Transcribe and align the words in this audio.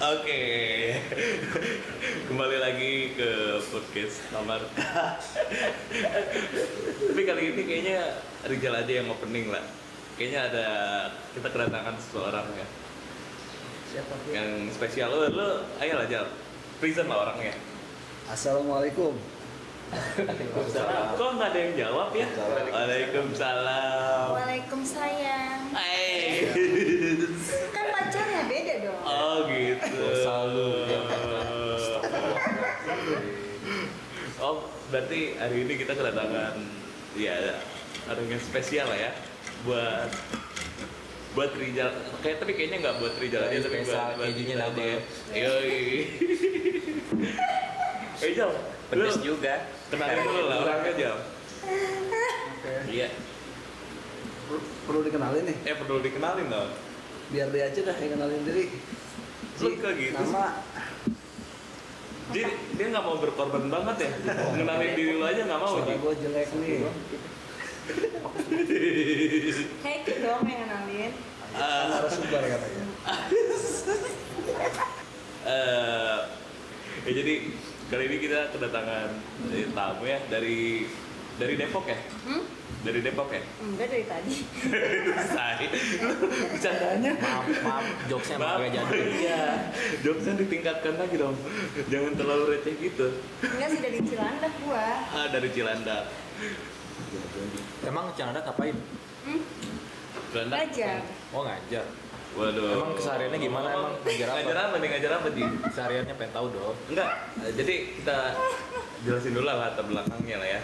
Oke, 0.00 0.40
kembali 2.24 2.56
lagi 2.56 3.12
ke 3.12 3.60
podcast 3.68 4.24
kamar. 4.32 4.64
Tapi 7.04 7.20
kali 7.20 7.42
ini 7.52 7.62
kayaknya 7.68 8.00
Rizal 8.48 8.80
aja 8.80 8.92
yang 9.04 9.12
opening 9.12 9.52
lah. 9.52 9.60
Kayaknya 10.16 10.40
ada 10.48 10.66
kita 11.36 11.52
kedatangan 11.52 12.00
seseorang 12.00 12.48
ya, 12.48 12.66
Siapa 13.92 14.12
tuh? 14.24 14.32
yang 14.32 14.48
spesial. 14.72 15.12
Lo, 15.12 15.28
lo 15.28 15.48
ayo 15.84 16.00
lah 16.00 16.08
Jal, 16.08 16.32
present 16.80 17.04
lah 17.04 17.28
orangnya. 17.28 17.52
Assalamualaikum. 18.24 19.12
Kok 21.12 21.30
nggak 21.36 21.48
ada 21.52 21.58
yang 21.60 21.74
jawab 21.76 22.08
ya? 22.16 22.24
Waalaikumsalam. 22.72 24.26
Waalaikumsalam. 24.32 25.60
Hai. 25.76 25.89
Berarti 34.90 35.20
hari 35.34 35.56
ini 35.62 35.74
kita 35.76 35.92
kedatangan 35.94 36.54
ya 37.14 37.34
orang 38.06 38.26
yang 38.26 38.38
spesial 38.38 38.86
lah 38.86 38.98
ya 38.98 39.10
buat 39.62 40.10
buat 41.30 41.50
Rijal 41.54 41.90
kayak 42.20 42.36
tapi 42.38 42.52
kayaknya 42.52 42.78
nggak 42.80 42.96
buat 42.98 43.14
Rijal 43.16 43.42
aja 43.44 43.58
tapi 43.60 43.76
buat, 43.80 44.18
buat 44.18 44.26
kejunya 44.28 44.54
kita 44.56 44.66
double. 44.66 44.82
aja 44.82 44.90
ya. 44.90 44.98
Yoi. 45.40 45.78
Eh 48.20 48.36
Jal, 48.36 48.52
Pedes 48.86 49.16
juga. 49.18 49.64
kenalin 49.88 50.20
dulu 50.20 50.44
lah 50.44 50.56
orangnya 50.60 50.92
Jal. 50.92 51.16
Oke. 51.64 52.74
Iya, 52.86 53.08
Per- 54.44 54.66
Perlu 54.84 55.00
dikenalin 55.02 55.44
nih. 55.46 55.56
eh 55.64 55.74
perlu 55.74 56.04
dikenalin 56.04 56.46
dong. 56.46 56.68
Biar 57.30 57.48
dia 57.48 57.64
aja 57.64 57.80
dah 57.80 57.96
yang 57.96 58.12
kenalin 58.12 58.42
diri. 58.44 58.64
Lu 59.56 59.72
kok 59.74 59.92
gitu 59.94 60.12
sih? 60.12 60.20
Nama 60.28 60.44
Dia 62.30 62.48
dia 62.78 62.86
nggak 62.90 63.04
mau 63.04 63.16
berkorban 63.18 63.64
banget 63.66 63.96
ya. 64.06 64.10
Kenalin 64.54 64.90
diri 64.94 65.12
lu 65.18 65.24
aja 65.26 65.42
nggak 65.44 65.60
mau 65.60 65.70
suara 65.78 65.94
gue 65.96 66.14
jelek 66.22 66.48
nih. 66.62 66.86
Heki 69.82 70.14
dong 70.22 70.42
yang 70.46 70.60
kenalin. 70.66 71.12
Ah. 71.50 71.90
Narasumber 71.90 72.42
katanya. 72.46 72.84
eh 75.40 76.18
ya 77.08 77.12
jadi 77.16 77.34
kali 77.88 78.04
ini 78.06 78.16
kita 78.20 78.52
kedatangan 78.52 79.08
eh, 79.50 79.66
tamu 79.72 80.04
ya 80.04 80.18
dari 80.28 80.84
dari 81.40 81.54
Depok 81.56 81.88
ya 81.88 81.96
Hmm? 82.28 82.44
Dari 82.80 83.00
Depok 83.00 83.28
ya 83.28 83.42
Enggak 83.60 83.88
dari 83.88 84.04
tadi. 84.04 84.34
saya 85.26 85.68
bercandanya 86.48 87.12
Maaf, 87.14 87.44
maaf, 87.60 87.84
jokesnya 88.06 88.36
Maaf, 88.36 88.56
agak 88.58 88.70
jadul. 88.74 89.04
iya 89.14 89.42
jokesnya 90.00 90.34
ditingkatkan 90.38 90.94
lagi 90.96 91.16
dong 91.16 91.36
jangan 91.86 92.12
terlalu 92.14 92.44
receh 92.54 92.74
gitu 92.74 93.06
Enggak 93.42 93.68
sih 93.68 93.80
dari 93.80 93.98
Cilandak 94.00 94.52
gua. 94.62 94.86
ah 95.10 95.26
dari 95.28 95.48
Cilandak 95.50 96.04
Emang 97.82 98.06
Cilandak 98.12 98.42
ngapain? 98.44 98.76
Hmm? 99.20 99.40
Cilandak 100.30 100.56
Ngajar. 100.62 101.00
Oh 101.30 101.42
ngajar. 101.42 101.84
waduh 102.30 102.62
Emang 102.70 102.90
kesehariannya 102.94 103.38
gimana 103.38 103.68
emang? 103.70 103.92
Ngajar 104.00 104.26
apa? 104.26 104.36
ngajar 104.38 104.56
apa 104.62 104.74
nih 104.76 104.88
ngajar 104.88 105.12
apa 105.12 105.26
Ji? 105.30 105.42
Sehariannya 105.68 106.14
pengen 106.14 106.32
tahu 106.32 106.46
dong. 106.48 106.76
enggak 106.88 107.10
jadi 107.52 107.74
kita 107.92 108.16
jelasin 109.02 109.32
dulu 109.32 109.44
lah 109.44 109.56
latar 109.58 109.84
belakangnya 109.84 110.36
lah 110.38 110.48
ya 110.48 110.60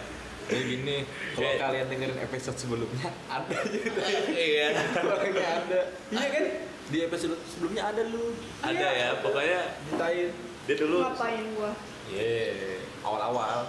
Jadi 0.46 0.62
gini, 0.64 0.96
kalau 1.32 1.42
Kayak- 1.42 1.60
kalian 1.60 1.86
dengerin 1.88 2.18
episode 2.20 2.56
sebelumnya 2.56 3.08
ada 3.34 3.54
ceritanya. 3.62 4.20
iya 4.32 4.66
Orangnya 4.96 5.46
ada. 5.58 5.80
Iya 6.08 6.26
kan? 6.28 6.44
Di 6.86 6.98
episode 7.02 7.34
sebelumnya 7.46 7.82
ada 7.84 8.02
lu. 8.04 8.30
ada 8.60 8.86
ya 8.88 9.08
pokoknya 9.18 9.60
Ceritain. 9.84 10.30
dia 10.64 10.76
dulu 10.76 10.98
Ngapain 11.00 11.44
gua? 11.52 11.72
Ye, 12.06 12.78
awal-awal. 13.02 13.66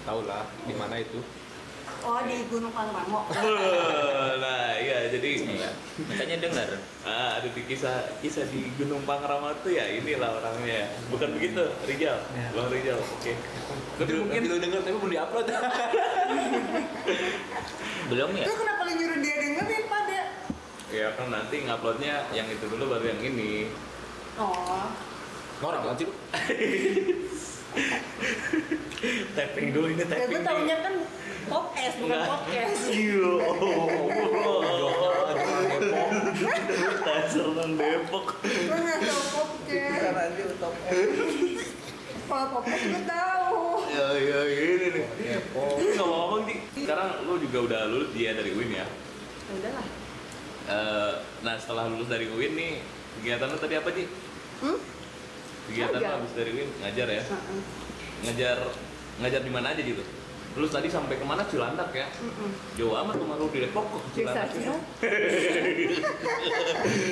Tahu 0.00 0.20
lah 0.24 0.42
di 0.60 0.74
mana 0.74 0.98
itu. 0.98 1.22
Oh 2.00 2.16
di 2.24 2.36
Gunung 2.48 2.70
Pangrango. 2.70 3.20
nah 4.40 4.72
iya 4.74 5.06
jadi 5.08 5.28
Makanya 6.00 6.36
dengar. 6.40 6.68
ah, 7.02 7.36
ada 7.36 7.44
di 7.44 7.60
kisah 7.64 8.08
kisah 8.18 8.44
di 8.46 8.66
Gunung 8.74 9.02
Pangrango 9.04 9.50
tuh 9.60 9.70
ya 9.70 9.84
inilah 9.86 10.34
orangnya 10.34 10.88
bukan 11.08 11.28
begitu 11.34 11.60
Rijal 11.84 12.16
Ya. 12.32 12.46
bang 12.50 12.66
Rijal 12.68 12.96
oke 12.96 13.32
tapi 13.96 14.12
mungkin 14.16 14.40
lu 14.42 14.56
denger 14.56 14.80
tapi 14.80 14.96
belum 14.96 15.12
diupload. 15.12 15.44
belum 18.10 18.28
ya? 18.32 18.42
Itu 18.42 18.52
kenapa 18.56 18.80
lu 18.82 18.92
nyuruh 18.96 19.18
dia 19.18 19.34
dengerin 19.36 19.84
pada? 19.86 20.18
ya 20.90 21.06
kan 21.14 21.26
nanti 21.28 21.54
nguploadnya 21.62 22.14
yang 22.32 22.46
itu 22.46 22.64
dulu 22.66 22.90
baru 22.90 23.04
yang 23.08 23.20
ini 23.24 23.52
Oh. 24.34 24.88
Norak 25.60 25.80
banget 25.84 25.96
sih 25.98 26.06
lu. 26.08 26.14
tapping 29.36 29.68
dulu 29.70 29.86
ini 29.90 30.02
Ya 30.02 30.06
tapping 30.08 30.42
gua 30.42 30.42
taunya 30.44 30.76
kan 30.82 30.94
podcast 31.50 31.96
bukan 31.98 32.10
Nggak. 32.14 32.28
podcast. 32.28 32.80
Iya, 32.90 33.32
Dasar 37.00 37.44
orang 37.46 37.72
Depok. 37.74 38.26
Nggak 38.44 38.98
tahu 39.02 39.22
podcast. 39.34 40.00
Karena 40.02 40.22
dia 40.36 40.46
top 40.60 40.74
Kalau 42.30 42.46
podcast 42.54 42.84
gua 42.86 43.02
tahu. 43.08 43.58
Ya, 43.90 44.06
ya, 44.14 44.38
ini 44.46 44.86
nih. 44.94 45.04
Depok. 45.08 45.74
Ini 45.80 45.90
ngomong-ngomong, 45.98 46.40
Di, 46.46 46.54
sekarang 46.76 47.08
lu 47.26 47.34
juga 47.42 47.58
udah 47.66 47.80
lulus 47.90 48.10
dia 48.14 48.30
dari 48.36 48.50
UIN 48.54 48.70
ya? 48.70 48.86
Ya 48.86 49.52
udahlah. 49.58 49.86
Eh, 50.70 51.12
nah 51.42 51.54
setelah 51.58 51.90
lulus 51.90 52.06
dari 52.06 52.30
UIN 52.30 52.52
nih 52.54 52.72
kegiatan 53.18 53.50
lu 53.50 53.58
tadi 53.58 53.74
apa 53.74 53.90
sih? 53.90 54.06
Hmm? 54.62 54.78
Kegiatan 55.70 55.94
lu 55.94 56.02
Ngajar. 56.02 56.18
habis 56.18 56.32
dari 56.34 56.50
UIN 56.50 56.66
ngajar 56.82 57.06
ya? 57.06 57.22
Ngajar 58.26 58.58
ngajar 59.22 59.40
di 59.46 59.50
mana 59.54 59.66
aja 59.70 59.78
gitu? 59.80 60.02
Lulus 60.50 60.74
tadi 60.74 60.90
sampai 60.90 61.14
ke 61.14 61.22
mana 61.22 61.46
Cilandak 61.46 61.94
ya? 61.94 62.10
Jauh 62.74 62.98
amat 62.98 63.14
rumah 63.22 63.38
lu 63.38 63.46
di 63.54 63.62
Depok 63.62 63.86
kok 63.86 64.02
Cilandak. 64.10 64.50
aja. 64.50 64.74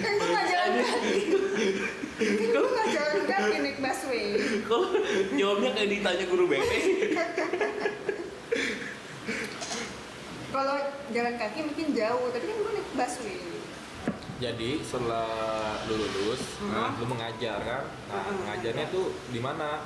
Kan 0.02 0.12
gue 0.18 0.26
nggak 0.26 0.47
jalan 0.50 0.72
kaki. 0.74 1.18
Kan 2.18 2.48
gue 2.50 2.66
nggak 2.66 2.88
jalan 2.91 3.20
kaki 3.30 3.56
naik 3.62 3.78
busway. 3.78 4.26
Kok 4.66 4.82
jawabnya 5.38 5.70
kayak 5.70 5.91
ditanya 5.94 6.24
guru 6.26 6.44
BP? 6.50 6.70
Kalau 10.48 10.76
jalan 11.14 11.34
kaki 11.38 11.58
mungkin 11.62 11.86
jauh, 11.94 12.26
tapi 12.34 12.42
kan 12.42 12.56
gue 12.58 12.72
naik 12.74 12.91
busway. 12.98 13.38
Jadi 14.38 14.87
setelah 14.87 15.26
lu 15.91 15.99
lulus, 15.99 16.62
Hmm. 16.62 16.94
lu 16.94 17.10
mengajar 17.10 17.59
kan? 17.59 17.82
Nah, 18.06 18.22
Hmm. 18.22 18.38
mengajarnya 18.38 18.87
tuh 18.87 19.10
di 19.34 19.43
mana? 19.43 19.82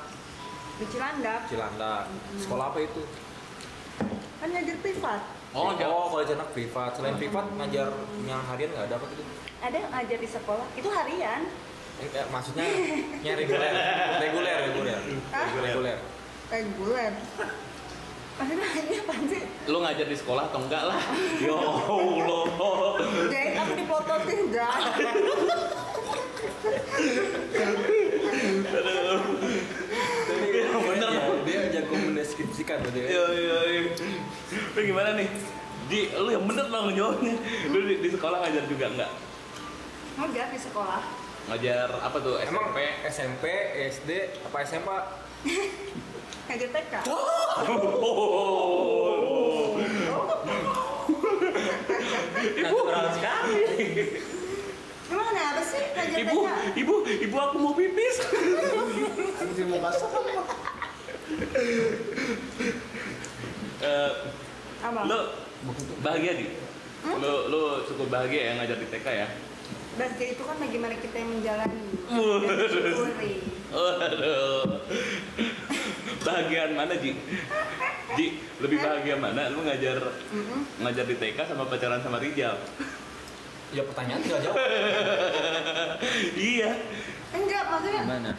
Di 0.76 0.84
Cilandak, 0.92 1.48
Cilandak. 1.48 2.12
Hmm. 2.12 2.36
Sekolah 2.36 2.68
apa 2.68 2.80
itu? 2.80 3.02
kan 4.42 4.50
ngajar 4.50 4.74
privat. 4.82 5.20
Oh, 5.54 5.70
oh, 5.70 5.72
jauh. 5.78 6.10
kalau 6.10 6.26
Cilandak 6.26 6.50
privat. 6.52 6.90
Selain 6.92 7.16
privat 7.16 7.46
ngajar 7.54 7.88
yang 8.26 8.42
harian 8.44 8.68
nggak 8.74 8.84
ada 8.90 8.94
apa 8.98 9.06
gitu? 9.08 9.22
Ada 9.62 9.76
yang 9.78 9.90
ngajar 9.94 10.18
di 10.18 10.28
sekolah, 10.28 10.66
itu 10.74 10.88
harian. 10.90 11.40
Eh, 12.02 12.08
eh, 12.10 12.26
maksudnya 12.28 12.66
yang 13.22 13.36
reguler, 13.38 13.72
reguler, 14.26 14.56
reguler, 14.68 15.00
Hah? 15.30 15.48
reguler. 15.54 15.98
Reguler. 16.50 17.12
Sih? 19.28 19.42
Lu 19.68 19.78
ngajar 19.80 20.06
di 20.08 20.16
sekolah 20.16 20.42
atau 20.50 20.60
enggak 20.64 20.82
lah? 20.88 21.00
Ya 21.44 21.54
Allah. 21.56 22.92
Jahit 23.28 23.54
aku 23.58 23.72
diplototin, 23.76 24.38
enggak. 24.50 24.72
Bener. 28.72 29.18
Ya, 30.52 31.24
dia 31.42 31.60
jago 31.80 31.94
mendeskripsikan 31.98 32.76
berarti 32.82 32.98
ya. 33.02 33.08
Iya 33.08 33.24
iya 33.34 33.58
iya. 33.68 33.80
Lu 34.74 34.80
gimana 34.80 35.10
nih? 35.18 35.28
Di 35.90 36.00
lu 36.14 36.30
yang 36.30 36.44
bener 36.46 36.66
dong 36.70 36.94
jawabnya. 36.94 37.34
Lu 37.68 37.78
di, 37.84 37.94
di 38.00 38.08
sekolah 38.10 38.36
ngajar 38.46 38.64
juga 38.70 38.86
enggak? 38.88 39.10
Ngajar 40.16 40.46
di 40.52 40.58
sekolah. 40.60 41.02
Ngajar 41.50 41.88
apa 41.98 42.16
tuh? 42.22 42.38
Emang 42.38 42.70
SMP? 42.70 42.78
SMP, 43.10 43.44
SD, 43.90 44.10
apa 44.46 44.58
SMA? 44.62 44.98
Ngajar 46.52 46.68
TK. 46.76 46.94
Oh. 47.08 47.32
Natural 52.60 53.08
sekali. 53.16 53.56
Emang 55.08 55.26
kenapa 55.32 55.62
sih 55.64 55.80
Ibu, 56.12 56.38
ibu, 56.76 56.94
ibu 57.08 57.36
aku 57.40 57.56
mau 57.56 57.72
pipis. 57.72 58.16
Di 59.56 59.64
muka 59.64 59.96
sama. 59.96 60.20
Eh, 63.82 64.10
Apa? 64.84 65.00
lu 65.08 65.18
bahagia 66.04 66.32
di? 66.36 66.46
Lu 67.16 67.32
lu 67.48 67.60
cukup 67.88 68.12
bahagia 68.12 68.52
ya 68.52 68.60
ngajar 68.60 68.76
di 68.76 68.86
TK 68.92 69.06
ya? 69.08 69.28
Bahagia 69.96 70.36
itu 70.36 70.42
kan 70.44 70.56
bagaimana 70.60 71.00
kita 71.00 71.16
yang 71.16 71.30
menjalani 71.32 71.80
Waduh. 72.12 73.08
Waduh. 73.72 74.68
Bahagian 76.22 76.70
mana 76.78 76.94
Ji? 76.96 77.12
Ji, 78.14 78.26
lebih 78.62 78.78
bahagia 78.78 79.16
mana? 79.18 79.50
Lu 79.50 79.66
ngajar 79.66 79.98
ngajar 80.78 81.04
di 81.06 81.16
TK 81.18 81.38
sama 81.48 81.66
pacaran 81.66 82.00
sama 82.02 82.22
Rijal? 82.22 82.56
Ya 83.72 83.82
pertanyaan 83.88 84.20
tinggal 84.20 84.40
jawab. 84.44 84.56
iya. 86.52 86.70
Enggak, 87.32 87.64
maksudnya 87.72 88.02
Gimana? 88.04 88.32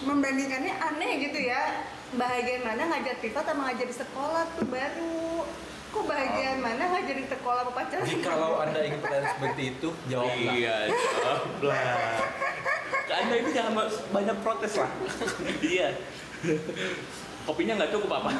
membandingkannya 0.00 0.74
aneh 0.80 1.12
gitu 1.28 1.44
ya 1.44 1.84
bahagian 2.16 2.64
mana 2.64 2.88
ngajar 2.88 3.20
privat 3.20 3.44
sama 3.44 3.68
ngajar 3.68 3.84
di 3.84 3.96
sekolah 4.00 4.48
tuh 4.56 4.64
baru 4.72 5.44
kok 5.92 6.04
bahagian 6.08 6.56
mana 6.64 6.88
ngajar 6.88 7.20
di 7.20 7.26
sekolah 7.28 7.68
apa 7.68 7.72
pacaran 7.76 8.08
Jikalau 8.08 8.64
anda 8.64 8.80
ingin 8.80 8.96
pertanyaan 9.04 9.36
seperti 9.36 9.62
itu, 9.76 9.88
jawablah. 10.08 10.54
Iya, 10.56 10.76
jawablah. 10.88 11.84
Anda 13.10 13.34
ini 13.42 13.50
jangan 13.50 13.72
ba- 13.74 13.90
banyak 14.14 14.36
protes 14.38 14.78
lah. 14.78 14.86
iya. 15.66 15.98
Kopinya 17.46 17.72
nggak 17.80 17.90
cukup 17.92 18.10
apa? 18.20 18.30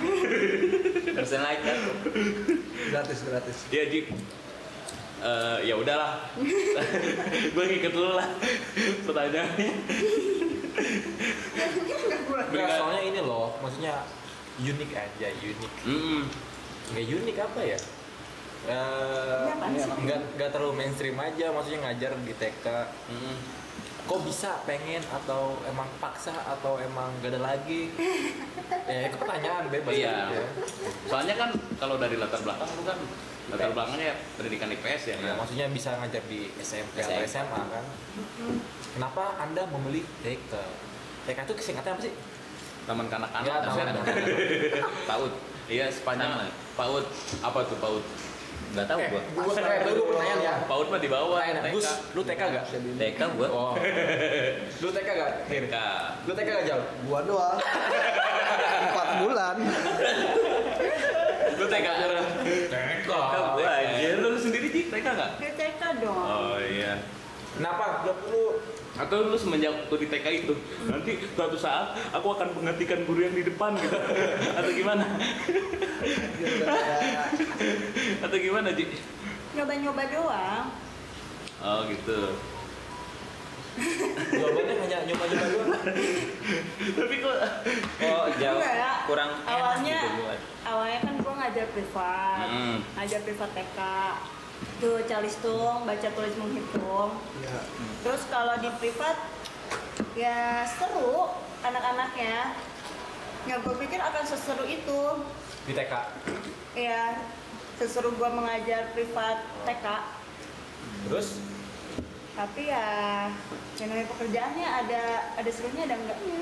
Persen 1.17 1.41
like 1.43 1.63
kan? 1.65 1.79
Gratis, 2.93 3.19
gratis. 3.27 3.59
Ya 3.73 3.89
Ji. 3.89 4.07
Eh, 5.21 5.59
ya 5.69 5.75
udahlah. 5.77 6.25
gue 7.55 7.65
ngikut 7.65 7.93
dulu 7.93 8.17
lah. 8.17 8.29
Pertanyaannya. 9.05 9.73
Enggak, 12.51 12.69
soalnya 12.77 13.03
ini 13.05 13.21
loh, 13.21 13.53
maksudnya 13.61 14.05
unik 14.61 14.91
aja, 14.97 15.29
unik. 15.29 15.73
Mm. 15.85 16.23
Nggak 16.93 17.05
unik 17.05 17.37
apa 17.37 17.61
ya? 17.63 17.79
Eh, 18.61 19.45
sih? 19.81 19.89
nggak 20.05 20.19
nggak 20.37 20.51
terlalu 20.53 20.73
mainstream 20.77 21.17
aja, 21.17 21.53
maksudnya 21.53 21.81
ngajar 21.89 22.13
di 22.21 22.35
TK. 22.37 22.67
Mm. 23.09 23.60
Kok 24.11 24.27
bisa 24.27 24.59
pengen 24.67 24.99
atau 25.07 25.55
emang 25.63 25.87
paksa 26.03 26.35
atau 26.35 26.83
emang 26.83 27.15
gak 27.23 27.31
ada 27.31 27.55
lagi? 27.55 27.95
ya 28.91 29.07
itu 29.07 29.15
pertanyaan 29.15 29.71
bebas 29.71 29.95
Iya. 29.95 30.35
ya. 30.35 30.43
Soalnya 31.07 31.39
kan 31.39 31.51
kalau 31.79 31.95
dari 31.95 32.19
latar 32.19 32.43
belakang 32.43 32.67
lu 32.75 32.83
kan 32.83 32.99
latar 33.55 33.71
belakangnya 33.71 34.19
pendidikan 34.35 34.67
IPS 34.67 35.15
ya. 35.15 35.17
Ya, 35.23 35.39
maksudnya 35.39 35.71
bisa 35.71 35.95
ngajar 35.95 36.27
di 36.27 36.51
SMP 36.59 36.99
atau 36.99 37.23
SMP. 37.23 37.31
SMA 37.31 37.61
kan? 37.71 37.85
Kenapa 38.99 39.25
anda 39.39 39.63
memilih 39.71 40.03
TK? 40.27 40.53
TK 41.31 41.39
itu 41.47 41.53
singkatnya 41.63 41.95
apa 41.95 42.03
sih? 42.03 42.13
Taman 42.91 43.07
kanak-kanak. 43.07 43.47
Nggak, 43.47 43.59
taman 43.63 43.71
maksudnya. 43.71 43.95
kanak-kanak. 43.95 44.27
PAUD. 45.15 45.33
Iya, 45.71 45.87
sepanjang. 45.87 46.31
PAUD. 46.75 47.07
Apa 47.47 47.59
tuh 47.63 47.79
PAUD? 47.79 48.03
Nggak 48.71 48.87
tahu 48.87 49.01
gua. 49.11 49.23
Gue 49.35 49.53
kan 49.59 49.65
gue 49.83 50.07
pertanyaan 50.07 50.39
ya. 50.47 50.55
PAUD 50.71 50.87
mah 50.95 51.01
di 51.03 51.09
bawah. 51.11 51.41
TK. 51.43 51.67
Gus, 51.75 51.89
lu 52.15 52.23
TK 52.23 52.41
gak? 52.55 52.65
TK 52.71 53.21
gua. 53.35 53.49
Oh. 53.51 53.73
lu 54.83 54.89
TK 54.95 55.09
gak? 55.11 55.31
TK. 55.51 55.75
Lu 56.27 56.33
TK 56.39 56.49
gak 56.55 56.67
jauh? 56.71 56.87
Gua 57.11 57.21
doang. 57.27 57.59
Empat 58.87 59.09
bulan. 59.27 59.57
Lu 61.59 61.65
TK. 61.67 61.89
TK. 62.71 63.11
Anjir, 63.61 64.17
lu 64.23 64.39
sendiri 64.39 64.69
Ji, 64.71 64.83
TK? 64.87 65.09
Di 65.43 65.49
TK 65.59 65.83
dong 65.99 66.15
Oh 66.23 66.57
iya. 66.63 67.03
Kenapa? 67.59 68.07
Gak 68.07 68.17
perlu. 68.23 68.47
Atau 69.01 69.25
lu 69.25 69.35
semenjak 69.35 69.73
waktu 69.73 69.95
di 69.97 70.07
TK 70.07 70.27
itu, 70.45 70.53
nanti 70.85 71.17
suatu 71.33 71.57
saat 71.57 71.97
aku 72.13 72.31
akan 72.31 72.53
menggantikan 72.53 73.01
guru 73.03 73.25
yang 73.25 73.33
di 73.33 73.43
depan 73.43 73.73
gitu. 73.75 73.97
Atau 74.61 74.71
gimana? 74.71 75.05
Atau 78.25 78.37
gimana, 78.37 78.69
Ji? 78.71 78.87
nyoba-nyoba 79.51 80.07
doang 80.07 80.71
Oh 81.59 81.83
gitu. 81.85 82.39
Jawabannya 84.31 84.75
hanya 84.79 84.99
nyoba-nyoba 85.05 85.47
doang. 85.51 85.71
Tapi 86.95 87.15
kok 87.19 87.37
Oh, 88.01 88.25
jauh. 88.31 88.59
Enggak 88.63 88.75
ya. 88.79 88.93
Kurang 89.05 89.31
enak 89.43 89.51
awalnya 89.51 89.99
gitu 89.99 90.23
awalnya 90.61 90.99
kan 91.01 91.15
gua 91.19 91.35
ngajar 91.35 91.67
privat 91.73 92.47
Hmm. 92.47 92.79
ngajar 92.95 93.21
privat 93.25 93.51
TK 93.53 93.79
tuh 94.79 95.05
calistung 95.05 95.85
baca 95.85 96.09
tulis 96.11 96.35
menghitung 96.35 97.11
Ya. 97.41 97.59
terus 98.01 98.23
kalau 98.27 98.57
di 98.57 98.69
privat 98.77 99.17
ya 100.13 100.65
seru 100.67 101.29
anak-anaknya 101.61 102.57
ya 103.43 103.55
gue 103.57 103.75
pikir 103.77 103.97
akan 103.97 104.25
seseru 104.25 104.65
itu 104.65 105.01
Di 105.65 105.73
TK. 105.73 105.93
ya 106.75 107.21
seseru 107.77 108.13
gua 108.15 108.29
mengajar 108.31 108.93
privat 108.93 109.41
TK 109.65 109.87
Terus? 111.09 111.41
tapi 112.31 112.69
ya 112.69 113.29
yang 113.77 113.89
namanya 113.89 114.09
pekerjaannya 114.09 114.69
ada 114.81 115.03
ada 115.35 115.51
serunya 115.51 115.85
ada 115.85 115.97
enggaknya 115.97 116.41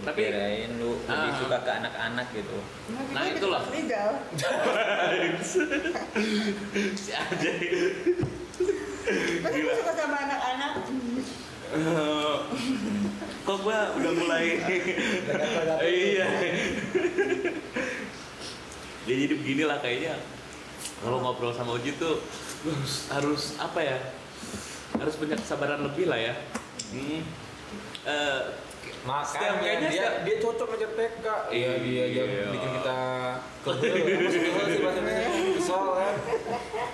tapi 0.00 0.20
Kirain 0.24 0.70
lu 0.76 0.98
lebih 1.00 1.30
Ah. 1.30 1.36
suka 1.36 1.58
ke 1.60 1.70
anak-anak 1.72 2.26
gitu. 2.30 2.58
Nah, 3.10 3.24
itulah. 3.26 3.62
Rizal 3.68 4.10
si 6.96 7.10
aja. 7.10 7.50
Gue 9.44 9.74
suka 9.74 9.92
sama 9.94 10.16
anak-anak 10.20 10.72
Eh, 11.68 12.36
kok 13.44 13.58
gua 13.60 13.92
udah 13.92 14.12
mulai 14.14 14.56
iya 15.84 16.28
ya 19.04 19.12
jadi 19.14 19.34
beginilah 19.36 19.76
kayaknya 19.78 20.16
kalau 20.98 21.20
ngobrol 21.20 21.52
sama 21.52 21.76
Uji 21.76 21.92
tuh 21.94 22.24
harus, 22.64 22.92
harus 23.10 23.42
apa 23.58 23.80
ya 23.80 23.98
harus 24.96 25.14
punya 25.16 25.36
kesabaran 25.36 25.84
lebih 25.84 26.08
lah 26.08 26.16
ya 26.16 26.34
hmm. 26.88 27.20
Eh, 28.00 28.40
Setiap- 28.48 28.67
Makanya 29.08 29.56
kayaknya 29.56 29.88
dia 29.88 30.06
dia 30.20 30.36
cocok 30.36 30.66
ngajar 30.68 30.90
TK. 30.92 31.26
Iya 31.48 31.70
dia 31.80 32.04
Iya. 32.04 32.22
yang 32.28 32.52
bikin 32.52 32.70
kita 32.76 32.98
kebel. 33.64 33.88
Apa 33.88 34.28
sih 34.28 34.40
kebel 34.44 34.64
sih 34.68 34.80
bahasa 34.84 34.98
Indonesia? 35.00 35.56
Kesel 35.56 35.84
kan. 35.96 36.14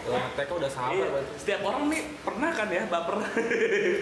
Lah, 0.05 0.25
TK 0.33 0.51
udah 0.53 0.71
sabar 0.71 0.95
iya, 0.95 1.07
setiap 1.35 1.61
orang 1.65 1.83
nih 1.89 2.03
pernah 2.21 2.51
kan 2.53 2.69
ya 2.69 2.83
baper 2.87 3.17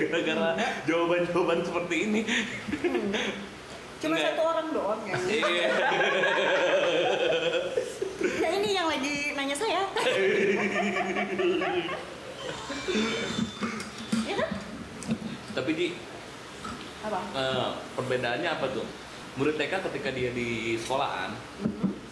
gara-gara 0.04 0.50
jawaban-jawaban 0.88 1.58
seperti 1.62 1.96
ini 2.04 2.20
Cuma 3.96 4.18
Enggak. 4.18 4.34
satu 4.34 4.42
orang 4.42 4.66
doang 4.74 5.00
ya 5.06 5.14
iya 5.22 5.70
Ya 8.34 8.48
ini 8.52 8.74
yang 8.74 8.90
lagi 8.90 9.14
nanya 9.32 9.54
saya 9.54 9.82
Ya 14.22 14.34
kan? 14.36 14.50
tapi 15.52 15.70
di 15.72 15.86
Apa? 17.02 17.18
Eh, 17.34 17.70
perbedaannya 17.98 18.48
apa 18.50 18.66
tuh? 18.70 18.86
Murid 19.40 19.56
TK 19.56 19.80
ketika 19.90 20.10
dia 20.12 20.30
di 20.30 20.76
sekolahan 20.76 21.32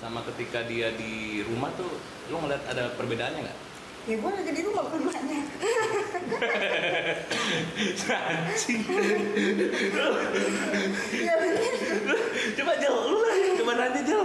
sama 0.01 0.25
ketika 0.33 0.65
dia 0.65 0.89
di 0.97 1.45
rumah 1.45 1.69
tuh 1.77 2.01
lo 2.33 2.41
ngeliat 2.41 2.65
ada 2.67 2.89
perbedaannya 2.97 3.45
nggak? 3.45 3.59
Ya 4.09 4.17
gue 4.17 4.31
lagi 4.33 4.49
di 4.57 4.63
rumah 4.65 4.89
bukan 4.89 5.05
rumahnya 5.05 5.45
Anjing. 8.11 8.81
Ya 11.21 11.35
bener 11.37 11.75
coba 12.57 12.73
Jel, 12.81 12.97
lu 12.97 13.19
lah, 13.21 13.35
coba 13.61 13.73
nanya 13.77 14.01
Jel. 14.03 14.23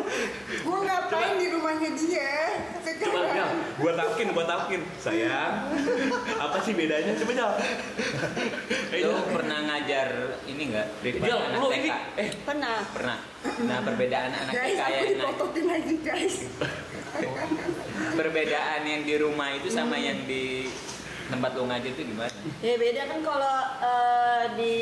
Gue 0.63 0.80
ngapain 0.88 1.36
di 1.36 1.48
rumahnya 1.51 1.89
dia 2.00 2.32
Coba 2.96 3.20
Jel, 3.20 3.36
Sekarang 3.36 3.51
gua 3.75 3.92
talkin, 4.00 4.27
gua 4.32 4.46
talkin. 4.48 4.82
Sayang, 5.04 5.54
apa 6.39 6.58
sih 6.63 6.74
bedanya? 6.74 7.12
Coba 7.20 7.32
Jel. 7.36 7.51
Jel. 8.96 9.15
pernah 9.36 9.60
ngajar 9.68 10.10
ini 10.48 10.62
enggak? 10.72 10.88
Privat 11.04 11.27
Jel, 11.27 11.39
TK? 11.44 11.75
ini, 11.75 11.89
eh, 12.15 12.30
Pernah 12.48 12.75
Pernah. 12.96 13.20
Nah, 13.46 13.80
perbedaan 13.84 14.32
anak 14.32 14.54
Guys 14.56 14.77
TK 14.80 14.82
yang 14.89 15.08
dipototin 15.12 15.65
lagi 15.70 15.96
guys 16.01 16.38
perbedaan 18.15 18.82
yang 18.84 19.01
di 19.08 19.15
rumah 19.15 19.56
itu 19.56 19.72
sama 19.72 19.96
yang 19.96 20.20
di 20.27 20.68
tempat 21.32 21.58
lu 21.58 21.65
ngajar 21.65 21.89
itu 21.89 22.04
gimana? 22.06 22.32
Ya 22.62 22.75
beda 22.77 23.01
kan 23.10 23.20
kalau 23.24 23.58
eh, 23.82 24.44
di 24.60 24.75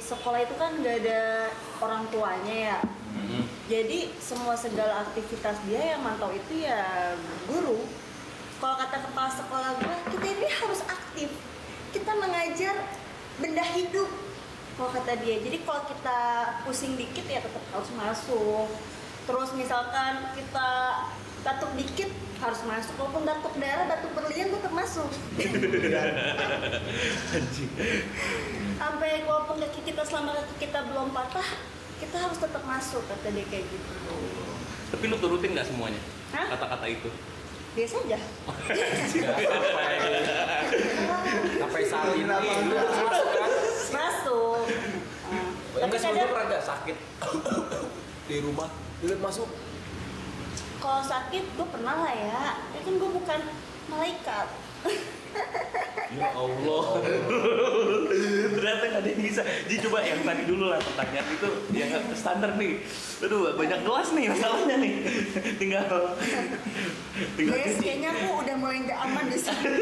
sekolah 0.00 0.40
itu 0.42 0.54
kan 0.58 0.72
nggak 0.80 0.96
ada 1.04 1.52
orang 1.84 2.02
tuanya 2.10 2.56
ya. 2.56 2.78
Hmm. 3.16 3.44
Jadi 3.66 4.12
semua 4.20 4.52
segala 4.54 5.08
aktivitas 5.08 5.56
dia 5.64 5.96
yang 5.96 6.04
mantau 6.04 6.30
itu 6.30 6.62
ya 6.62 7.16
guru. 7.48 7.88
Kalau 8.56 8.76
kata 8.80 8.96
kepala 9.08 9.30
sekolah 9.32 9.70
gue, 9.80 9.96
kita 10.16 10.26
ini 10.32 10.48
harus 10.48 10.80
aktif. 10.84 11.30
Kita 11.92 12.12
mengajar 12.16 12.76
benda 13.40 13.64
hidup. 13.76 14.08
Kalau 14.76 14.92
kata 14.92 15.16
dia, 15.24 15.40
jadi 15.40 15.64
kalau 15.64 15.88
kita 15.88 16.18
pusing 16.68 17.00
dikit 17.00 17.24
ya 17.24 17.40
tetap 17.40 17.64
harus 17.72 17.90
masuk. 17.96 18.68
Terus 19.26 19.50
misalkan 19.56 20.36
kita 20.36 20.68
batuk 21.44 21.72
dikit 21.76 22.12
harus 22.40 22.60
masuk. 22.68 22.94
Walaupun 23.00 23.24
batuk 23.24 23.54
darah, 23.56 23.86
batuk 23.88 24.12
berlian 24.12 24.52
tetap 24.52 24.72
masuk. 24.72 25.08
Sampai 28.80 29.24
walaupun 29.24 29.56
kaki 29.64 29.80
kita 29.88 30.04
selama 30.04 30.36
kaki 30.36 30.68
kita 30.68 30.84
belum 30.92 31.12
patah 31.16 31.75
kita 31.96 32.16
harus 32.18 32.36
tetap 32.36 32.62
masuk 32.62 33.02
kata 33.04 33.28
dia 33.30 33.44
kayak 33.48 33.64
gitu 33.66 33.92
Tapi 34.86 35.04
lu 35.06 35.16
turutin 35.16 35.50
nggak 35.52 35.66
semuanya? 35.66 36.00
Hah? 36.30 36.46
Kata-kata 36.54 36.86
itu. 36.86 37.10
biasa 37.76 37.96
aja 38.08 38.16
sampai 41.60 41.82
saat 41.84 42.08
ini 42.16 42.24
lu 42.24 42.32
harus 42.72 42.96
masuk 42.96 43.26
kan? 43.28 43.50
masuk 43.92 44.64
Nah, 45.26 45.52
tapi 45.84 45.96
kadang 46.00 46.30
pernah 46.32 46.44
nggak 46.48 46.64
sakit 46.64 46.96
di 48.32 48.36
rumah? 48.40 48.72
Dilihat 48.96 49.20
masuk. 49.20 49.44
kalau 50.78 51.04
sakit 51.04 51.44
gue 51.52 51.66
pernah 51.68 52.00
lah 52.00 52.14
ya 52.14 52.42
ya 52.72 52.80
kan 52.80 52.94
gue 52.96 53.10
bukan 53.12 53.40
malaikat 53.86 54.48
Ya 56.16 56.28
Allah. 56.32 56.84
Ada 59.06 59.14
yang 59.14 59.22
bisa. 59.22 59.42
Ji 59.70 59.78
coba 59.86 60.02
yang 60.02 60.18
tadi 60.26 60.42
dulu 60.50 60.66
lah 60.66 60.82
pertanyaan 60.82 61.26
itu 61.30 61.48
yang 61.78 62.02
standar 62.18 62.58
nih. 62.58 62.82
Aduh 63.22 63.54
banyak 63.54 63.80
gelas 63.86 64.08
nih 64.18 64.26
masalahnya 64.34 64.76
nih. 64.82 64.92
Tinggal 65.62 65.86
tinggal 67.38 67.58
cuci. 67.62 67.78
kayaknya 67.78 68.10
aku 68.18 68.26
udah 68.42 68.54
mulai 68.58 68.82
nggak 68.82 68.98
aman 68.98 69.24
di 69.30 69.38
sini. 69.38 69.74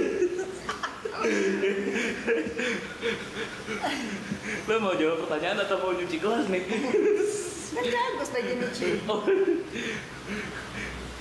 Lo 4.68 4.74
mau 4.84 4.92
jawab 4.92 5.24
pertanyaan 5.24 5.58
atau 5.64 5.76
mau 5.80 5.96
nyuci 5.96 6.20
gelas 6.20 6.44
nih? 6.52 6.62
Kan 7.74 7.84
bagus 7.88 8.28
baju 8.28 8.52
nyuci. 8.60 8.86
Oh. 9.08 9.24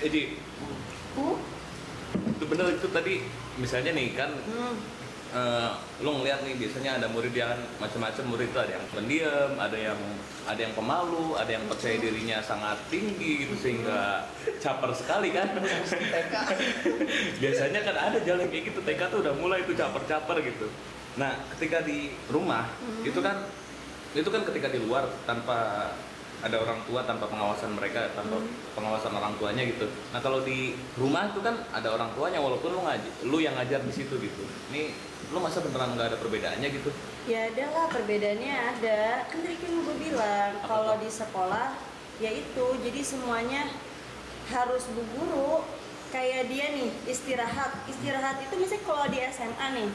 Eh, 0.04 0.36
Uh, 1.14 1.38
itu 2.26 2.44
bener 2.50 2.74
itu 2.74 2.90
tadi 2.90 3.22
misalnya 3.62 3.94
nih 3.94 4.18
kan 4.18 4.34
hmm. 4.34 4.74
Eh, 5.34 5.70
lo 6.06 6.10
ngeliat 6.22 6.46
nih 6.46 6.56
biasanya 6.62 7.02
ada 7.02 7.08
murid 7.10 7.34
yang 7.34 7.58
macam-macam 7.82 8.24
murid 8.30 8.50
itu 8.54 8.60
ada 8.62 8.72
yang 8.78 8.86
pendiam, 8.94 9.52
ada 9.58 9.78
yang 9.78 10.00
ada 10.44 10.60
yang 10.60 10.74
pemalu, 10.76 11.34
ada 11.40 11.52
yang 11.56 11.66
percaya 11.66 11.96
dirinya 11.98 12.38
sangat 12.44 12.78
tinggi 12.92 13.48
gitu 13.48 13.56
sehingga 13.58 14.28
caper 14.62 14.92
sekali 14.94 15.34
kan. 15.34 15.50
TK. 15.58 16.34
biasanya 17.42 17.80
kan 17.82 17.96
ada 18.12 18.20
jalan 18.22 18.46
kayak 18.52 18.64
gitu 18.72 18.80
TK 18.84 19.02
tuh 19.10 19.20
udah 19.26 19.34
mulai 19.40 19.66
tuh 19.66 19.76
caper-caper 19.76 20.38
gitu. 20.46 20.68
Nah 21.18 21.34
ketika 21.58 21.82
di 21.82 22.14
rumah 22.30 22.70
itu 23.02 23.20
kan 23.20 23.48
itu 24.14 24.30
kan 24.30 24.46
ketika 24.46 24.70
di 24.70 24.80
luar 24.84 25.10
tanpa 25.26 25.90
ada 26.44 26.60
orang 26.60 26.84
tua 26.84 27.08
tanpa 27.08 27.32
pengawasan 27.32 27.72
mereka 27.80 28.12
tanpa 28.12 28.36
pengawasan 28.76 29.16
orang 29.16 29.32
tuanya 29.40 29.64
gitu. 29.64 29.88
Nah 30.12 30.20
kalau 30.20 30.44
di 30.44 30.76
rumah 31.00 31.32
itu 31.32 31.40
kan 31.40 31.56
ada 31.72 31.88
orang 31.96 32.12
tuanya 32.20 32.44
walaupun 32.44 32.76
lu 32.76 32.84
ngaji, 32.84 33.10
lu 33.32 33.40
yang 33.40 33.56
ngajar 33.56 33.80
di 33.80 33.94
situ 33.96 34.20
gitu. 34.20 34.44
Ini 34.76 34.92
lu 35.32 35.40
masa 35.40 35.64
beneran 35.64 35.96
nggak 35.96 36.08
ada 36.14 36.18
perbedaannya 36.20 36.68
gitu? 36.74 36.90
Ya 37.30 37.48
ada 37.48 37.66
lah 37.72 37.86
perbedaannya 37.88 38.54
ada. 38.54 39.24
Kan 39.32 39.40
tadi 39.46 39.58
kan 39.62 39.72
gue 39.72 39.96
bilang 40.02 40.52
kalau 40.68 41.00
di 41.00 41.08
sekolah 41.08 41.78
ya 42.20 42.32
itu. 42.34 42.66
Jadi 42.84 43.00
semuanya 43.06 43.72
harus 44.52 44.84
bu 44.92 45.02
guru 45.16 45.64
kayak 46.12 46.52
dia 46.52 46.66
nih 46.76 46.90
istirahat. 47.08 47.72
Istirahat 47.88 48.44
itu 48.44 48.54
misalnya 48.60 48.84
kalau 48.84 49.06
di 49.08 49.20
SMA 49.32 49.68
nih. 49.80 49.90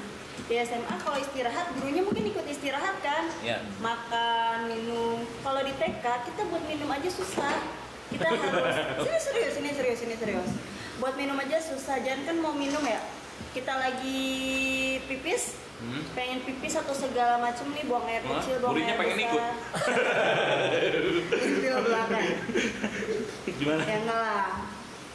Di 0.48 0.54
SMA 0.64 0.94
kalau 1.02 1.18
istirahat 1.18 1.66
gurunya 1.76 2.00
mungkin 2.00 2.24
ikut 2.30 2.46
istirahat 2.48 2.96
kan? 3.04 3.28
Ya. 3.44 3.60
makan 3.82 4.70
minum. 4.70 5.20
Kalau 5.44 5.60
di 5.60 5.74
TK 5.76 6.04
kita 6.30 6.40
buat 6.48 6.64
minum 6.64 6.88
aja 6.88 7.10
susah. 7.10 7.58
Kita 8.08 8.24
harus 8.40 9.04
ini 9.04 9.18
serius 9.20 9.54
ini 9.60 9.70
serius 9.76 10.00
ini 10.06 10.14
serius. 10.16 10.50
Buat 10.98 11.14
minum 11.20 11.36
aja 11.36 11.60
susah. 11.60 12.00
Jangan 12.00 12.22
kan 12.24 12.36
mau 12.40 12.54
minum 12.56 12.80
ya 12.82 13.17
kita 13.50 13.72
lagi 13.74 14.20
pipis 15.04 15.54
Hmm? 15.78 16.02
pengen 16.10 16.42
pipis 16.42 16.74
atau 16.74 16.90
segala 16.90 17.38
macam 17.38 17.70
nih 17.70 17.86
buang 17.86 18.02
air 18.02 18.18
Hah? 18.20 18.42
kecil 18.42 18.58
buang 18.58 18.74
Gurunya 18.74 18.90
air 18.90 18.98
pengen 18.98 19.14
besar 19.14 19.30
ikut? 19.30 19.54
Itu 21.54 21.78
belakang 21.78 22.26
Gimana? 23.46 23.82
ya 23.86 23.96
enggak 23.96 24.18
lah 24.18 24.46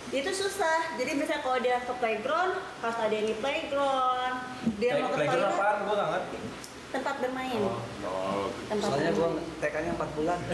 itu 0.08 0.32
susah 0.32 0.96
jadi 0.96 1.18
misalnya 1.18 1.42
kalau 1.42 1.58
dia 1.58 1.82
ke 1.82 1.94
playground 1.98 2.54
pas 2.80 2.96
ada 2.96 3.12
yang 3.12 3.28
di 3.28 3.36
playground 3.36 4.36
dia 4.78 4.92
mau 4.96 5.10
ke 5.10 5.16
Playground 5.20 5.42
toilet 5.42 5.52
apaan? 5.52 5.78
Gue 5.82 5.94
nggak 5.94 6.10
ngerti. 6.14 6.38
tempat 6.94 7.16
bermain 7.20 7.60
Oh, 8.06 8.48
tempat 8.70 8.88
Soalnya 8.88 9.12
gua 9.12 9.28
bermain. 9.34 9.60
TK-nya 9.60 9.92
4 9.96 10.16
bulan. 10.16 10.40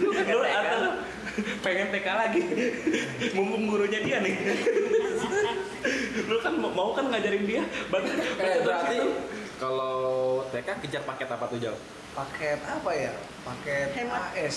lu 0.00 0.10
atau 0.40 0.82
pengen 1.60 1.88
TK 1.90 2.08
lagi 2.08 2.40
mumpung 3.34 3.66
gurunya 3.66 4.00
dia 4.00 4.18
nih 4.18 4.34
lu 6.28 6.36
kan 6.38 6.54
mau- 6.54 6.92
kan 6.92 7.06
ngajarin 7.06 7.44
dia 7.44 7.62
baca 7.88 8.10
Eh, 8.36 8.58
berarti 8.60 8.98
kalau 9.56 9.96
TK 10.48 10.68
kejar 10.80 11.02
paket 11.04 11.28
apa 11.28 11.44
tuh 11.46 11.58
jauh? 11.58 11.80
Paket 12.10 12.58
apa 12.60 12.90
ya? 12.90 13.12
Paket 13.40 13.88
Hemat. 13.94 14.32
AS. 14.32 14.56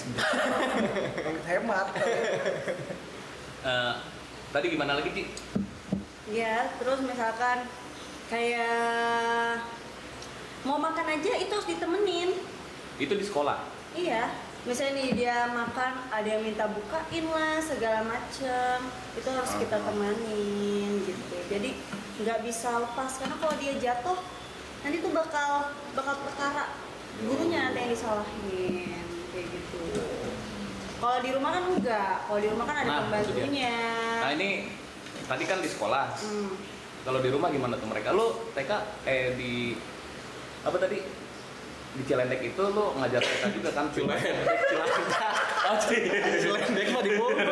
Hemat. 1.49 1.87
Eh, 3.63 3.93
tadi 4.49 4.65
gimana 4.69 4.95
lagi 4.95 5.09
Ci? 5.11 5.23
ya 6.25 6.71
terus 6.73 7.03
misalkan 7.03 7.67
kayak 8.25 9.59
mau 10.63 10.79
makan 10.79 11.05
aja 11.11 11.31
itu 11.35 11.51
harus 11.51 11.67
ditemenin 11.67 12.31
itu 12.95 13.11
di 13.11 13.21
sekolah 13.21 13.59
Iya, 13.93 14.31
misalnya 14.63 14.93
nih 14.95 15.09
dia 15.13 15.37
makan, 15.45 15.91
ada 16.07 16.23
yang 16.25 16.41
minta 16.41 16.65
bukain 16.65 17.25
lah 17.27 17.59
segala 17.59 17.99
macem, 18.03 18.77
itu 19.13 19.27
harus 19.27 19.53
kita 19.57 19.77
temanin 19.77 21.03
gitu. 21.03 21.35
Jadi 21.47 21.69
nggak 22.15 22.39
bisa 22.41 22.79
lepas 22.79 23.11
karena 23.17 23.35
kalau 23.35 23.55
dia 23.57 23.73
jatuh 23.75 24.19
nanti 24.81 24.97
tuh 24.99 25.11
bakal 25.11 25.49
bakal 25.91 26.15
perkara 26.21 26.71
gurunya 27.19 27.67
nanti 27.67 27.79
yang 27.79 27.91
disalahin 27.91 29.03
kayak 29.29 29.45
gitu. 29.49 29.81
Kalau 30.97 31.19
di 31.19 31.29
rumah 31.31 31.51
kan 31.51 31.63
enggak, 31.69 32.15
kalau 32.23 32.39
di 32.39 32.47
rumah 32.47 32.65
kan 32.65 32.75
ada 32.79 32.87
Nah, 32.87 32.99
pembantunya. 33.03 33.75
nah 34.23 34.29
ini 34.31 34.71
tadi 35.23 35.43
kan 35.43 35.59
di 35.59 35.67
sekolah 35.67 36.05
Hmm. 36.19 36.55
kalau 37.03 37.19
di 37.19 37.27
rumah 37.27 37.47
gimana 37.47 37.75
tuh 37.75 37.87
mereka 37.87 38.15
lu 38.15 38.31
TK 38.51 38.71
eh 39.03 39.35
di 39.35 39.75
apa 40.63 40.77
tadi 40.77 41.03
di 41.93 42.03
Cilendek 42.03 42.41
itu 42.41 42.63
lu 42.73 42.85
ngajar 42.97 43.21
TK 43.21 43.43
juga 43.53 43.69
kan 43.69 43.85
Cilendek 43.93 44.33
oh 45.63 45.77
Cilendek 46.41 46.87
mah 46.89 47.01
di 47.01 47.11
Bogor. 47.13 47.45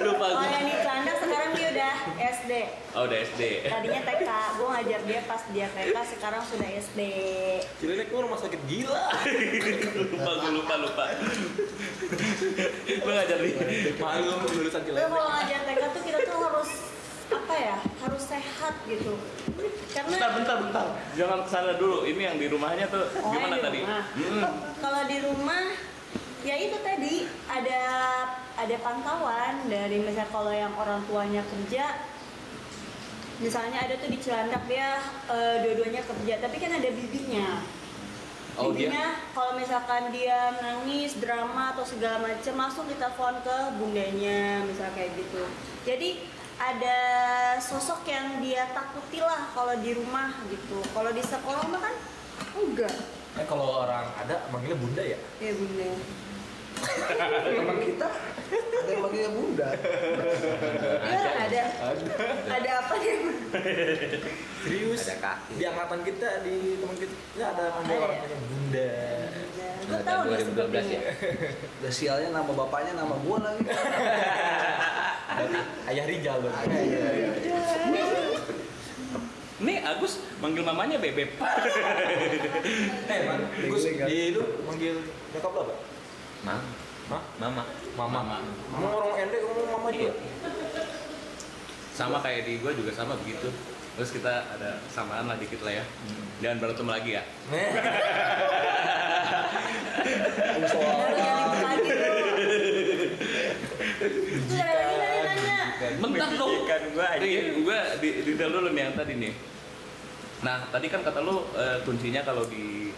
lupa 0.00 0.24
Kalau 0.26 0.40
gua. 0.40 0.48
yang 0.48 0.64
di 0.64 0.74
Celanda 0.80 1.12
sekarang 1.20 1.50
dia 1.52 1.68
udah 1.76 1.94
SD. 2.16 2.52
oh 2.96 3.02
udah 3.04 3.18
SD 3.28 3.42
Tadinya 3.68 4.00
TK, 4.02 4.28
gue 4.56 4.66
ngajar 4.72 5.00
dia 5.04 5.20
pas 5.28 5.42
dia 5.52 5.66
TK, 5.68 5.96
sekarang 6.16 6.42
sudah 6.48 6.68
SD. 6.80 7.00
Cilendek 7.76 8.08
mah 8.08 8.20
rumah 8.24 8.38
sakit 8.40 8.60
gila. 8.64 9.04
lupa 10.16 10.30
gue 10.32 10.50
lupa 10.56 10.74
lupa 10.80 11.04
lu 12.96 13.10
ngajar 13.12 13.38
di 13.38 13.50
Malu 14.00 14.32
lulusan 14.48 14.80
Lo 14.80 14.86
Cilendek. 14.88 15.08
kalau 15.12 15.28
ngajar 15.28 15.60
TK 15.62 15.80
tuh 15.92 16.02
kita 16.02 16.18
tuh 16.24 16.38
harus 16.40 16.70
apa 17.28 17.54
ya? 17.54 17.76
Harus 17.98 18.22
sehat 18.24 18.74
gitu. 18.84 19.14
bentar 19.48 19.72
Karena 19.96 20.28
bentar 20.36 20.56
bentar 20.60 20.86
jangan 21.12 21.38
ke 21.40 21.48
sana 21.48 21.72
dulu 21.74 22.04
ini 22.04 22.22
yang 22.22 22.36
di 22.36 22.46
rumahnya 22.46 22.86
tuh 22.86 23.08
Oh, 23.16 23.32
gimana 23.32 23.56
di 23.56 23.62
tadi. 23.62 23.80
Hmm. 23.80 24.44
kalau 24.76 25.02
di 25.04 25.18
rumah 25.20 25.64
ya 26.42 26.54
itu 26.54 26.76
tadi 26.78 27.14
ada 27.46 27.80
ada 28.54 28.76
pantauan 28.78 29.66
dari 29.66 29.98
misalnya 29.98 30.28
kalau 30.28 30.52
yang 30.52 30.70
orang 30.72 31.00
tuanya 31.04 31.40
kerja 31.42 31.96
misalnya 33.36 33.78
ada 33.80 33.94
tuh 33.96 34.06
di 34.06 34.18
Cilandak 34.18 34.64
dia 34.64 35.00
eh, 35.26 35.56
dua-duanya 35.60 36.02
kerja 36.02 36.34
tapi 36.38 36.56
kan 36.56 36.72
ada 36.72 36.88
bibinya 36.88 37.48
Oh, 38.54 38.70
dia- 38.70 38.88
Bibinya 38.88 39.06
kalau 39.30 39.52
misalkan 39.54 40.08
dia 40.10 40.48
nangis 40.58 41.16
drama 41.16 41.72
atau 41.72 41.84
segala 41.84 42.20
macam 42.22 42.54
langsung 42.54 42.84
ditelepon 42.86 43.40
ke 43.40 43.56
bundanya 43.74 44.60
misal 44.62 44.88
kayak 44.92 45.12
gitu 45.14 45.44
jadi 45.82 46.24
ada 46.56 46.98
sosok 47.58 48.08
yang 48.08 48.40
dia 48.40 48.64
takuti 48.72 49.20
lah 49.20 49.52
kalau 49.52 49.76
di 49.76 49.92
rumah 49.92 50.32
gitu 50.48 50.80
kalau 50.90 51.12
di 51.12 51.20
sekolah 51.20 51.62
mah 51.66 51.80
kan 51.80 51.94
enggak 52.56 52.96
Eh 53.36 53.44
kalau 53.44 53.84
orang 53.84 54.08
ada 54.16 54.48
manggilnya 54.48 54.80
bunda 54.80 55.02
ya? 55.04 55.18
ya 55.36 55.52
bunda 55.52 55.88
Emang 57.46 57.78
kita 57.80 58.08
ada 58.08 58.88
yang 58.88 59.02
manggilnya 59.02 59.32
bunda. 59.32 59.68
ya 61.04 61.20
ada 61.44 61.62
ada 62.48 62.70
apa 62.80 62.94
nih 62.96 63.16
Serius? 64.60 65.00
Ada 65.04 65.16
kaki. 65.18 65.52
Di 65.56 65.64
angkatan 65.64 66.00
kita, 66.02 66.28
di 66.42 66.54
teman 66.76 66.96
kita 66.96 67.14
ya 67.32 67.46
ada 67.52 67.64
manggil 67.76 67.92
Ada 67.92 68.02
orang 68.02 68.16
ya? 68.16 68.22
punya 68.24 68.38
bunda. 68.42 68.92
gue 69.86 70.00
tahu 70.02 70.20
2012 70.26 70.40
sebelumnya 70.42 70.82
ya? 70.82 71.00
Udah 71.76 71.92
sialnya 71.92 72.28
nama 72.32 72.50
bapaknya 72.50 72.92
nama 72.96 73.14
gua 73.20 73.36
lagi. 73.38 73.62
Ayah 75.86 76.04
Rijal 76.08 76.42
dong. 76.42 76.54
Iya, 76.66 76.82
iya, 76.82 77.08
iya. 77.12 77.28
nih 79.56 79.80
Agus 79.80 80.20
manggil 80.36 80.60
mamanya 80.60 81.00
bebek 81.00 81.32
Eh, 83.08 83.20
man, 83.24 83.40
Gus, 83.72 83.88
di 83.88 84.36
lu 84.36 84.44
manggil 84.68 85.00
nyokap 85.32 85.52
lo 85.56 85.64
apa? 85.64 85.74
Mam, 86.44 86.60
Hah? 87.08 87.22
mama. 87.40 87.64
Mama. 87.96 88.20
Mama. 88.20 88.36
Emang 88.76 88.92
orang 89.00 89.16
ende 89.16 89.40
ngomong 89.40 89.68
mama 89.72 89.88
juga? 89.88 90.12
sama 91.96 92.20
kayak 92.20 92.44
di 92.44 92.60
gue 92.60 92.68
juga 92.76 92.92
sama 92.92 93.16
begitu 93.24 93.48
terus 93.96 94.12
kita 94.12 94.44
ada 94.52 94.76
samaan 94.92 95.32
lah 95.32 95.40
dikit 95.40 95.64
lah 95.64 95.80
ya 95.80 95.84
jangan 96.44 96.60
berantem 96.60 96.84
lagi 96.84 97.16
ya 97.16 97.24
baru 100.76 101.08
jadi 101.16 101.56
lagi 101.64 101.88
tuh 101.88 101.96
itu 101.96 102.12
ada 104.60 105.00
lagi 105.00 105.48
tadi 105.80 106.04
nanya 106.04 106.28
Ikan 106.76 106.92
gua 106.92 107.06
aja. 107.16 107.24
Iya, 107.24 107.42
gue 107.56 107.78
di 108.04 108.08
detail 108.28 108.52
dulu 108.52 108.68
nih 108.76 108.82
yang 108.84 108.96
tadi 109.00 109.14
nih 109.16 109.34
nah 110.44 110.68
tadi 110.68 110.92
kan 110.92 111.00
kata 111.00 111.24
lu 111.24 111.48
eh, 111.56 111.80
kuncinya 111.88 112.20
kalau 112.20 112.44
di 112.44 112.92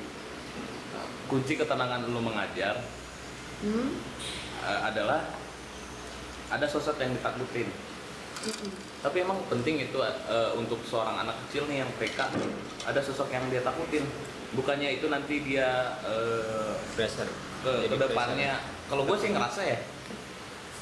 kunci 1.31 1.55
ketenangan 1.55 2.11
lu 2.11 2.19
mengajar 2.19 2.83
hmm? 3.63 3.89
eh, 4.67 4.81
adalah 4.83 5.23
ada 6.51 6.67
sosok 6.67 6.99
yang 6.99 7.15
ditakutin 7.15 7.71
Mm-mm. 8.39 8.71
tapi 9.07 9.23
tapi 9.23 9.23
emang 9.23 9.39
penting 9.47 9.87
itu 9.87 9.99
eh, 10.03 10.51
untuk 10.59 10.83
seorang 10.83 11.23
anak 11.23 11.39
kecil 11.47 11.71
nih 11.71 11.87
yang 11.87 11.91
TK 12.03 12.19
ada 12.91 13.01
sosok 13.07 13.31
yang 13.31 13.47
dia 13.55 13.63
takutin 13.63 14.03
bukannya 14.59 14.99
itu 14.99 15.07
nanti 15.07 15.39
dia 15.47 15.95
eh, 16.03 16.75
pressure 16.99 17.31
ke, 17.63 17.87
ke 17.87 17.97
depannya 18.03 18.59
kalau 18.91 19.07
gue 19.07 19.15
sih 19.15 19.31
ngerasa 19.31 19.63
ya 19.63 19.79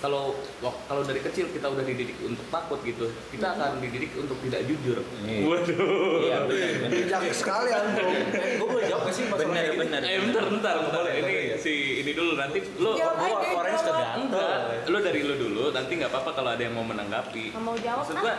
kalau 0.06 0.38
kalau 0.86 1.02
dari 1.02 1.18
kecil 1.18 1.50
kita 1.50 1.66
udah 1.66 1.82
dididik 1.82 2.14
untuk 2.22 2.46
takut 2.46 2.78
gitu 2.80 3.10
kita 3.28 3.46
akan 3.50 3.82
dididik 3.82 4.14
untuk 4.14 4.38
tidak 4.40 4.62
jujur 4.64 5.02
Iya. 5.20 5.42
waduh 5.42 6.22
iya 6.22 6.38
benar 6.46 6.88
bijak 6.88 7.22
sekali 7.34 7.70
antum 7.72 8.14
gue 8.30 8.68
boleh 8.68 8.86
jawab 8.86 9.02
gak 9.02 9.12
sih 9.12 9.25
masalah 9.26 9.50
benar 9.50 9.64
gini? 9.66 9.78
benar 9.82 10.00
eh 10.00 10.18
bentar 10.22 10.44
bentar 10.46 10.75
bentar 10.80 11.00
Boleh, 11.02 11.14
ini 11.18 11.34
si 11.56 11.72
ini 12.00 12.12
dulu 12.12 12.32
nanti 12.34 12.58
lo 12.76 12.94
Jawab 12.94 13.14
Gue 13.16 13.26
aja, 13.28 13.48
orangnya 13.52 13.78
suka 13.78 13.90
jawab. 13.90 14.06
ganteng. 14.06 14.62
Lu 14.86 14.98
dari 15.00 15.20
lu 15.20 15.34
dulu, 15.36 15.64
nanti 15.68 15.92
nggak 15.92 16.08
apa-apa 16.08 16.30
kalau 16.32 16.50
ada 16.50 16.62
yang 16.62 16.72
mau 16.72 16.84
menanggapi. 16.84 17.44
Mau 17.54 17.75
jawab, 17.76 18.00
Maksud 18.00 18.14
ah. 18.14 18.22
gua, 18.22 18.34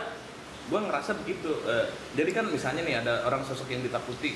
gua 0.68 0.80
ngerasa 0.82 1.10
begitu. 1.18 1.50
eh, 1.64 1.84
jadi 2.14 2.30
kan 2.32 2.44
misalnya 2.48 2.82
nih 2.82 2.96
ada 2.98 3.22
orang 3.22 3.44
sosok 3.44 3.68
yang 3.68 3.82
ditakuti 3.82 4.32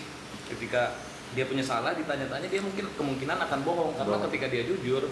ketika 0.46 0.92
dia 1.32 1.44
punya 1.44 1.62
salah 1.62 1.92
ditanya-tanya 1.92 2.44
dia 2.44 2.60
mungkin 2.60 2.84
kemungkinan 2.92 3.38
akan 3.40 3.58
bohong 3.62 3.92
karena 3.94 4.12
Bohong. 4.12 4.24
ketika 4.28 4.46
dia 4.48 4.62
jujur 4.62 5.02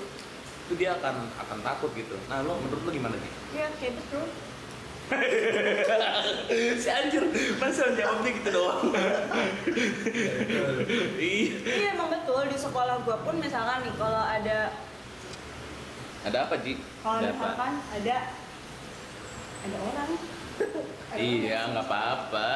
itu 0.70 0.78
dia 0.78 0.94
akan 0.94 1.26
akan 1.36 1.58
takut 1.60 1.90
gitu. 1.92 2.14
Nah, 2.30 2.46
lo 2.46 2.54
menurut 2.56 2.86
lu 2.86 2.90
gimana 2.94 3.18
nih? 3.18 3.32
ya 3.50 3.66
kayak 3.74 3.98
betul 3.98 4.22
si 6.78 6.86
anjir, 6.86 7.26
masa 7.58 7.90
jawabnya 7.90 8.30
gitu 8.30 8.50
doang? 8.54 8.94
Iya. 11.18 11.50
iya 11.58 11.88
emang 11.90 12.14
betul 12.14 12.46
di 12.46 12.54
sekolah 12.54 13.02
gua 13.02 13.18
pun 13.20 13.34
misalkan 13.36 13.82
nih 13.82 13.94
kalau 13.98 14.22
ada 14.22 14.70
Ada 16.22 16.38
apa, 16.46 16.54
Ji? 16.62 16.78
kalau 17.02 17.18
apa? 17.18 17.26
misalkan 17.26 17.72
ada 17.90 18.16
ada 19.60 19.76
orang 19.82 20.08
Ada 21.10 21.18
Iya, 21.18 21.58
nggak 21.74 21.86
apa-apa. 21.86 22.48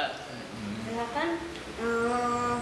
misalkan 0.85 1.29
eh, 1.75 2.53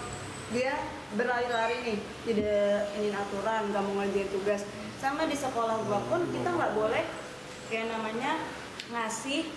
dia 0.50 0.72
berlari-lari 1.12 1.76
nih 1.84 1.98
tidak 2.24 2.96
ini 2.96 3.12
aturan 3.12 3.62
nggak 3.68 3.82
mau 3.82 3.94
ngerjain 4.00 4.32
tugas 4.32 4.64
sama 5.02 5.26
di 5.26 5.34
sekolah 5.34 5.82
gua 5.82 5.98
pun 6.06 6.30
kita 6.30 6.46
nggak 6.46 6.78
boleh 6.78 7.02
kayak 7.66 7.90
namanya 7.90 8.38
ngasih 8.94 9.50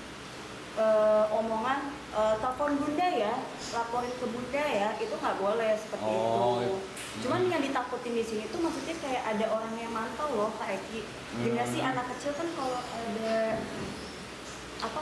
eh, 0.74 1.26
omongan 1.30 1.94
eh, 2.18 2.36
telepon 2.42 2.82
bunda 2.82 3.08
ya 3.14 3.34
laporin 3.70 4.10
ke 4.18 4.26
bunda 4.26 4.64
ya 4.66 4.90
itu 4.98 5.14
nggak 5.14 5.38
boleh 5.38 5.72
seperti 5.78 6.10
Oh, 6.10 6.18
itu 6.18 6.66
iya. 6.66 6.78
cuman 7.22 7.42
yang 7.46 7.62
ditakutin 7.62 8.18
di 8.18 8.26
sini 8.26 8.44
tuh 8.50 8.60
maksudnya 8.60 8.98
kayak 8.98 9.24
ada 9.38 9.46
orang 9.54 9.74
yang 9.78 9.94
mantau 9.94 10.34
loh 10.34 10.50
kak 10.58 10.82
Eki 10.82 11.06
sih 11.46 11.82
Hmm. 11.84 11.92
anak 11.94 12.06
kecil 12.18 12.34
kan 12.34 12.48
kalau 12.58 12.82
ada 12.82 13.62
apa 14.82 15.02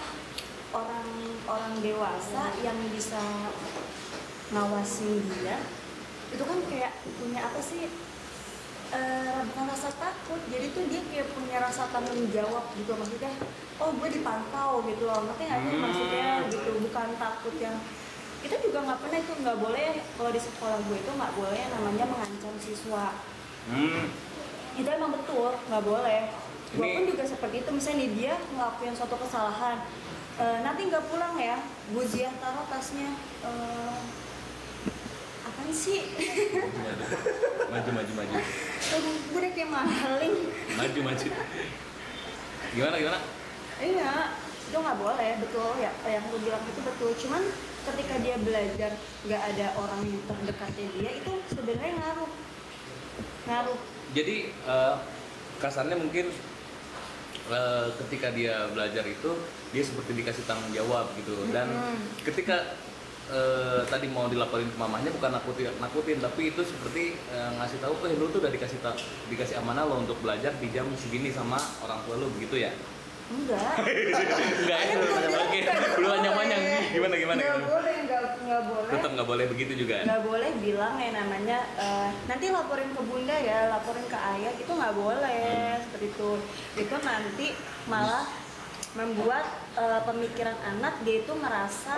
orang 0.74 1.08
orang 1.48 1.74
dewasa 1.80 2.52
yang 2.66 2.78
bisa 2.92 3.22
ngawasin 4.52 5.22
dia 5.40 5.58
itu 6.34 6.44
kan 6.44 6.60
kayak 6.70 6.92
punya 7.22 7.40
apa 7.46 7.62
sih 7.62 7.90
eh, 8.94 9.40
bukan 9.50 9.66
rasa 9.68 9.90
takut. 9.98 10.40
Jadi 10.48 10.66
tuh 10.72 10.84
dia 10.88 11.02
kayak 11.04 11.28
punya 11.34 11.58
rasa 11.60 11.90
tanggung 11.90 12.30
jawab 12.30 12.66
gitu 12.74 12.94
maksudnya 12.94 13.34
oh 13.78 13.90
gue 13.92 14.10
dipantau 14.10 14.86
gitu 14.86 15.04
loh. 15.04 15.26
Ngerti 15.26 15.44
nggak 15.44 15.60
sih 15.60 15.74
Hmm. 15.74 15.84
maksudnya? 15.84 16.28
Gitu 16.48 16.72
bukan 16.84 17.08
takut 17.18 17.56
yang 17.58 17.78
kita 18.44 18.56
juga 18.60 18.78
nggak 18.84 19.00
pernah 19.00 19.20
itu 19.20 19.34
nggak 19.40 19.58
boleh 19.58 19.90
kalau 20.14 20.32
di 20.32 20.42
sekolah 20.42 20.78
gue 20.84 20.98
itu 21.00 21.12
nggak 21.16 21.34
boleh 21.34 21.62
namanya 21.74 22.06
mengancam 22.06 22.54
siswa. 22.58 23.06
Hmm. 23.64 24.06
itu 24.74 24.90
emang 24.90 25.14
betul 25.14 25.54
nggak 25.70 25.84
boleh. 25.86 26.22
Gue 26.74 26.88
pun 26.90 27.04
juga 27.06 27.24
seperti 27.24 27.62
itu. 27.62 27.70
Misalnya 27.70 27.98
nih 28.02 28.10
dia 28.14 28.34
ngelakuin 28.54 28.94
suatu 28.94 29.18
kesalahan 29.18 29.78
Eh, 30.34 30.66
nanti 30.66 30.90
nggak 30.90 31.14
pulang 31.14 31.38
ya 31.38 31.62
Bu 31.94 32.02
Zia 32.02 32.34
taruh 32.42 32.66
tasnya 32.66 33.14
Eh, 33.46 33.98
apaan 35.54 35.70
sih 35.70 36.02
Maju, 37.70 37.90
maju, 37.90 38.12
maju. 38.14 38.36
Aduh, 38.94 39.16
gue 39.18 39.40
udah 39.42 39.52
kayak 39.54 39.70
maling 39.70 40.36
Maju, 40.74 41.00
maju. 41.04 41.28
Gimana, 42.74 42.96
gimana? 42.98 43.20
iya 43.78 44.32
itu 44.64 44.78
nggak 44.80 44.96
boleh 44.96 45.32
betul 45.38 45.76
ya 45.76 45.92
yang 46.08 46.24
lu 46.32 46.38
bilang 46.40 46.64
itu 46.64 46.82
betul 46.82 47.12
cuman 47.20 47.44
ketika 47.84 48.16
dia 48.24 48.36
belajar 48.40 48.92
nggak 49.22 49.42
ada 49.54 49.68
orang 49.76 50.02
yang 50.08 50.24
terdekatnya 50.24 50.88
dia 50.96 51.12
itu 51.14 51.32
sebenarnya 51.52 51.94
ngaruh 52.00 52.32
ngaruh 53.46 53.80
Jadi 54.14 54.36
eh, 54.50 54.96
kasarnya 55.60 55.98
mungkin 56.00 56.32
eh, 57.50 57.88
ketika 58.02 58.32
dia 58.32 58.72
belajar 58.72 59.04
itu 59.04 59.32
dia 59.70 59.84
seperti 59.84 60.12
dikasih 60.16 60.46
tanggung 60.48 60.72
jawab 60.72 61.12
gitu 61.20 61.34
dan 61.52 61.68
Mm-mm. 61.68 62.24
ketika 62.24 62.78
eh, 63.34 63.82
tadi 63.90 64.06
mau 64.08 64.30
dilaporin 64.30 64.70
ke 64.70 64.78
mamahnya 64.78 65.10
bukan 65.12 65.32
nakutin 65.34 65.74
nakutin 65.82 66.18
tapi 66.22 66.54
itu 66.54 66.62
seperti 66.62 67.18
eh, 67.34 67.50
ngasih 67.58 67.82
tahu 67.82 67.94
eh 68.06 68.14
lu 68.16 68.30
tuh 68.30 68.40
udah 68.40 68.52
dikasih 68.54 68.80
ta- 68.80 68.96
dikasih 69.28 69.58
amanah 69.60 69.90
lo 69.90 70.06
untuk 70.06 70.22
belajar 70.22 70.54
di 70.62 70.70
jam 70.70 70.86
segini 70.94 71.34
sama 71.34 71.58
orang 71.82 72.00
tua 72.06 72.22
lu 72.22 72.30
begitu 72.38 72.62
ya? 72.62 72.72
Enggak. 73.24 73.74
Enggak 74.62 74.80
ya 74.86 74.96
oke 75.42 75.60
lu 75.98 76.08
hanya 76.12 76.30
panjang 76.38 76.62
gimana 76.94 77.16
gimana 77.18 77.40
nggak 77.42 77.56
gimana? 77.58 77.66
boleh 77.66 77.96
nggak 78.06 78.24
nggak 78.46 78.64
boleh. 78.70 78.92
Tetap 78.94 79.10
nggak 79.18 79.30
boleh 79.32 79.46
begitu 79.50 79.74
juga? 79.74 79.96
Nggak 80.06 80.22
boleh 80.28 80.50
bilang 80.62 80.96
yang 81.02 81.16
namanya 81.18 81.60
eh, 81.80 82.10
nanti 82.30 82.46
laporin 82.54 82.92
ke 82.94 83.02
bunda 83.02 83.34
ya 83.34 83.74
laporin 83.74 84.06
ke 84.06 84.18
ayah 84.38 84.54
itu 84.54 84.72
nggak 84.72 84.94
boleh. 84.94 85.82
Seperti 85.82 86.06
itu. 86.14 86.32
Itu 86.78 86.96
nanti 87.02 87.48
malah 87.90 88.28
membuat 88.94 89.46
eh, 89.80 90.02
pemikiran 90.06 90.58
anak 90.78 91.02
dia 91.02 91.26
itu 91.26 91.34
merasa 91.34 91.98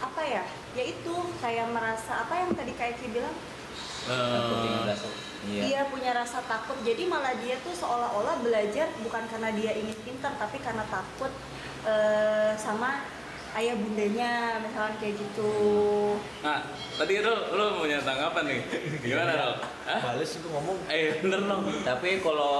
apa 0.00 0.22
ya? 0.22 0.44
Yaitu 0.76 1.14
kayak 1.40 1.72
merasa 1.72 2.26
apa 2.26 2.34
yang 2.44 2.50
tadi 2.52 2.72
kayak 2.76 3.00
Ki 3.00 3.08
bilang? 3.10 3.36
Eh, 4.06 4.80
merasa 4.86 5.06
iya. 5.50 5.62
Dia 5.66 5.80
punya 5.90 6.10
rasa 6.14 6.38
takut. 6.46 6.78
Jadi 6.86 7.08
malah 7.10 7.34
dia 7.42 7.58
tuh 7.62 7.74
seolah-olah 7.74 8.38
belajar 8.44 8.86
bukan 9.02 9.24
karena 9.26 9.50
dia 9.56 9.72
ingin 9.74 9.96
pintar 10.06 10.36
tapi 10.38 10.62
karena 10.62 10.84
takut 10.86 11.32
eh, 11.86 12.52
sama 12.58 13.15
ayah 13.56 13.72
bundanya 13.72 14.60
misalkan 14.60 14.94
kayak 15.00 15.14
gitu 15.16 15.52
nah 16.44 16.60
tadi 16.96 17.24
lu 17.24 17.32
lu 17.56 17.64
punya 17.80 17.98
tanggapan 18.04 18.44
nih 18.48 18.60
gimana? 19.00 19.32
Hah? 19.86 20.00
Bales 20.02 20.28
itu 20.28 20.48
ngomong. 20.48 20.76
eh 20.88 21.20
bener 21.24 21.40
dong 21.44 21.64
tapi 21.84 22.20
kalau 22.20 22.56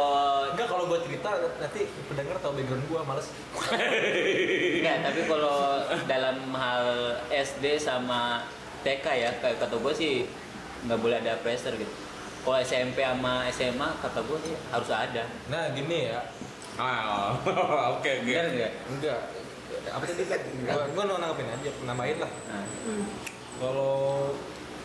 Enggak 0.57 0.73
kalau 0.73 0.89
gue 0.89 0.99
cerita 1.05 1.31
nanti 1.61 1.85
pendengar 2.09 2.41
tahu 2.41 2.57
background 2.57 2.85
gue 2.89 3.01
males. 3.05 3.29
Enggak, 4.81 4.97
tapi 5.05 5.21
kalau 5.29 5.85
dalam 6.09 6.39
hal 6.57 6.85
SD 7.29 7.77
sama 7.77 8.47
TK 8.81 9.05
ya, 9.05 9.31
kayak 9.43 9.61
kata 9.61 9.77
gue 9.77 9.93
sih 9.93 10.15
nggak 10.89 10.97
boleh 10.97 11.21
ada 11.21 11.37
pressure 11.45 11.77
gitu. 11.77 11.93
Kalau 12.41 12.57
SMP 12.63 13.05
sama 13.05 13.45
SMA 13.53 13.89
kata 14.01 14.25
gue 14.25 14.39
sih 14.49 14.55
harus 14.73 14.89
ada. 14.89 15.29
Nah 15.53 15.75
gini 15.77 16.09
ya, 16.09 16.25
ah 16.81 17.37
oke 17.99 18.01
oke 18.01 18.23
Benar 18.25 18.49
nggak? 18.55 18.73
enggak 18.97 19.21
apa 19.88 20.05
tadi 20.05 20.25
kan 20.25 20.40
gua 20.88 21.05
mau 21.05 21.16
nanggepin 21.16 21.49
aja 21.49 21.70
nambahin 21.83 22.18
lah 22.18 22.31
Hmm. 22.87 23.03
kalau 23.59 24.31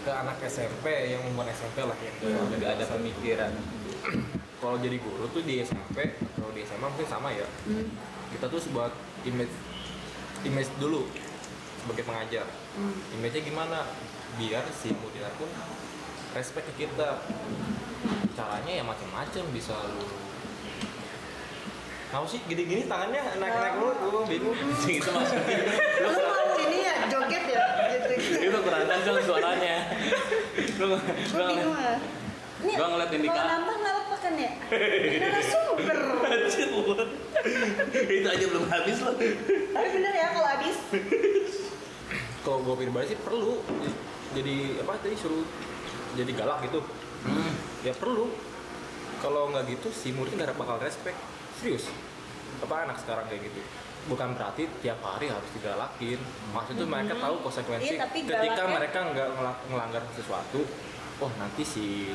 ke 0.01 0.09
anak 0.09 0.41
SMP 0.43 0.85
yang 1.07 1.21
umur 1.23 1.45
SMP 1.45 1.77
lah 1.79 1.93
yang 1.95 2.15
kalau 2.17 2.41
udah 2.43 2.57
nggak 2.57 2.73
ada 2.73 2.85
pemikiran. 2.89 3.51
kalau 4.61 4.77
jadi 4.77 4.97
guru 4.97 5.25
tuh 5.29 5.41
di 5.41 5.61
SMP 5.61 5.97
atau 6.17 6.49
di 6.49 6.61
SMA 6.61 6.87
mungkin 6.87 7.05
sama 7.05 7.29
ya 7.29 7.45
Hmm. 7.63 7.85
kita 8.29 8.45
tuh 8.45 8.61
buat 8.71 8.89
image 9.21 9.53
image 10.41 10.71
dulu 10.75 11.05
sebagai 11.77 12.03
pengajar 12.03 12.45
Hmm. 12.73 12.97
image-nya 13.13 13.41
gimana 13.43 13.77
biar 14.35 14.65
si 14.71 14.89
muridnya 14.91 15.29
pun 15.35 15.49
respect 16.31 16.65
ke 16.71 16.85
kita 16.85 17.21
caranya 18.31 18.71
ya 18.71 18.83
macam-macam 18.83 19.43
bisa 19.51 19.75
lu 19.91 20.07
Kenapa 22.11 22.27
sih 22.27 22.43
gini-gini 22.43 22.91
tangannya 22.91 23.23
naik-naik 23.39 23.75
lu, 23.79 23.87
gua 24.11 24.27
bingung. 24.27 24.51
itu 24.83 25.07
maksudnya 25.07 25.63
Lu 26.03 26.09
mau 26.11 26.59
ini 26.59 26.77
ya 26.83 26.95
joget 27.07 27.43
ya 27.47 27.63
gitu. 27.87 28.07
itu 28.51 28.57
kurang 28.59 28.83
kenceng 28.83 29.15
suaranya 29.23 29.75
lu 30.75 30.91
Gue 30.99 31.39
lu 31.39 31.53
bingung 31.55 31.71
lah. 31.71 31.97
Ini 32.61 32.71
Gua 32.75 32.87
ngeliat 32.91 33.11
Indika. 33.15 33.31
Kalau 33.31 33.47
nambah 33.47 33.75
nggak 33.79 33.95
apa 33.95 34.15
kan 34.19 34.33
ya? 34.35 34.51
Narasumber. 35.23 35.99
Anjir, 36.27 36.67
buat. 36.75 37.09
itu 38.11 38.27
aja 38.27 38.45
belum 38.45 38.65
habis 38.67 38.97
loh 39.01 39.15
Tapi 39.71 39.87
bener 39.95 40.13
ya 40.13 40.27
kalau 40.35 40.49
habis. 40.51 40.77
Kalau 42.43 42.57
gue 42.59 42.75
pribadi 42.75 43.15
sih 43.15 43.19
perlu 43.23 43.63
jadi 44.35 44.55
apa 44.83 44.99
tadi 44.99 45.15
suruh 45.15 45.47
jadi 46.19 46.31
galak 46.35 46.67
gitu. 46.67 46.83
Ya 47.87 47.95
perlu. 47.95 48.27
Kalau 49.23 49.47
nggak 49.55 49.63
gitu 49.71 49.87
si 49.95 50.11
murid 50.11 50.35
nggak 50.35 50.59
bakal 50.59 50.75
respect. 50.83 51.30
Serius. 51.61 51.85
Apa 52.59 52.89
anak 52.89 52.97
sekarang 52.97 53.29
kayak 53.29 53.41
gitu? 53.45 53.61
Bukan 54.09 54.33
berarti 54.33 54.65
tiap 54.81 54.97
hari 54.99 55.29
harus 55.29 55.45
digalakin. 55.53 56.17
Maksudnya 56.49 56.85
mereka 56.85 57.13
tahu 57.15 57.35
konsekuensi 57.39 57.85
Iya, 57.87 58.01
tapi 58.01 58.19
ketika 58.25 58.41
galaknya- 58.57 58.73
mereka 58.73 58.99
nggak 59.07 59.29
ngelanggar 59.69 60.03
sesuatu. 60.11 60.59
Oh 61.21 61.29
nanti 61.37 61.61
si 61.61 62.09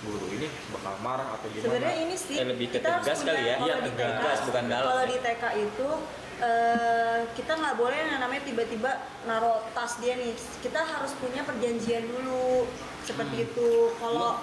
guru 0.00 0.30
ini 0.30 0.46
bakal 0.70 0.94
marah 1.02 1.34
atau 1.34 1.50
gimana? 1.50 1.66
Sebenarnya 1.66 1.96
ini 2.00 2.14
sih 2.14 2.36
Eh, 2.38 2.46
lebih 2.46 2.66
ke 2.70 2.78
kita 2.78 2.88
harus 2.92 3.02
tegas 3.02 3.18
punya- 3.18 3.34
kali 3.34 3.42
ya. 3.42 3.56
Iya, 3.58 3.74
tegas, 3.82 4.38
bukan 4.46 4.64
galak 4.70 4.86
Kalau 4.86 5.02
ya. 5.02 5.10
di 5.10 5.16
TK 5.18 5.42
itu 5.60 5.88
eh, 6.36 7.18
kita 7.32 7.52
nggak 7.56 7.74
boleh 7.74 7.96
yang 7.96 8.20
namanya 8.20 8.44
tiba-tiba 8.44 8.92
naruh 9.24 9.64
tas 9.72 9.96
dia 9.98 10.14
nih 10.14 10.30
kita 10.60 10.78
harus 10.78 11.16
punya 11.16 11.40
perjanjian 11.42 12.04
dulu 12.06 12.68
seperti 13.02 13.48
itu 13.48 13.68
kalau 13.96 14.36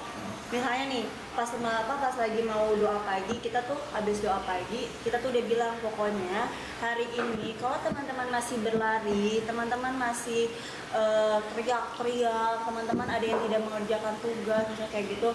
misalnya 0.49 0.85
nih 0.91 1.05
pas 1.33 1.49
apa 1.49 1.93
pas 1.97 2.15
lagi 2.19 2.45
mau 2.45 2.77
doa 2.77 3.01
pagi 3.01 3.41
kita 3.41 3.65
tuh 3.65 3.79
habis 3.89 4.21
doa 4.21 4.37
pagi 4.45 4.85
kita 5.01 5.17
tuh 5.17 5.33
udah 5.33 5.43
bilang 5.49 5.73
pokoknya 5.81 6.45
hari 6.77 7.09
ini 7.09 7.57
kalau 7.57 7.73
teman-teman 7.81 8.29
masih 8.29 8.61
berlari 8.61 9.41
teman-teman 9.49 9.97
masih 9.97 10.53
eh, 10.93 11.37
teriak-teriak 11.53 12.69
teman-teman 12.69 13.09
ada 13.09 13.25
yang 13.25 13.41
tidak 13.49 13.61
mengerjakan 13.65 14.15
tugas 14.21 14.63
misalnya 14.69 14.91
kayak 14.93 15.07
gitu 15.09 15.29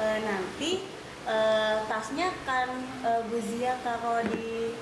eh, 0.00 0.18
nanti 0.24 0.70
eh, 1.28 1.76
tasnya 1.84 2.32
akan 2.32 2.68
eh, 3.04 3.20
Bu 3.28 3.36
Zia 3.44 3.76
taruh 3.84 4.24
di 4.32 4.72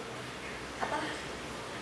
apa 0.79 1.22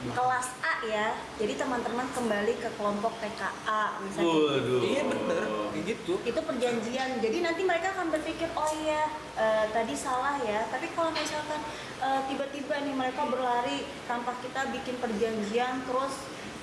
kelas 0.01 0.49
A 0.65 0.75
ya 0.89 1.13
jadi 1.37 1.61
teman-teman 1.61 2.09
kembali 2.17 2.57
ke 2.57 2.69
kelompok 2.81 3.13
TKA 3.21 4.01
misalnya 4.01 4.33
gitu. 4.33 4.49
Waduh. 4.49 4.81
Iya 4.81 5.03
bener, 5.05 5.43
kayak 5.45 5.85
gitu. 5.85 6.13
itu 6.25 6.41
perjanjian 6.41 7.11
jadi 7.21 7.39
nanti 7.45 7.63
mereka 7.69 7.93
akan 7.93 8.09
berpikir 8.09 8.49
oh 8.57 8.71
iya 8.81 9.13
eh, 9.37 9.65
tadi 9.69 9.93
salah 9.93 10.41
ya 10.41 10.65
tapi 10.73 10.89
kalau 10.97 11.13
misalkan 11.13 11.61
eh, 12.01 12.21
tiba-tiba 12.33 12.75
nih 12.81 12.95
mereka 12.97 13.29
berlari 13.29 13.85
tanpa 14.09 14.33
kita 14.41 14.73
bikin 14.73 14.97
perjanjian 14.97 15.85
terus 15.85 16.15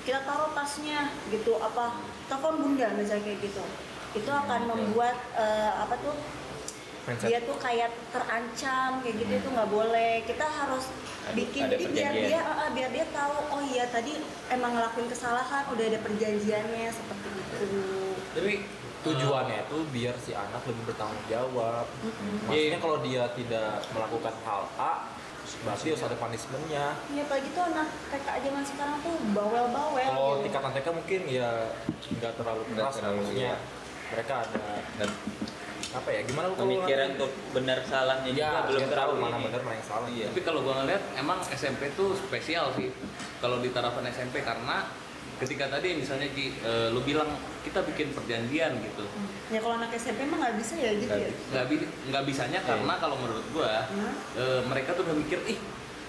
kita 0.02 0.24
taruh 0.26 0.50
tasnya 0.56 1.14
gitu 1.30 1.62
apa 1.62 1.94
telepon 2.26 2.58
bunda 2.58 2.90
misalnya 2.98 3.22
kayak 3.22 3.38
gitu 3.44 3.62
itu 4.18 4.30
akan 4.34 4.66
membuat 4.66 5.14
eh, 5.38 5.72
apa 5.78 5.94
tuh 6.02 6.16
Mindset. 7.08 7.28
dia 7.32 7.38
tuh 7.40 7.56
kayak 7.56 7.90
terancam 8.12 8.90
kayak 9.00 9.14
gitu 9.16 9.32
itu 9.40 9.48
nggak 9.48 9.70
boleh 9.72 10.12
kita 10.28 10.44
harus 10.44 10.84
Ada- 10.92 11.32
bikin 11.32 11.62
ada 11.64 11.76
jadi 11.80 11.84
biar 11.88 12.12
dia 12.12 12.40
eh, 12.44 12.70
biar 12.76 12.90
dia 12.92 13.06
tahu 13.16 13.36
oh 13.48 13.62
iya 13.64 13.84
tadi 13.88 14.20
emang 14.52 14.76
ngelakuin 14.76 15.08
kesalahan 15.08 15.64
udah 15.72 15.84
ada 15.88 15.98
perjanjiannya 16.04 16.88
seperti 16.92 17.28
itu 17.32 17.66
Tapi 18.36 18.54
Tujuannya 18.98 19.62
itu 19.62 19.78
biar 19.94 20.14
si 20.18 20.34
anak 20.34 20.58
lebih 20.66 20.90
bertanggung 20.90 21.22
jawab. 21.30 21.86
Maksudnya 22.50 22.78
kalau 22.82 22.98
dia 22.98 23.30
tidak 23.38 23.78
melakukan 23.94 24.34
hal 24.42 24.66
A, 24.74 25.06
berarti 25.62 25.94
harus 25.94 26.02
ada 26.02 26.16
punishmentnya. 26.18 26.98
Ya 27.14 27.22
apalagi 27.22 27.48
tuh 27.54 27.62
anak 27.62 27.88
TK 28.10 28.26
zaman 28.42 28.62
sekarang 28.66 28.98
tuh 29.06 29.14
bawel-bawel 29.38 30.02
Kalau 30.02 30.30
gitu. 30.34 30.50
tingkatan 30.50 30.70
TK 30.74 30.86
mungkin 30.90 31.20
ya 31.30 31.50
nggak 32.18 32.32
terlalu 32.42 32.62
keras, 32.74 32.94
maksudnya 32.98 33.54
iya. 33.54 34.10
mereka 34.10 34.34
ada 34.50 34.66
Dan 34.98 35.10
apa 35.90 36.08
ya? 36.10 36.20
Gimana 36.22 36.52
pemikiran 36.52 37.08
untuk 37.14 37.32
benar 37.50 37.78
salahnya 37.82 38.30
ya, 38.30 38.36
juga 38.44 38.60
belum 38.66 38.80
tahu 38.82 38.90
terlalu 38.90 39.14
mana 39.18 39.36
benar 39.40 39.60
mana 39.62 39.74
yang 39.74 39.86
salah. 39.86 40.08
Iya. 40.08 40.26
Tapi 40.28 40.40
kalau 40.42 40.60
gua 40.60 40.74
ngeliat 40.78 41.02
emang 41.14 41.38
SMP 41.48 41.92
tuh 41.92 42.12
spesial 42.14 42.68
sih 42.72 42.92
kalau 43.38 43.58
di 43.58 43.70
tarafan 43.70 44.04
SMP 44.06 44.40
karena 44.40 44.84
ketika 45.38 45.70
tadi 45.70 45.94
misalnya 45.94 46.26
Ki, 46.28 46.50
eh, 46.58 46.90
lu 46.90 47.00
bilang 47.00 47.30
kita 47.62 47.80
bikin 47.84 48.10
perjanjian 48.10 48.74
gitu 48.76 49.06
Ya 49.48 49.62
kalau 49.62 49.78
anak 49.78 49.94
SMP 49.94 50.26
mah 50.26 50.34
nggak 50.36 50.56
bisa 50.56 50.74
ya 50.74 50.90
gitu 50.92 51.14
ya. 51.14 51.30
nggak 51.30 51.64
bi- 51.68 51.86
nggak 52.10 52.24
bisanya 52.24 52.58
karena 52.60 52.94
kalau 52.98 53.14
menurut 53.16 53.46
gua 53.48 53.86
Hmm? 53.86 54.12
eh, 54.34 54.60
mereka 54.64 54.92
tuh 54.92 55.06
udah 55.06 55.14
mikir 55.14 55.38
ih 55.46 55.58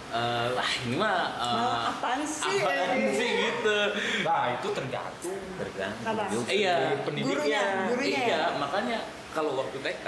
eh, 0.10 0.48
wah 0.50 0.72
ini 0.82 0.96
mah 0.98 1.14
eh, 1.38 1.54
Malah 1.56 1.82
apaan 1.94 2.22
sih? 2.26 2.58
apaan 2.58 3.00
sih 3.12 3.30
gitu 3.46 3.80
Nah 4.26 4.46
itu 4.52 4.68
tergantung. 4.74 5.40
Tergantung 5.56 6.44
iya 6.50 6.76
Gurunya, 7.06 7.64
gurunya 7.88 8.20
iya 8.20 8.26
ya. 8.34 8.44
makanya 8.58 9.00
kalau 9.32 9.52
waktu 9.56 9.78
TK 9.80 10.08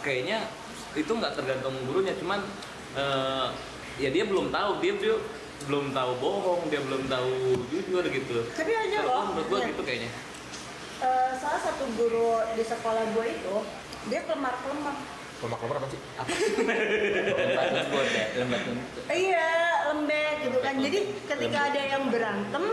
kayaknya 0.00 0.38
itu 0.92 1.10
nggak 1.10 1.38
tergantung 1.38 1.74
gurunya 1.86 2.14
cuman 2.18 2.40
eh, 2.94 3.46
ya 3.96 4.08
dia 4.10 4.24
belum 4.26 4.50
tahu 4.50 4.80
dia 4.80 4.92
dia 4.96 5.16
belum 5.68 5.92
tahu 5.92 6.10
bohong 6.18 6.62
dia 6.66 6.80
belum 6.80 7.04
tahu 7.06 7.32
jujur 7.68 8.02
gitu 8.02 8.36
Tapi 8.56 8.72
aja 8.72 8.98
loh. 9.04 9.30
menurut 9.30 9.46
gua 9.46 9.58
ya. 9.60 9.68
gitu 9.70 9.82
kayaknya 9.84 10.10
Eh, 11.00 11.32
salah 11.40 11.56
satu 11.56 11.88
guru 11.96 12.44
di 12.52 12.60
sekolah 12.60 13.16
gue 13.16 13.26
itu 13.32 13.56
dia 14.12 14.20
kelemar-kelemar. 14.20 14.92
Lemak-lemak 15.40 15.76
apa 15.80 15.88
sih? 15.88 16.00
Lembut 17.72 18.06
ya, 18.12 18.24
lembat 18.36 18.60
lembut. 18.68 18.84
Iya, 19.08 19.48
lembek 19.88 20.34
gitu 20.44 20.58
kan. 20.60 20.74
Jadi 20.76 20.98
ketika 21.24 21.58
ada 21.72 21.80
yang 21.80 22.04
berantem, 22.12 22.64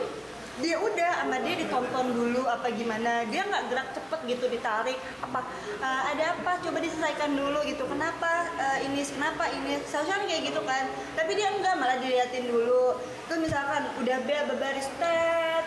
dia 0.58 0.76
udah 0.82 1.12
sama 1.22 1.38
dia 1.46 1.56
ditonton 1.62 2.08
dulu 2.18 2.50
apa 2.50 2.68
gimana. 2.74 3.22
Dia 3.30 3.46
nggak 3.46 3.64
gerak 3.70 3.88
cepet 3.94 4.20
gitu 4.26 4.46
ditarik. 4.50 4.98
Apa 5.22 5.46
"Eh, 5.78 6.02
ada 6.16 6.24
apa? 6.34 6.58
Coba 6.66 6.78
diselesaikan 6.82 7.38
dulu 7.38 7.62
gitu. 7.70 7.86
Kenapa 7.86 8.50
eh, 8.58 8.90
ini? 8.90 9.06
Kenapa 9.06 9.46
ini? 9.54 9.78
Seharusnya 9.86 10.26
kayak 10.26 10.50
gitu 10.50 10.62
kan. 10.66 10.90
Tapi 11.14 11.32
dia 11.38 11.54
enggak 11.54 11.78
malah 11.78 12.02
diliatin 12.02 12.50
dulu. 12.50 12.98
Terus 13.30 13.40
misalkan 13.46 13.86
udah 14.02 14.18
bel 14.26 14.44
berbaris 14.50 14.90
tet. 14.98 15.66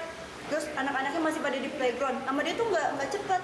Terus 0.51 0.67
anak-anaknya 0.75 1.21
masih 1.23 1.41
pada 1.43 1.59
di 1.63 1.71
playground. 1.71 2.19
Sama 2.27 2.43
dia 2.43 2.55
tuh 2.59 2.67
nggak 2.67 2.89
nggak 2.99 3.11
cepet. 3.15 3.43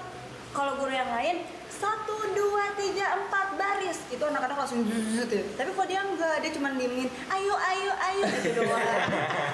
Kalau 0.57 0.73
guru 0.75 0.89
yang 0.91 1.05
lain 1.07 1.45
satu 1.69 2.33
dua 2.33 2.73
tiga 2.73 3.13
empat 3.15 3.53
baris 3.53 4.01
itu 4.09 4.17
anak-anak 4.19 4.57
langsung 4.57 4.81
zzzz 4.81 5.29
ya. 5.29 5.43
tapi 5.53 5.69
kalau 5.69 5.85
dia 5.85 6.01
enggak 6.01 6.35
dia 6.41 6.51
cuma 6.51 6.73
diemin 6.73 7.05
ayo 7.05 7.53
ayo 7.53 7.91
ayo 7.93 8.23
gitu 8.33 8.49
doang 8.57 8.81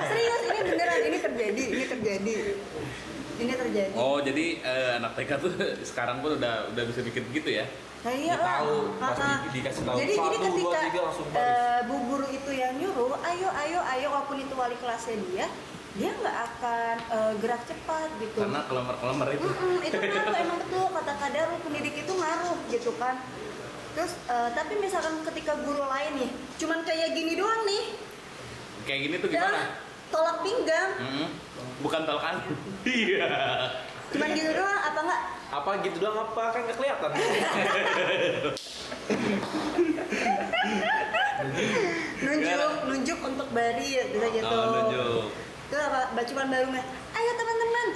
serius 0.06 0.42
ini 0.46 0.60
beneran 0.64 1.00
ini 1.04 1.18
terjadi 1.20 1.64
ini 1.68 1.84
terjadi 1.86 2.36
ini 3.36 3.54
terjadi 3.54 3.94
oh 3.94 4.24
jadi 4.24 4.46
eh, 4.58 4.92
anak 4.96 5.12
TK 5.14 5.32
tuh 5.38 5.52
sekarang 5.90 6.24
pun 6.24 6.40
udah 6.40 6.72
udah 6.72 6.84
bisa 6.86 7.04
bikin 7.04 7.28
begitu 7.28 7.60
ya 7.60 7.68
Nah, 8.04 8.12
iya 8.12 8.36
tahu, 8.36 9.00
pas 9.00 9.16
Ah, 9.16 9.24
ah. 9.24 9.38
di- 9.48 9.52
dikasih 9.58 9.80
tahu 9.82 9.96
Jadi, 9.96 10.12
jadi 10.12 10.20
satu, 10.20 10.28
dua, 10.28 10.44
ketika 10.46 10.80
tiga, 10.86 11.00
langsung 11.02 11.28
baris. 11.30 11.40
eh, 11.40 11.80
bu 11.82 11.96
guru 12.04 12.28
itu 12.30 12.52
yang 12.54 12.74
nyuruh, 12.76 13.16
ayo, 13.18 13.48
ayo, 13.54 13.80
ayo, 13.82 14.08
walaupun 14.10 14.38
itu 14.38 14.54
wali 14.54 14.76
kelasnya 14.76 15.16
dia, 15.24 15.48
dia 15.94 16.10
nggak 16.10 16.38
akan 16.50 16.96
eh, 17.06 17.34
gerak 17.38 17.62
cepat 17.70 18.10
gitu. 18.18 18.42
karena 18.42 18.66
kelemar-kelemar 18.66 19.28
itu 19.30 19.46
Mm-mm, 19.46 19.78
itu 19.86 19.94
ngaruh 20.10 20.34
emang 20.42 20.58
betul 20.66 20.86
kata 20.90 21.14
kadar 21.22 21.48
pendidik 21.62 21.96
itu 22.02 22.14
ngaruh 22.18 22.58
gitu 22.74 22.92
kan. 22.98 23.22
Terus 23.94 24.18
eh, 24.26 24.50
tapi 24.58 24.74
misalkan 24.82 25.22
ketika 25.22 25.54
guru 25.62 25.86
lain 25.86 26.12
nih, 26.18 26.30
cuman 26.58 26.82
kayak 26.82 27.14
gini 27.14 27.38
doang 27.38 27.62
nih, 27.70 27.94
kayak 28.90 29.00
gini 29.06 29.16
tuh 29.22 29.30
ya, 29.30 29.38
gimana 29.38 29.62
tolak 30.10 30.38
pinggang, 30.42 30.90
Mm-mm. 30.98 31.30
bukan 31.86 32.02
tolkan 32.10 32.36
iya 32.90 33.30
cuman 34.14 34.30
gitu 34.38 34.52
doang 34.54 34.82
apa 34.82 35.00
enggak? 35.02 35.22
Apa 35.54 35.70
gitu 35.86 35.98
doang 36.02 36.18
apa? 36.22 36.44
Kan 36.54 36.60
nggak 36.66 36.78
kelihatan. 36.78 37.12
Nunjuk, 42.24 42.74
nunjuk 42.88 43.20
untuk 43.20 43.48
bari 43.52 44.00
bisa 44.00 44.28
gitu. 44.32 44.48
oh, 44.48 44.64
nunjuk 44.70 45.43
Apa? 45.76 46.22
Cuman 46.24 46.46
baru 46.48 46.68
ayo 47.14 47.32
teman-teman, 47.34 47.88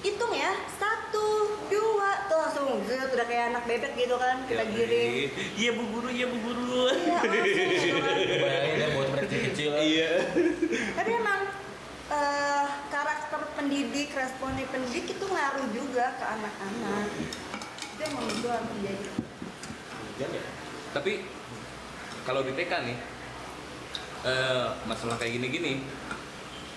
hitung 0.00 0.32
ya, 0.32 0.52
satu, 0.74 1.26
dua, 1.66 2.10
tuh 2.26 2.38
langsung 2.38 2.66
zut, 2.84 3.08
udah 3.10 3.26
kayak 3.26 3.44
anak 3.50 3.64
bebek 3.64 3.92
gitu 3.94 4.16
kan, 4.16 4.42
kita 4.44 4.62
Ya, 4.62 4.70
giring. 4.70 5.10
iya 5.54 5.70
bu 5.72 5.82
guru 5.90 6.08
iya 6.08 6.26
bu 6.26 6.38
guru 6.38 6.90
Iya, 6.90 7.18
gitu 7.24 7.98
kan. 7.98 8.16
Bayangin 8.18 8.76
ya 8.76 8.88
buat 8.92 9.08
mereka 9.10 9.36
kecil. 9.48 9.70
iya 9.76 10.10
Tapi 10.94 11.10
emang 11.12 11.40
eh, 12.10 12.64
karakter 12.88 13.40
pendidik, 13.54 14.08
responnya 14.12 14.66
pendidik 14.68 15.04
itu 15.08 15.24
ngaruh 15.24 15.66
juga 15.72 16.04
ke 16.14 16.24
anak-anak. 16.24 17.06
Itu 17.94 18.00
yang 18.00 18.12
menurut 18.12 18.36
gue 18.38 18.52
harus 18.52 18.76
ya? 18.82 18.94
tapi 20.94 21.26
kalau 22.22 22.46
di 22.46 22.54
TK 22.54 22.70
nih 22.86 22.96
eh, 24.24 24.66
masalah 24.86 25.18
kayak 25.18 25.42
gini-gini 25.42 25.82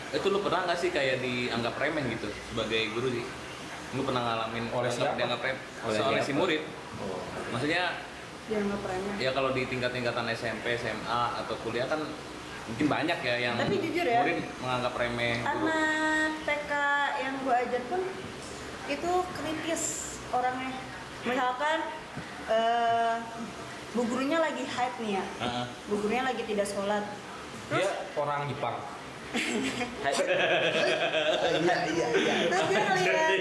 itu 0.10 0.26
lu 0.26 0.40
pernah 0.40 0.64
nggak 0.64 0.78
sih 0.78 0.90
kayak 0.90 1.20
dianggap 1.20 1.76
remeh 1.76 2.04
gitu 2.10 2.28
sebagai 2.46 2.82
guru 2.92 3.08
sih 3.10 3.26
lu 3.90 4.02
pernah 4.02 4.22
ngalamin 4.22 4.66
Oleh 4.70 4.88
dianggap- 4.88 4.96
siapa? 4.98 5.18
dianggap 5.18 5.42
remeh 5.42 5.62
Oleh 5.84 6.00
oleh 6.06 6.22
si 6.22 6.34
murid 6.34 6.64
Oh. 6.98 7.22
maksudnya 7.50 7.94
Dia 8.48 8.58
nggak 8.60 8.80
remeh. 8.82 9.16
ya 9.20 9.30
kalau 9.32 9.52
di 9.52 9.64
tingkat-tingkatan 9.64 10.26
SMP 10.32 10.74
SMA 10.76 11.22
atau 11.38 11.54
kuliah 11.62 11.86
kan 11.86 12.02
mungkin 12.66 12.86
banyak 12.86 13.20
ya 13.22 13.36
yang 13.40 13.56
Tapi 13.56 13.78
jujur 13.80 14.02
ya, 14.04 14.24
murid 14.24 14.40
menganggap 14.58 14.94
remeh 14.94 15.36
guru. 15.40 15.68
anak 15.68 16.32
TK 16.44 16.72
yang 17.18 17.34
gue 17.38 17.56
ajar 17.56 17.82
pun 17.86 18.02
itu 18.88 19.12
kritis 19.34 19.84
orangnya 20.30 20.74
misalkan 21.22 21.78
eh, 22.48 23.16
bu 23.90 24.02
gurunya 24.04 24.38
lagi 24.38 24.64
hype 24.64 24.98
nih 24.98 25.12
ya 25.14 25.26
Heeh. 25.38 25.66
bu 25.86 25.96
gurunya 25.98 26.24
lagi 26.24 26.44
tidak 26.44 26.66
sholat 26.66 27.04
Dia 27.68 27.84
orang 28.16 28.48
Jepang. 28.48 28.80
Iya 31.58 31.78
iya 31.88 32.08
iya. 32.14 32.36
terus 32.48 32.66
dia 32.68 32.80
ngeliat 32.80 33.32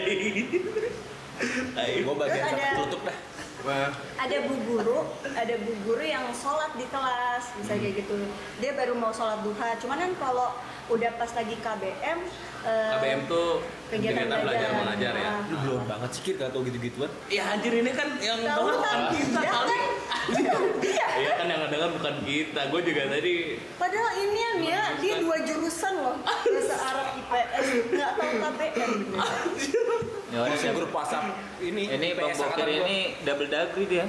Ayo. 1.76 1.96
Gue 2.02 2.14
bagian 2.16 2.32
Terus 2.38 2.50
sampai 2.50 2.64
ada- 2.66 2.78
tutup 2.80 3.00
dah. 3.04 3.18
Wah, 3.58 3.90
ada 4.16 4.36
bu 4.46 4.54
guru 4.62 4.98
ada 5.26 5.54
bu 5.58 5.72
guru 5.82 5.98
yang 6.00 6.30
sholat 6.30 6.70
di 6.72 6.86
kelas 6.86 7.50
bisa 7.56 7.74
kayak 7.74 7.98
gitu 7.98 8.14
dia 8.56 8.72
baru 8.72 8.94
mau 8.94 9.10
sholat 9.10 9.42
duha 9.42 9.74
cuman 9.76 9.98
kan 9.98 10.12
kalau 10.16 10.54
udah 10.86 11.10
pas 11.18 11.26
lagi 11.28 11.58
KBM 11.58 12.18
eh, 12.66 12.90
KBM 12.92 13.20
tuh 13.24 13.48
kegiatan 13.86 14.18
kegiatan 14.18 14.38
belajar 14.42 14.66
belajar. 14.66 14.76
mengajar 14.76 15.14
ya 15.14 15.28
Ah. 15.28 15.34
Lu 15.46 15.56
belum 15.58 15.82
banget 15.86 16.10
sih 16.10 16.22
kira 16.24 16.46
tau 16.46 16.60
gitu-gituan. 16.60 17.10
Ya 17.28 17.42
anjir 17.48 17.72
ini 17.72 17.90
kan 17.90 18.08
yang 18.18 18.38
Tahu 18.40 18.66
denger 18.66 18.76
kan 18.76 18.98
bukan 18.98 19.12
kita 19.12 19.38
dia 19.38 19.50
kali. 19.52 19.70
kan 19.70 19.82
dia 20.82 21.06
Iya 21.16 21.32
kan 21.32 21.46
yang 21.46 21.62
denger 21.64 21.90
bukan 21.92 22.14
kita. 22.20 22.60
Gue 22.66 22.80
juga 22.82 23.02
tadi 23.08 23.34
Padahal 23.76 24.12
ini 24.18 24.40
ya, 24.66 24.82
dia 24.98 25.14
dua 25.18 25.36
jurusan 25.40 25.94
loh. 25.96 26.16
Biasa 26.18 26.74
KBM 26.76 27.24
Ya 30.26 30.36
orang 30.36 30.52
Masih 30.52 30.66
dap- 30.66 30.76
grup 30.76 30.92
WhatsApp 30.92 31.24
ini. 31.60 31.82
ini 31.86 32.08
Bang 32.12 32.34
Bokir 32.34 32.68
ini 32.68 33.14
double 33.22 33.46
degree 33.46 33.86
dia. 33.88 34.04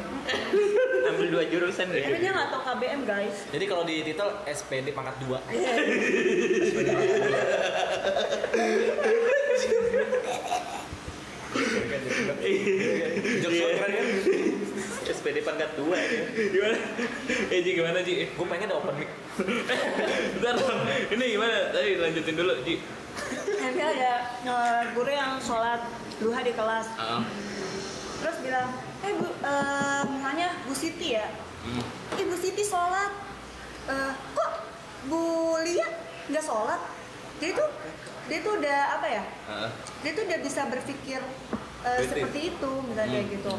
Ambil 1.08 1.28
dua 1.30 1.44
jurusan 1.46 1.86
tapi 1.86 2.02
dia. 2.04 2.18
dia 2.20 2.32
nggak 2.34 2.50
tahu 2.50 2.62
KBM 2.66 3.02
guys 3.06 3.36
Jadi 3.48 3.64
kalau 3.64 3.84
di 3.86 4.02
titel 4.02 4.28
SPD 4.44 4.92
pangkat 4.92 5.16
2. 5.22 5.38
Jokes 13.38 13.54
Iya. 13.54 13.68
keren 13.74 13.92
kan? 13.94 14.06
SPD 15.08 15.38
pangkat 15.42 15.70
dua 15.74 15.96
dia. 15.98 16.26
gimana 16.52 16.78
eh 17.50 17.60
Ji 17.60 17.72
gimana 17.74 18.00
Ji 18.02 18.28
Gue 18.28 18.46
pengen 18.46 18.70
open 18.70 18.94
mic. 18.96 19.10
bentar 20.36 20.54
dong 20.56 20.80
ini 21.10 21.26
gimana 21.32 21.72
tadi 21.72 21.96
lanjutin 21.96 22.36
dulu 22.36 22.54
Ji 22.62 22.76
nanti 23.58 23.82
ada 23.82 24.12
eh, 24.40 24.82
guru 24.94 25.10
yang 25.10 25.40
sholat 25.40 25.82
duha 26.18 26.40
di 26.40 26.54
kelas 26.54 26.88
Ah. 26.96 27.22
terus 28.20 28.38
bilang 28.42 28.70
eh 29.00 29.12
bu 29.14 29.28
eh, 29.30 30.02
misalnya 30.08 30.48
Bu 30.64 30.74
Siti 30.74 31.14
ya 31.14 31.28
Hmm. 31.58 31.84
Ibu 32.16 32.36
Siti 32.38 32.64
sholat 32.64 33.12
Eh, 33.88 34.12
kok 34.34 34.52
Bu 35.06 35.20
Lia 35.62 35.88
nggak 36.28 36.40
sholat 36.42 36.80
dia 37.38 37.52
tuh 37.54 37.68
dia 38.28 38.40
tuh 38.44 38.54
udah 38.60 38.80
apa 39.00 39.08
ya? 39.08 39.24
Ah. 39.48 39.70
dia 40.04 40.12
tuh 40.14 40.24
udah 40.28 40.40
bisa 40.44 40.62
berpikir 40.68 41.20
Kritis. 41.24 42.08
seperti 42.12 42.40
itu 42.54 42.72
misalnya 42.84 43.24
kayak 43.24 43.28
gitu. 43.40 43.56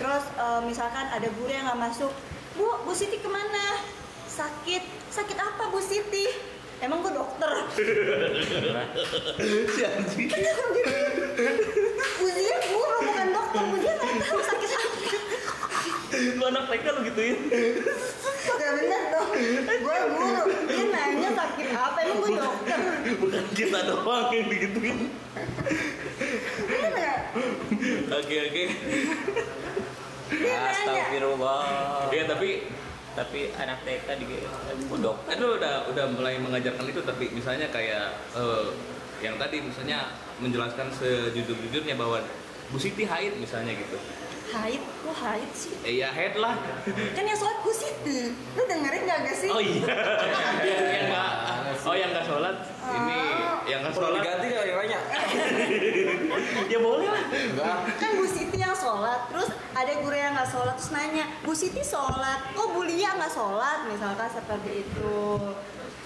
Terus 0.00 0.24
eh, 0.34 0.60
misalkan 0.64 1.06
ada 1.12 1.28
guru 1.36 1.50
yang 1.52 1.68
nggak 1.68 1.80
masuk 1.92 2.12
bu 2.56 2.66
Bu 2.88 2.92
Siti 2.96 3.20
ke 3.20 3.28
mana? 3.28 3.84
Sakit. 4.26 4.82
Sakit 5.12 5.38
apa 5.38 5.70
Bu 5.70 5.78
Siti? 5.78 6.26
Emang 6.82 7.00
gue 7.06 7.12
dokter. 7.14 7.48
Si 9.74 9.82
anjing 9.84 10.28
Bu 12.18 12.26
Lia 12.28 12.56
guru 12.66 12.96
bukan 13.08 13.28
dokter 13.30 13.62
Bu 13.68 13.76
Lia 13.78 13.92
nggak 13.94 14.12
tahu 14.26 14.40
sakit 14.42 14.70
apa 14.74 14.96
lu 16.44 16.52
anak 16.52 16.68
TK 16.68 16.86
lu 16.92 17.00
gituin. 17.08 17.36
Gak 18.60 18.72
bener 18.76 19.02
dong. 19.08 19.28
Gue 19.64 19.98
guru. 20.12 20.42
Dia 20.68 20.84
nanya 20.92 21.30
sakit 21.32 21.68
apa 21.72 21.98
emang 22.04 22.20
gue 22.20 22.30
dokter? 22.36 22.80
Bukan 23.16 23.44
kita 23.56 23.78
doang 23.88 24.28
yang 24.28 24.46
digituin. 24.52 24.98
Oke 28.12 28.36
oke. 28.44 28.64
Astagfirullah. 30.44 32.12
ya 32.12 32.24
tapi 32.28 32.50
Tapi 33.14 33.40
anak 33.56 33.78
TK 33.88 34.08
di 34.20 34.26
bodok. 34.90 35.16
Aduh 35.30 35.56
udah 35.56 35.88
udah 35.88 36.04
mulai 36.12 36.36
mengajarkan 36.42 36.84
itu 36.84 37.00
tapi 37.00 37.32
misalnya 37.32 37.72
kayak 37.72 38.20
eh, 38.36 38.68
yang 39.24 39.40
tadi 39.40 39.64
misalnya 39.64 40.12
menjelaskan 40.42 40.92
sejujur-jujurnya 40.92 41.96
bahwa 41.96 42.20
Bu 42.68 42.76
Siti 42.76 43.08
haid 43.08 43.38
misalnya 43.40 43.70
gitu. 43.78 43.96
Haid 44.56 44.78
kok 44.80 45.16
haid 45.16 45.50
sih 45.52 45.74
Eh 45.82 45.94
ya 45.98 46.08
haid 46.08 46.34
lah. 46.36 46.54
kan 47.10 47.22
yang 47.22 47.34
sholat 47.34 47.58
Bu 47.60 47.70
Siti 47.70 48.20
lu 48.30 48.62
dengerin 48.64 49.02
gak 49.02 49.18
gak 49.22 49.36
sih 49.36 49.48
Oh 49.48 49.58
iya. 49.58 49.84
yang 50.62 50.82
yang 50.84 51.06
nggak 51.08 51.30
oh 51.82 51.92
yang 51.92 52.10
nggak 52.10 52.24
sholat 52.24 52.56
ini 52.86 53.20
yang 53.64 53.78
nggak 53.80 53.92
Perlu 53.92 54.06
sholat 54.06 54.18
diganti 54.18 54.46
nggak 54.46 54.64
yang 54.64 54.78
lainnya? 54.78 55.00
ya 56.72 56.78
boleh 56.78 57.06
lah. 57.06 57.22
Enggak. 57.26 57.76
kan 57.98 58.10
Bu 58.14 58.26
Siti 58.26 58.56
yang 58.56 58.72
sholat 58.74 59.20
terus 59.28 59.48
ada 59.72 59.92
guru 59.96 60.14
yang 60.14 60.32
nggak 60.32 60.48
sholat 60.48 60.74
terus 60.74 60.90
nanya 60.90 61.24
Bu 61.40 61.52
Siti 61.52 61.82
sholat 61.82 62.40
kok 62.50 62.68
Bu 62.70 62.82
Lia 62.82 63.10
nggak 63.12 63.30
sholat 63.30 63.84
misalkan 63.86 64.28
seperti 64.28 64.70
itu 64.82 65.14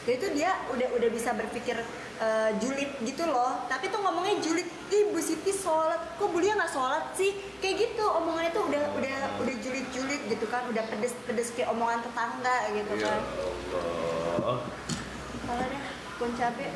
itu 0.06 0.26
dia 0.32 0.54
udah 0.70 0.88
udah 0.94 1.08
bisa 1.10 1.34
berpikir 1.34 1.76
eh, 2.18 2.50
julid 2.60 2.90
gitu 3.02 3.24
loh 3.26 3.66
tapi 3.66 3.88
tuh 3.88 3.98
ngomongnya 3.98 4.38
julid 4.38 4.68
ih 4.88 5.10
Bu 5.10 5.18
Siti 5.18 5.50
sholat 5.50 6.16
kok 6.16 6.28
Bu 6.30 6.38
Lia 6.38 6.54
nggak 6.54 6.70
sholat 6.70 7.12
sih 7.12 7.32
kayak 7.58 7.76
gitu 7.76 8.04
omongannya 8.06 8.54
tuh 8.54 8.64
udah 8.68 8.84
udah 8.94 9.16
udah 9.42 9.54
julid 9.58 9.86
julid 9.90 10.22
gitu 10.28 10.46
kan 10.46 10.64
udah 10.68 10.84
pedes 10.86 11.12
pedes 11.26 11.50
kayak 11.52 11.72
omongan 11.72 12.00
tetangga 12.00 12.56
gitu 12.72 12.92
Ya 12.94 13.04
kan 13.04 13.20
Allah. 14.38 14.58
kalau 15.44 15.64
deh 15.66 15.82
kun 16.18 16.30
cabe 16.34 16.66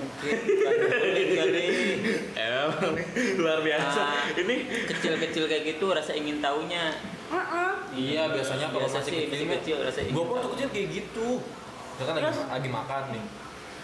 Emang 2.38 2.94
luar 3.42 3.58
biasa. 3.58 4.02
Ah. 4.06 4.30
Ini 4.38 4.56
Kecil-kecil 4.86 5.50
kayak 5.50 5.62
gitu 5.66 5.90
rasa 5.90 6.14
ingin 6.14 6.38
taunya. 6.38 6.94
Heeh. 7.26 7.70
Iya 7.92 8.30
biasanya 8.30 8.70
kalau 8.70 8.86
Biasa 8.86 9.02
masih 9.02 9.10
sih, 9.10 9.18
kecil, 9.26 9.42
masih 9.42 9.48
kecil 9.58 9.76
rasa 9.82 9.98
ingin 10.06 10.14
Gue 10.14 10.24
pun 10.24 10.36
tuh 10.38 10.50
kecil 10.54 10.68
kayak 10.70 10.88
gitu. 10.94 11.28
Ya 12.02 12.10
kan 12.10 12.14
lagi, 12.18 12.42
lagi 12.50 12.68
makan 12.68 13.02
nih. 13.14 13.24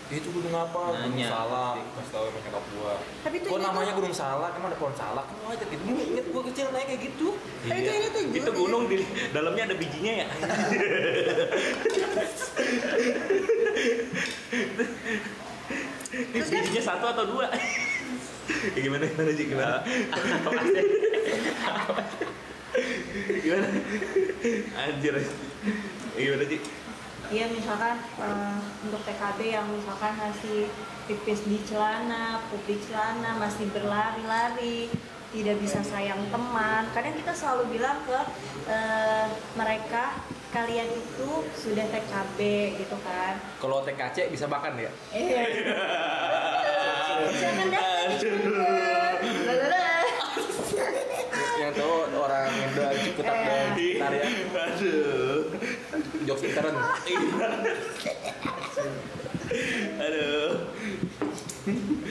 Itu 0.08 0.32
gunung 0.32 0.50
apa? 0.50 0.80
Gunung 0.88 1.14
Nanya. 1.14 1.28
salak. 1.28 1.74
Kasih 1.94 2.10
tahu 2.10 2.24
sama 2.26 2.38
nyokap 2.40 2.64
gua. 2.72 2.94
Tapi 3.22 3.36
tuh 3.38 3.48
Kok 3.52 3.60
namanya 3.60 3.92
tuh- 3.92 3.98
gunung 4.00 4.14
salak? 4.16 4.50
Emang 4.56 4.68
ada 4.72 4.78
pohon 4.80 4.94
salak? 4.96 5.26
Kan 5.28 5.36
aja 5.46 5.64
gitu. 5.64 5.82
Dulu 5.84 6.00
inget 6.02 6.26
gua 6.32 6.42
kecil 6.48 6.66
naik 6.72 6.86
kayak 6.88 7.00
gitu. 7.06 7.28
Tapi 7.62 7.78
itu 7.78 7.92
ini 7.92 8.08
tuh 8.08 8.22
itu 8.34 8.50
gunung 8.50 8.82
di 8.88 8.96
dalamnya 9.30 9.62
ada 9.68 9.76
bijinya 9.76 10.12
ya. 10.18 10.26
Terus 16.08 16.48
bijinya 16.48 16.82
satu 16.82 17.04
atau 17.06 17.24
dua? 17.28 17.46
ya 18.48 18.80
gimana 18.80 19.04
gimana 19.04 19.30
sih 19.36 19.44
gimana? 19.44 19.76
gimana? 23.44 23.68
Anjir. 24.80 25.14
Ya, 25.20 25.24
gimana 26.16 26.44
sih? 26.48 26.58
Iya 27.28 27.44
misalkan 27.52 28.00
eh, 28.24 28.58
untuk 28.88 29.04
TKB 29.04 29.52
yang 29.52 29.68
misalkan 29.68 30.16
masih 30.16 30.72
pipis 31.04 31.44
di 31.44 31.60
celana, 31.68 32.40
pup 32.48 32.64
di 32.64 32.80
celana, 32.80 33.36
masih 33.36 33.68
berlari-lari, 33.68 34.88
tidak 35.36 35.60
bisa 35.60 35.84
sayang 35.84 36.24
teman. 36.32 36.88
Kadang 36.96 37.12
kita 37.20 37.32
selalu 37.36 37.76
bilang 37.76 38.00
ke 38.08 38.20
eh, 38.72 39.28
mereka 39.60 40.24
kalian 40.56 40.88
itu 40.88 41.44
sudah 41.52 41.84
TKB 41.92 42.38
gitu 42.80 42.96
kan. 43.04 43.36
Kalau 43.60 43.84
TKC 43.84 44.32
bisa 44.32 44.48
makan 44.48 44.80
ya? 44.80 44.90
Eh, 45.12 45.68
jangan 47.36 47.68
datang 47.68 48.77
Intern. 56.58 57.58
Aduh. 59.98 60.50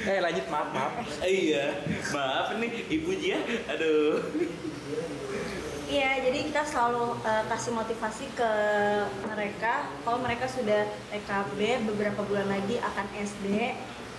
Eh 0.08 0.20
lanjut 0.24 0.46
maaf 0.48 0.70
maaf. 0.72 0.94
Iya. 1.26 1.84
Maaf 2.16 2.56
nih 2.56 2.72
Ibu 2.88 3.12
Jia. 3.20 3.40
Aduh. 3.76 4.24
Iya, 5.88 6.20
jadi 6.20 6.52
kita 6.52 6.68
selalu 6.68 7.16
eh, 7.24 7.44
kasih 7.48 7.72
motivasi 7.72 8.26
ke 8.36 8.52
mereka 9.24 9.88
kalau 10.04 10.20
mereka 10.20 10.44
sudah 10.52 10.84
TKB 11.16 11.88
beberapa 11.88 12.28
bulan 12.28 12.52
lagi 12.52 12.76
akan 12.84 13.08
SD. 13.24 13.72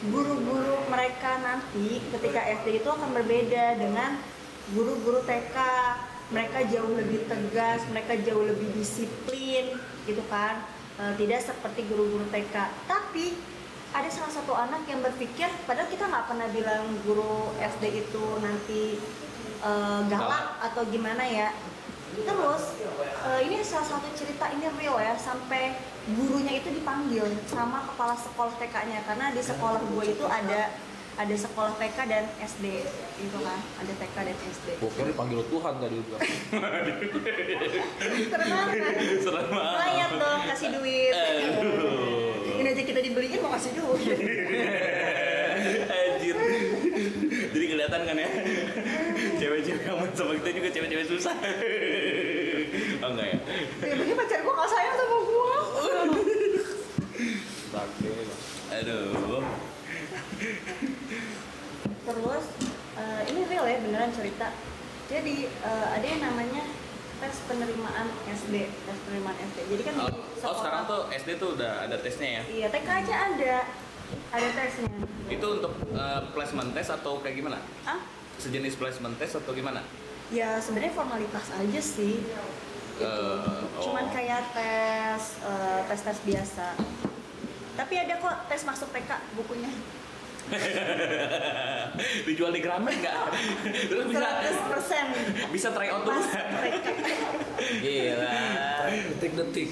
Guru-guru 0.09 0.81
mereka 0.89 1.37
nanti 1.45 2.01
ketika 2.09 2.41
SD 2.63 2.81
itu 2.81 2.89
akan 2.89 3.13
berbeda 3.13 3.77
dengan 3.77 4.17
guru-guru 4.73 5.21
TK. 5.29 5.57
Mereka 6.29 6.73
jauh 6.73 6.93
lebih 6.93 7.25
tegas, 7.25 7.81
mereka 7.89 8.13
jauh 8.21 8.45
lebih 8.45 8.69
disiplin, 8.77 9.81
gitu 10.09 10.25
kan? 10.33 10.65
Eh, 10.99 11.13
tidak 11.21 11.45
seperti 11.45 11.85
guru-guru 11.87 12.25
TK. 12.33 12.57
Tapi 12.89 13.37
ada 13.93 14.09
salah 14.09 14.33
satu 14.33 14.53
anak 14.57 14.89
yang 14.89 15.05
berpikir, 15.05 15.49
padahal 15.69 15.89
kita 15.93 16.09
nggak 16.09 16.27
pernah 16.27 16.49
bilang 16.51 16.85
guru 17.05 17.53
SD 17.61 18.09
itu 18.09 18.25
nanti 18.41 18.97
eh, 19.63 20.01
galak 20.09 20.59
atau 20.65 20.83
gimana 20.89 21.23
ya 21.29 21.53
terus 22.25 22.75
eh, 23.29 23.41
ini 23.47 23.61
salah 23.63 23.85
satu 23.85 24.09
cerita 24.17 24.49
ini 24.51 24.67
real 24.81 24.97
ya 24.99 25.15
sampai 25.15 25.77
gurunya 26.17 26.57
itu 26.59 26.73
dipanggil 26.73 27.29
sama 27.47 27.85
kepala 27.85 28.17
sekolah 28.17 28.55
TK-nya 28.57 29.05
karena 29.05 29.31
di 29.31 29.43
sekolah 29.45 29.81
gue 29.93 30.05
itu 30.17 30.25
ada 30.25 30.73
ada 31.19 31.35
sekolah 31.35 31.75
TK 31.75 31.99
dan 32.07 32.25
SD 32.39 32.65
gitu 33.19 33.39
kan 33.43 33.59
ada 33.77 33.93
TK 33.93 34.17
dan 34.23 34.37
SD 34.39 34.67
Gue 34.79 34.91
kira 34.95 35.11
dipanggil 35.11 35.43
Tuhan 35.45 35.75
tadi 35.77 35.97
juga. 35.99 36.17
serem 38.31 38.47
banget 38.49 38.95
Serem 39.19 39.47
banget. 39.49 39.77
layak 39.77 40.11
dong 40.15 40.41
kasih 40.47 40.69
duit 40.73 41.11
Aduh. 41.11 42.55
ini 42.55 42.69
aja 42.69 42.83
kita 42.87 43.01
dibeliin 43.03 43.39
mau 43.41 43.51
kasih 43.51 43.73
duit 43.75 44.19
Anjir. 45.89 46.37
Jadi 47.49 47.65
kelihatan 47.67 48.01
kan 48.05 48.15
ya. 48.17 48.31
Cewek-cewek 49.37 49.83
yang 49.83 49.99
main 49.99 50.13
sama 50.15 50.39
kita 50.39 50.51
juga 50.53 50.69
cewek-cewek 50.71 51.07
susah. 51.09 51.35
Oh 53.01 53.11
enggak 53.11 53.27
ya? 53.29 53.39
begini 53.81 54.15
pacar 54.15 54.39
gue 54.39 54.55
gak 54.55 54.69
sayang 54.69 54.95
sama 54.95 55.17
gue. 55.19 55.51
Aduh. 58.71 59.28
Terus 62.09 62.45
eh, 62.97 63.23
ini 63.29 63.41
real 63.45 63.65
ya 63.65 63.79
beneran 63.79 64.11
cerita 64.11 64.49
jadi 65.07 65.35
eh, 65.45 65.87
ada 65.93 66.07
yang 66.07 66.23
namanya 66.23 66.65
tes 67.19 67.37
penerimaan 67.45 68.07
SD 68.25 68.55
tes 68.65 68.99
penerimaan 69.05 69.37
SD 69.37 69.59
jadi 69.69 69.83
kan 69.85 69.95
Oh, 69.99 70.09
di 70.09 70.21
oh, 70.41 70.55
sekarang 70.55 70.83
tuh 70.87 71.01
SD 71.13 71.31
tuh 71.37 71.49
udah 71.53 71.85
ada 71.85 71.97
tesnya 71.99 72.29
ya? 72.31 72.43
iya 72.49 72.67
TK 72.69 72.89
aja 72.89 73.15
ada 73.27 73.55
ada 74.31 74.49
tesnya 74.49 74.89
Itu 75.29 75.61
untuk 75.61 75.73
eh, 75.93 76.21
placement 76.33 76.73
test 76.73 76.91
atau 76.91 77.21
kayak 77.21 77.37
gimana? 77.37 77.59
ah 77.85 78.01
Sejenis 78.39 78.79
placement 78.79 79.19
test 79.19 79.37
atau 79.37 79.53
gimana? 79.53 79.83
ya 80.29 80.57
sebenarnya 80.59 80.93
formalitas 80.93 81.47
aja 81.53 81.81
sih 81.81 82.25
Eh, 82.99 83.07
oh. 83.79 83.79
cuman 83.79 84.11
kayak 84.11 84.43
tes 84.51 85.39
tes 85.87 86.01
tes 86.03 86.19
biasa 86.27 86.75
tapi 87.75 87.95
ada 87.95 88.19
kok 88.19 88.37
tes 88.51 88.67
masuk 88.67 88.91
TK 88.91 89.07
bukunya 89.35 89.71
Dijual 92.27 92.53
di 92.53 92.61
Gramet 92.61 92.95
nggak? 92.97 93.15
Terus 93.91 94.05
bisa 94.07 94.23
100 94.23 94.71
persen 94.71 95.05
bisa 95.51 95.69
try 95.71 95.89
out 95.89 96.03
dulu. 96.03 96.15
masuk 96.15 96.47
TK 96.61 96.87
Gila. 97.81 98.37
Detik-detik 99.11 99.69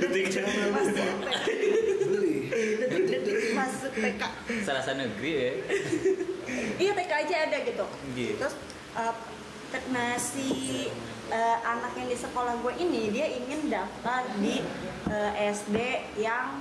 Detik. 0.00 0.24
masuk 0.70 0.94
beli. 2.04 2.36
detik-detik 2.78 3.36
masuk 3.52 3.92
TK 3.92 4.22
Salah 4.62 4.82
satu 4.82 5.00
negeri 5.00 5.32
ya. 5.32 5.50
iya 6.82 6.92
TK 6.92 7.12
aja 7.16 7.34
ada 7.48 7.58
gitu 7.62 7.86
Gitu. 8.12 8.34
terus 8.36 8.54
uh, 8.94 9.14
te- 9.70 9.86
nah 9.90 10.14
si 10.14 10.86
uh, 11.28 11.58
anak 11.64 11.96
yang 11.96 12.06
di 12.06 12.14
sekolah 12.14 12.54
gue 12.60 12.72
ini 12.78 13.10
dia 13.10 13.26
ingin 13.28 13.66
daftar 13.66 14.22
di 14.38 14.60
uh, 15.08 15.32
SD 15.34 15.76
yang 16.16 16.60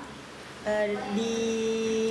uh, 0.63 0.87
di 1.15 1.35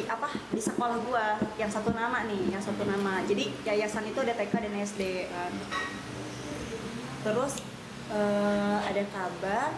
apa 0.06 0.28
di 0.52 0.60
sekolah 0.60 0.96
gue 1.02 1.26
yang 1.56 1.70
satu 1.72 1.92
nama 1.92 2.24
nih 2.28 2.52
yang 2.52 2.62
satu 2.62 2.84
nama. 2.84 3.24
Jadi 3.24 3.52
yayasan 3.64 4.08
itu 4.08 4.18
ada 4.20 4.36
TK 4.36 4.54
dan 4.68 4.74
SD 4.84 5.02
kan. 5.28 5.52
Terus 7.22 7.54
uh, 8.12 8.78
ada 8.82 9.02
kabar 9.10 9.68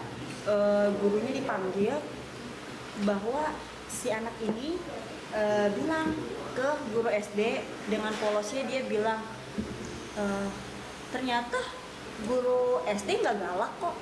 uh, 0.49 0.87
gurunya 0.99 1.31
dipanggil 1.35 1.95
bahwa 3.03 3.51
si 3.91 4.11
anak 4.11 4.33
ini 4.43 4.79
uh, 5.35 5.67
bilang 5.75 6.15
ke 6.55 6.69
guru 6.95 7.11
SD 7.11 7.59
dengan 7.91 8.15
polosnya 8.15 8.63
dia 8.63 8.87
bilang 8.87 9.19
"Eh, 10.15 10.47
ternyata 11.11 11.59
guru 12.23 12.79
SD 12.87 13.19
nggak 13.19 13.43
galak 13.43 13.71
kok. 13.83 13.95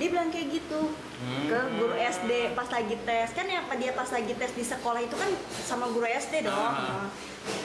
Dia 0.00 0.08
bilang 0.08 0.32
kayak 0.32 0.48
gitu 0.48 0.96
ke 1.18 1.60
guru 1.82 1.94
SD 1.98 2.54
pas 2.54 2.68
lagi 2.70 2.94
tes 3.02 3.28
kan 3.34 3.46
yang 3.50 3.66
dia 3.74 3.90
pas 3.90 4.06
lagi 4.06 4.32
tes 4.38 4.54
di 4.54 4.62
sekolah 4.62 5.02
itu 5.02 5.18
kan 5.18 5.30
sama 5.66 5.90
guru 5.90 6.06
SD 6.06 6.46
dong 6.46 6.54
Ah. 6.54 7.10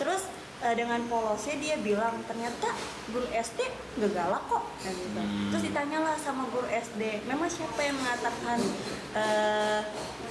terus 0.01 0.25
eh, 0.59 0.73
dengan 0.73 0.99
polosnya 1.03 1.55
dia 1.55 1.75
bilang 1.77 2.19
ternyata 2.23 2.67
guru 3.07 3.25
SD 3.29 3.59
nggak 3.95 4.11
galak 4.11 4.43
kok 4.45 4.63
kan 4.77 4.91
gitu. 4.91 5.19
terus 5.49 5.61
ditanyalah 5.63 6.15
sama 6.15 6.43
guru 6.47 6.67
SD 6.67 7.23
memang 7.23 7.47
siapa 7.47 7.79
yang 7.79 7.95
mengatakan 7.95 8.59
eh, 9.13 9.79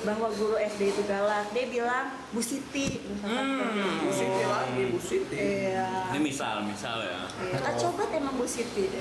bahwa 0.02 0.26
guru 0.30 0.56
SD 0.56 0.90
itu 0.90 1.02
galak 1.04 1.50
dia 1.50 1.66
bilang 1.66 2.06
Bu 2.30 2.38
Siti 2.38 3.00
misalkan 3.00 3.44
Hmm. 3.44 3.72
gitu. 3.72 4.02
Bu 4.02 4.10
Siti 4.10 4.42
lagi, 4.44 4.82
Bu 4.88 4.98
Siti. 4.98 5.36
iya 5.38 5.88
Ini 6.10 6.18
misal, 6.20 6.60
misal 6.62 7.00
ya. 7.00 7.18
Iya, 7.40 7.56
ah, 7.60 7.72
coba 7.72 8.02
emang 8.10 8.34
Bu 8.34 8.44
Siti 8.44 8.84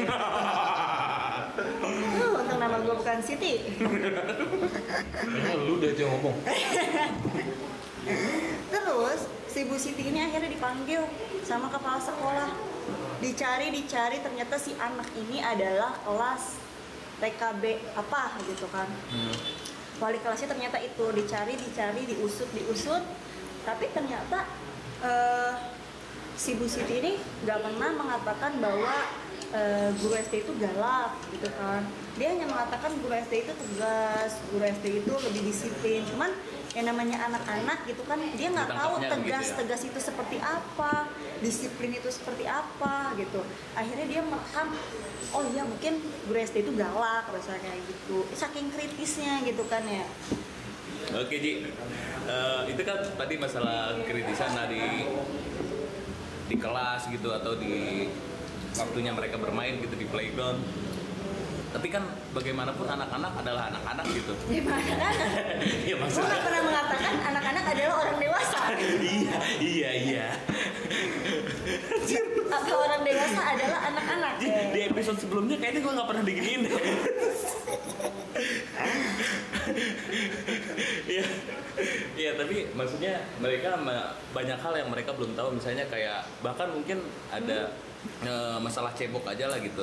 Uh, 1.52 2.32
untung 2.34 2.58
nama 2.58 2.80
gue 2.80 2.94
bukan 2.94 3.20
Siti 3.20 3.60
Kayaknya 3.76 5.52
lu 5.60 5.76
udah 5.76 5.90
itu 5.90 6.00
yang 6.00 6.12
ngomong. 6.16 6.36
Terus 8.72 9.20
si 9.52 9.68
Bu 9.68 9.76
Siti 9.76 10.08
ini 10.08 10.24
akhirnya 10.24 10.48
dipanggil 10.48 11.04
sama 11.44 11.68
kepala 11.68 12.00
sekolah. 12.00 12.50
Dicari 13.20 13.70
dicari 13.70 14.24
ternyata 14.24 14.56
si 14.56 14.72
anak 14.80 15.12
ini 15.20 15.44
adalah 15.44 15.92
kelas 16.08 16.56
TKB 17.20 17.64
apa 18.00 18.40
gitu 18.48 18.66
kan. 18.72 18.88
Wali 20.00 20.18
kelasnya 20.24 20.50
ternyata 20.50 20.80
itu 20.82 21.06
dicari 21.14 21.54
dicari 21.60 22.02
diusut 22.08 22.50
diusut 22.56 23.04
tapi 23.62 23.86
ternyata 23.94 24.50
eh, 25.06 25.54
si 26.34 26.58
Bu 26.58 26.66
Siti 26.66 26.98
ini 26.98 27.14
nggak 27.46 27.60
pernah 27.62 27.92
mengatakan 27.94 28.58
bahwa 28.58 28.96
eh, 29.54 29.94
guru 30.02 30.18
SD 30.18 30.48
itu 30.48 30.58
galak 30.58 31.14
gitu 31.30 31.46
kan 31.54 31.86
dia 32.18 32.34
hanya 32.34 32.50
mengatakan 32.50 32.98
guru 32.98 33.14
SD 33.14 33.46
itu 33.46 33.54
tegas 33.54 34.42
guru 34.50 34.66
SD 34.66 35.06
itu 35.06 35.14
lebih 35.14 35.42
disiplin 35.46 36.02
cuman 36.10 36.34
yang 36.72 36.86
namanya 36.88 37.18
anak-anak 37.28 37.84
gitu 37.84 38.04
kan 38.08 38.20
dia 38.36 38.48
nggak 38.48 38.70
tahu 38.72 38.94
Ditangkapnya 39.04 39.20
begitu 39.20 39.28
tegas 39.28 39.48
ya? 39.48 39.56
tegas 39.60 39.82
itu 39.84 40.00
seperti 40.00 40.38
apa 40.40 40.94
disiplin 41.44 41.92
itu 41.92 42.10
seperti 42.10 42.44
apa 42.48 42.96
gitu 43.20 43.42
akhirnya 43.76 44.06
dia 44.08 44.22
merekam 44.24 44.68
oh 45.36 45.44
iya 45.52 45.64
mungkin 45.68 46.00
guru 46.32 46.38
SD 46.40 46.64
itu 46.64 46.72
galak 46.80 47.28
rasa 47.28 47.60
kayak 47.60 47.82
gitu 47.88 48.24
saking 48.32 48.72
kritisnya 48.72 49.44
gitu 49.44 49.68
kan 49.68 49.84
ya 49.84 50.08
Oke 51.12 51.44
Ji, 51.44 51.68
Eh, 52.22 52.62
itu 52.72 52.82
kan 52.86 53.02
tadi 53.18 53.36
masalah 53.42 53.98
kritisan 54.06 54.54
di 54.70 55.10
di 56.48 56.56
kelas 56.56 57.10
gitu 57.10 57.34
atau 57.34 57.58
di 57.58 58.06
waktunya 58.78 59.12
mereka 59.12 59.42
bermain 59.42 59.82
gitu 59.82 59.98
di 59.98 60.06
playground. 60.06 60.62
Tapi 61.72 61.88
kan 61.88 62.04
bagaimanapun 62.36 62.84
anak-anak 62.84 63.32
adalah 63.40 63.72
anak-anak 63.72 64.06
gitu. 64.12 64.34
gimana 64.52 64.94
kan 65.00 65.14
Iya 65.88 65.94
gue 65.96 66.02
maksudnya. 66.04 66.28
nggak 66.28 66.44
pernah 66.44 66.62
mengatakan 66.68 67.14
anak-anak 67.32 67.64
adalah 67.72 67.96
orang 68.04 68.18
dewasa 68.20 68.60
iya, 69.02 69.38
iya, 69.60 69.90
iya. 69.96 70.28
atau 72.52 72.76
orang 72.84 73.02
dewasa 73.08 73.42
adalah 73.56 73.80
anak-anak 73.88 74.34
di 74.72 74.80
episode 74.92 75.20
sebelumnya 75.20 75.56
kayaknya 75.60 75.82
gue 75.84 75.94
nggak 75.96 76.10
pernah 76.10 76.24
diginiin. 76.24 76.62
Iya, 81.12 81.26
iya 82.16 82.32
tapi 82.40 82.72
maksudnya 82.72 83.24
mereka 83.44 83.76
banyak 84.32 84.60
hal 84.60 84.74
yang 84.76 84.90
mereka 84.90 85.12
belum 85.16 85.36
tahu 85.36 85.60
misalnya 85.60 85.86
kayak 85.92 86.24
bahkan 86.40 86.72
mungkin 86.72 87.04
ada 87.32 87.76
eh, 88.22 88.58
masalah 88.58 88.92
cebok 88.92 89.26
aja 89.26 89.46
lah 89.46 89.58
gitu. 89.58 89.82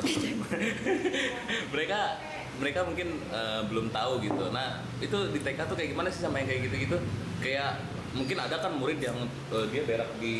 mereka 1.72 2.18
mereka 2.58 2.80
mungkin 2.82 3.08
eh, 3.28 3.62
belum 3.66 3.88
tahu 3.88 4.20
gitu. 4.20 4.50
Nah 4.50 4.82
itu 4.98 5.18
di 5.30 5.40
TK 5.40 5.58
tuh 5.64 5.74
kayak 5.74 5.90
gimana 5.92 6.08
sih 6.08 6.20
sama 6.20 6.38
yang 6.38 6.48
kayak 6.48 6.62
gitu-gitu? 6.66 6.96
Kayak 7.38 7.78
mungkin 8.12 8.36
ada 8.36 8.56
kan 8.58 8.72
murid 8.74 8.98
yang 8.98 9.18
eh, 9.48 9.66
dia 9.70 9.82
berak 9.84 10.10
di 10.18 10.36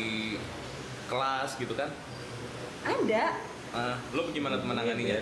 kelas 1.07 1.55
gitu 1.55 1.73
kan? 1.73 1.89
ada 2.79 3.35
Ah, 3.69 3.93
lo 4.11 4.25
gimana 4.31 4.57
menanganinya? 4.57 5.21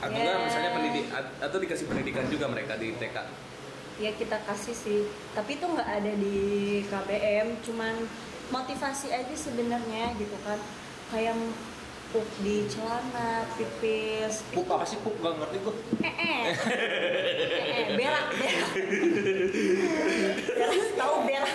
Atau 0.00 0.16
Ya. 0.16 0.22
enggak 0.22 0.36
misalnya 0.44 0.70
pendidik 0.72 1.06
at- 1.10 1.36
atau 1.40 1.58
dikasih 1.60 1.86
pendidikan 1.86 2.24
juga 2.28 2.48
mereka 2.48 2.76
di 2.76 2.94
TK? 2.94 3.16
ya 3.94 4.10
kita 4.10 4.42
kasih 4.42 4.74
sih 4.74 5.00
tapi 5.30 5.54
itu 5.54 5.62
nggak 5.62 5.86
ada 5.86 6.12
di 6.18 6.36
KBM 6.82 7.62
cuman 7.62 7.94
motivasi 8.50 9.06
aja 9.08 9.30
sebenarnya 9.30 10.18
gitu 10.18 10.34
kan 10.42 10.58
kayak 11.10 11.36
pup 12.14 12.26
di 12.46 12.62
celana 12.70 13.42
pipis 13.58 14.46
Pup 14.54 14.70
apa 14.70 14.86
sih 14.86 14.98
pup? 15.02 15.18
Gak 15.18 15.34
ngerti 15.34 15.58
gue. 15.66 15.74
eh 16.06 16.14
eh 16.14 16.40
eh, 16.70 17.74
eh, 17.74 17.84
berak 17.98 18.26
berak 18.38 18.70
berak 20.54 20.92
tahu 21.00 21.16
berak 21.26 21.52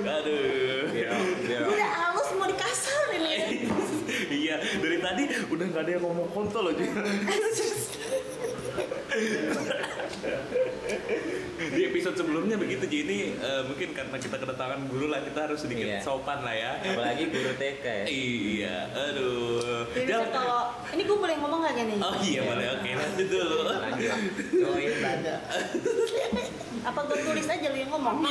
Aduh. 0.00 0.88
Iya, 0.88 1.12
iya. 1.44 1.60
udah 1.68 1.90
halus 1.92 2.28
mau 2.34 2.48
dikasar 2.48 3.04
ini 3.14 3.68
iya, 4.42 4.56
dari 4.80 4.98
tadi 4.98 5.22
udah 5.46 5.64
nggak 5.68 5.82
ada 5.84 5.90
yang 5.92 6.02
ngomong 6.02 6.28
kontol 6.32 6.72
loh. 6.72 6.74
Di 11.58 11.80
episode 11.84 12.16
sebelumnya 12.16 12.54
begitu 12.54 12.86
Ji 12.86 13.02
ini 13.02 13.18
eh, 13.34 13.62
mungkin 13.62 13.92
karena 13.92 14.16
kita 14.16 14.36
kedatangan 14.36 14.86
guru 14.86 15.06
lah 15.06 15.20
kita 15.20 15.44
harus 15.44 15.60
sedikit 15.60 15.84
Iya. 15.84 16.00
sopan 16.00 16.40
lah 16.40 16.50
ya. 16.50 16.80
Apalagi 16.80 17.28
guru 17.28 17.50
TK 17.52 17.84
ya. 17.84 18.04
Iya, 18.06 18.76
aduh. 18.90 19.84
Jadi 19.92 20.12
kalau 20.30 20.60
ini 20.88 21.02
gue 21.02 21.18
boleh 21.18 21.34
ngomong 21.36 21.58
gak 21.60 21.74
gini? 21.74 21.94
Oh 21.98 22.14
iya 22.20 22.40
boleh, 22.42 22.66
oke 22.72 22.90
lanjut 22.90 23.28
dulu. 23.28 23.56
Lanjut. 23.68 24.10
Join 24.50 24.92
tanda. 24.98 25.34
Apa 26.80 27.00
gue 27.04 27.16
tulis 27.20 27.44
aja 27.44 27.66
lu 27.68 27.76
yang 27.76 27.90
ngomong? 27.90 28.16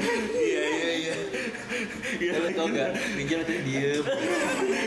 Iya 0.00 0.62
iya 0.64 0.90
iya. 0.96 1.14
Iya. 2.20 2.32
Lu 2.36 2.48
tau 2.52 2.66
gak? 2.68 2.90
Rinjal 3.16 3.40
tadi 3.44 3.60
diem. 3.62 4.04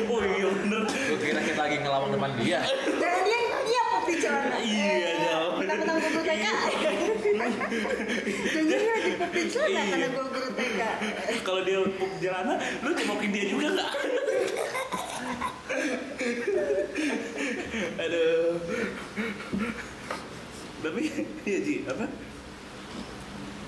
Oh 0.05 0.21
iya 0.21 0.47
bener. 0.49 0.83
Gue 0.85 1.17
kira 1.19 1.41
kita 1.41 1.61
lagi 1.61 1.77
ngelawak 1.79 2.09
depan 2.11 2.31
dia. 2.37 2.59
Dan 2.65 3.19
dia 3.25 3.39
di 4.03 4.15
celana. 4.19 4.57
Iya, 4.59 5.11
jauh. 5.23 5.53
Tentang 5.63 5.97
guru 5.97 6.21
TK. 6.21 6.45
Dan 8.53 8.63
dia 8.67 8.77
lagi 8.83 9.11
di 9.31 9.43
celana 9.47 9.69
Iya. 9.69 9.81
karena 9.87 10.07
gue 10.09 10.25
guru 10.27 10.49
TK. 10.53 10.81
Kalau 11.41 11.61
dia 11.63 11.79
pup 11.95 12.11
jalanan, 12.19 12.57
lu 12.81 12.91
cemokin 12.93 13.29
dia 13.31 13.45
juga 13.47 13.67
nggak? 13.71 13.91
Aduh. 17.99 18.53
Tapi 20.83 21.01
ya 21.47 21.59
Ji, 21.63 21.75
apa? 21.87 22.05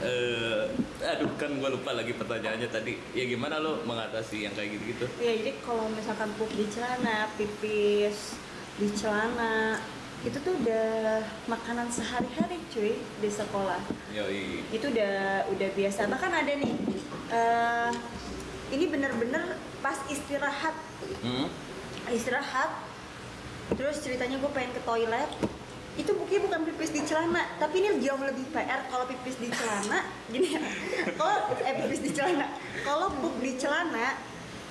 Eh, 0.05 0.61
aduh 1.01 1.33
kan 1.35 1.49
gue 1.51 1.69
lupa 1.71 1.91
lagi 1.91 2.13
pertanyaannya 2.13 2.69
tadi. 2.69 2.93
Ya 3.11 3.25
gimana 3.25 3.57
lo 3.57 3.81
mengatasi 3.83 4.45
yang 4.45 4.53
kayak 4.53 4.77
gitu-gitu? 4.77 5.05
Ya 5.17 5.33
jadi 5.33 5.57
kalau 5.59 5.89
misalkan 5.89 6.29
pup 6.37 6.49
di 6.49 6.69
celana, 6.69 7.29
pipis 7.33 8.37
di 8.77 8.87
celana, 8.93 9.81
itu 10.21 10.37
tuh 10.39 10.53
udah 10.57 11.21
makanan 11.45 11.85
sehari-hari 11.87 12.57
cuy 12.73 12.97
di 12.97 13.29
sekolah 13.29 13.77
Yoi. 14.09 14.65
itu 14.73 14.85
udah 14.89 15.45
udah 15.53 15.69
biasa 15.77 16.09
bahkan 16.09 16.33
ada 16.33 16.49
nih 16.49 16.73
eh, 17.29 17.91
ini 18.73 18.89
bener-bener 18.89 19.53
pas 19.79 20.01
istirahat 20.09 20.73
Hmm? 21.21 21.45
istirahat 22.09 22.73
terus 23.77 24.01
ceritanya 24.01 24.41
gue 24.41 24.49
pengen 24.49 24.73
ke 24.73 24.81
toilet 24.81 25.29
itu 25.95 26.11
buktinya 26.11 26.41
bukan 26.45 26.61
pipis 26.65 26.91
di 26.91 27.01
celana 27.01 27.55
tapi 27.55 27.79
ini 27.79 27.99
jauh 27.99 28.19
lebih 28.19 28.43
PR 28.49 28.83
kalau 28.85 29.05
pipis 29.05 29.35
di 29.37 29.47
celana 29.47 30.03
gini. 30.31 30.51
Ya 30.51 30.61
kalau 31.13 31.35
eh 31.57 31.73
pipis 31.79 32.01
di 32.01 32.11
celana. 32.11 32.51
Kalau 32.81 33.07
pup 33.13 33.39
di 33.39 33.55
celana 33.55 34.19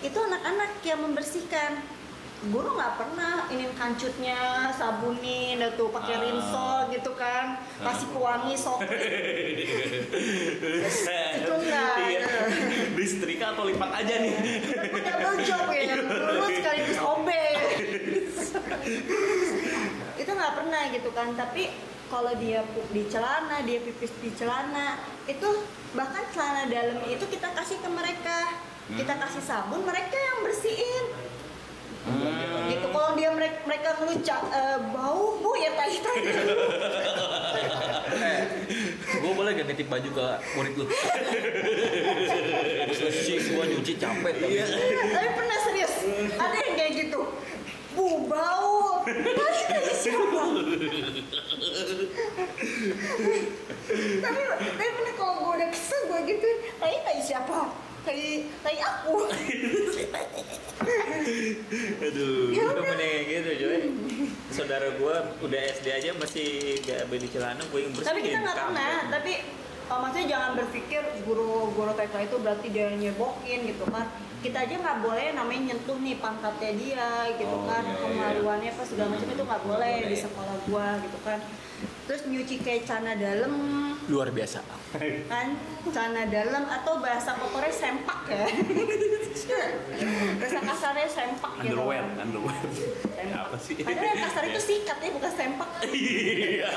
itu 0.00 0.14
anak-anak 0.14 0.70
yang 0.80 1.00
membersihkan. 1.00 1.80
Guru 2.44 2.76
nggak 2.76 3.00
pernah 3.00 3.48
ini 3.48 3.72
kancutnya 3.72 4.36
sabunin 4.70 5.64
atau 5.64 5.88
pakai 5.88 6.12
Ah. 6.12 6.20
rinsol 6.20 6.92
gitu 6.92 7.16
kan. 7.16 7.56
Kasih 7.80 8.12
pewangi 8.12 8.52
sok. 8.52 8.84
Itu 10.04 11.52
enggak 11.54 11.94
Iya. 12.04 12.28
Atau 13.44 13.64
lipat 13.64 13.90
aja 13.94 14.14
nih. 14.20 14.34
double 14.92 15.36
job 15.40 15.68
ya 15.68 15.82
yang 15.86 16.04
lurus 16.10 16.52
sekaligus 16.52 16.98
OB 16.98 17.28
itu 17.64 17.72
nggak 20.34 20.54
pernah 20.54 20.82
gitu 20.90 21.10
kan 21.14 21.32
tapi 21.32 21.70
kalau 22.06 22.30
dia 22.36 22.60
pup 22.74 22.86
di 22.92 23.08
celana 23.08 23.64
dia 23.64 23.80
pipis 23.80 24.12
di 24.20 24.30
celana 24.36 25.00
itu 25.24 25.48
bahkan 25.94 26.22
celana 26.30 26.68
dalam 26.68 27.00
itu 27.06 27.24
kita 27.26 27.48
kasih 27.54 27.78
ke 27.80 27.88
mereka. 27.88 28.38
Kita 28.84 29.16
kasih 29.16 29.40
sabun 29.40 29.80
mereka 29.80 30.12
yang 30.12 30.44
bersihin. 30.44 31.04
Gitu 32.68 32.86
kalau 32.92 33.16
dia 33.16 33.32
mereka 33.32 33.64
mereka 33.64 33.96
ngelucak 33.96 34.40
"Eh, 34.52 34.78
bau 34.92 35.40
bu 35.40 35.56
ya 35.56 35.72
tai 35.72 35.96
tai 36.04 36.20
Eh, 38.14 38.40
gue 39.08 39.32
boleh 39.32 39.56
gak 39.56 39.66
nitip 39.66 39.88
baju 39.88 40.08
ke 40.12 40.26
murid 40.52 40.74
lu? 40.76 40.84
Selesai 42.92 43.56
gua 43.56 43.64
nyuci 43.64 43.96
capek 43.96 44.32
tapi. 44.36 44.52
Iya. 44.52 44.66
tapi 45.10 45.28
pernah 45.32 45.58
serius 45.64 45.94
ada 46.36 46.56
yang 46.60 46.74
kayak 46.76 46.92
gitu 47.00 47.20
bu 47.94 48.26
bau 48.26 49.02
tai 49.06 49.86
siapa 49.94 50.42
tapi 54.20 54.40
tapi 54.78 55.10
kalau 55.14 55.34
gue 55.38 55.52
udah 55.62 55.68
kesel 55.70 56.00
gue 56.10 56.20
gitu 56.34 56.48
tai 56.82 56.94
tai 57.06 57.18
siapa 57.22 57.58
tai 58.04 58.50
tai 58.60 58.76
aku 58.82 59.16
Aduh. 62.04 62.52
ya 62.52 62.62
udah 62.68 62.82
mending 62.84 63.24
gitu 63.30 63.50
coy. 63.64 63.80
Saudara 64.52 64.92
gua 65.00 65.32
udah 65.40 65.60
SD 65.80 65.86
aja 65.90 66.10
masih 66.14 66.78
gak 66.84 67.08
beli 67.08 67.26
celana, 67.32 67.62
gue 67.64 67.80
yang 67.80 67.92
bersihin. 67.96 68.10
tapi 68.12 68.20
kita 68.22 68.38
nggak 68.44 68.56
pernah 68.58 68.96
tapi 69.08 69.32
uh, 69.90 69.98
maksudnya 70.00 70.26
jangan 70.36 70.50
berpikir 70.56 71.02
guru 71.24 71.72
guru 71.72 71.92
TK 71.92 72.14
itu 72.28 72.36
berarti 72.40 72.66
dia 72.72 72.88
nyebokin 72.92 73.60
gitu 73.68 73.84
kan 73.88 74.06
kita 74.44 74.60
aja 74.60 74.74
nggak 74.76 74.98
boleh 75.00 75.32
namanya 75.32 75.72
nyentuh 75.72 75.96
nih 76.04 76.20
pantatnya 76.20 76.72
dia 76.76 77.08
gitu 77.40 77.48
Oh, 77.48 77.64
kan 77.64 77.80
iya, 77.80 77.96
iya. 77.96 78.00
kemaluannya 78.04 78.70
apa 78.76 78.82
segala 78.84 79.08
macam 79.16 79.28
itu 79.32 79.44
nggak 79.44 79.62
boleh 79.64 79.94
Boleh. 80.04 80.10
di 80.12 80.16
sekolah 80.20 80.56
gua 80.68 80.86
gitu 81.00 81.18
kan 81.24 81.38
terus 82.04 82.22
nyuci 82.28 82.60
kayak 82.60 82.84
celana 82.84 83.16
dalam 83.16 83.52
luar 84.06 84.28
biasa. 84.28 84.60
kan 85.26 85.56
celana 85.88 86.28
dalam 86.28 86.64
atau 86.68 87.00
bahasa 87.00 87.34
kotornya 87.34 87.72
sempak 87.72 88.20
ya 88.28 88.44
bahasa 90.38 90.60
kasarnya 90.62 91.08
sempak 91.08 91.52
gitu 91.64 91.74
Underwear, 91.74 92.04
underwear. 92.20 92.60
Sempak. 92.70 93.40
Apa 93.48 93.56
sih? 93.58 93.74
Padahal 93.80 94.06
yang 94.06 94.20
kasar 94.22 94.42
itu 94.46 94.60
sikat 94.60 94.98
ya 95.00 95.10
bukan 95.10 95.32
sempak 95.32 95.68
Iya. 95.88 96.70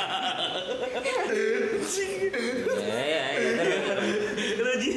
Ya, 2.78 3.02
ya, 3.04 3.24
ya. 3.36 3.46
Lu 4.58 4.72
Ji. 4.80 4.92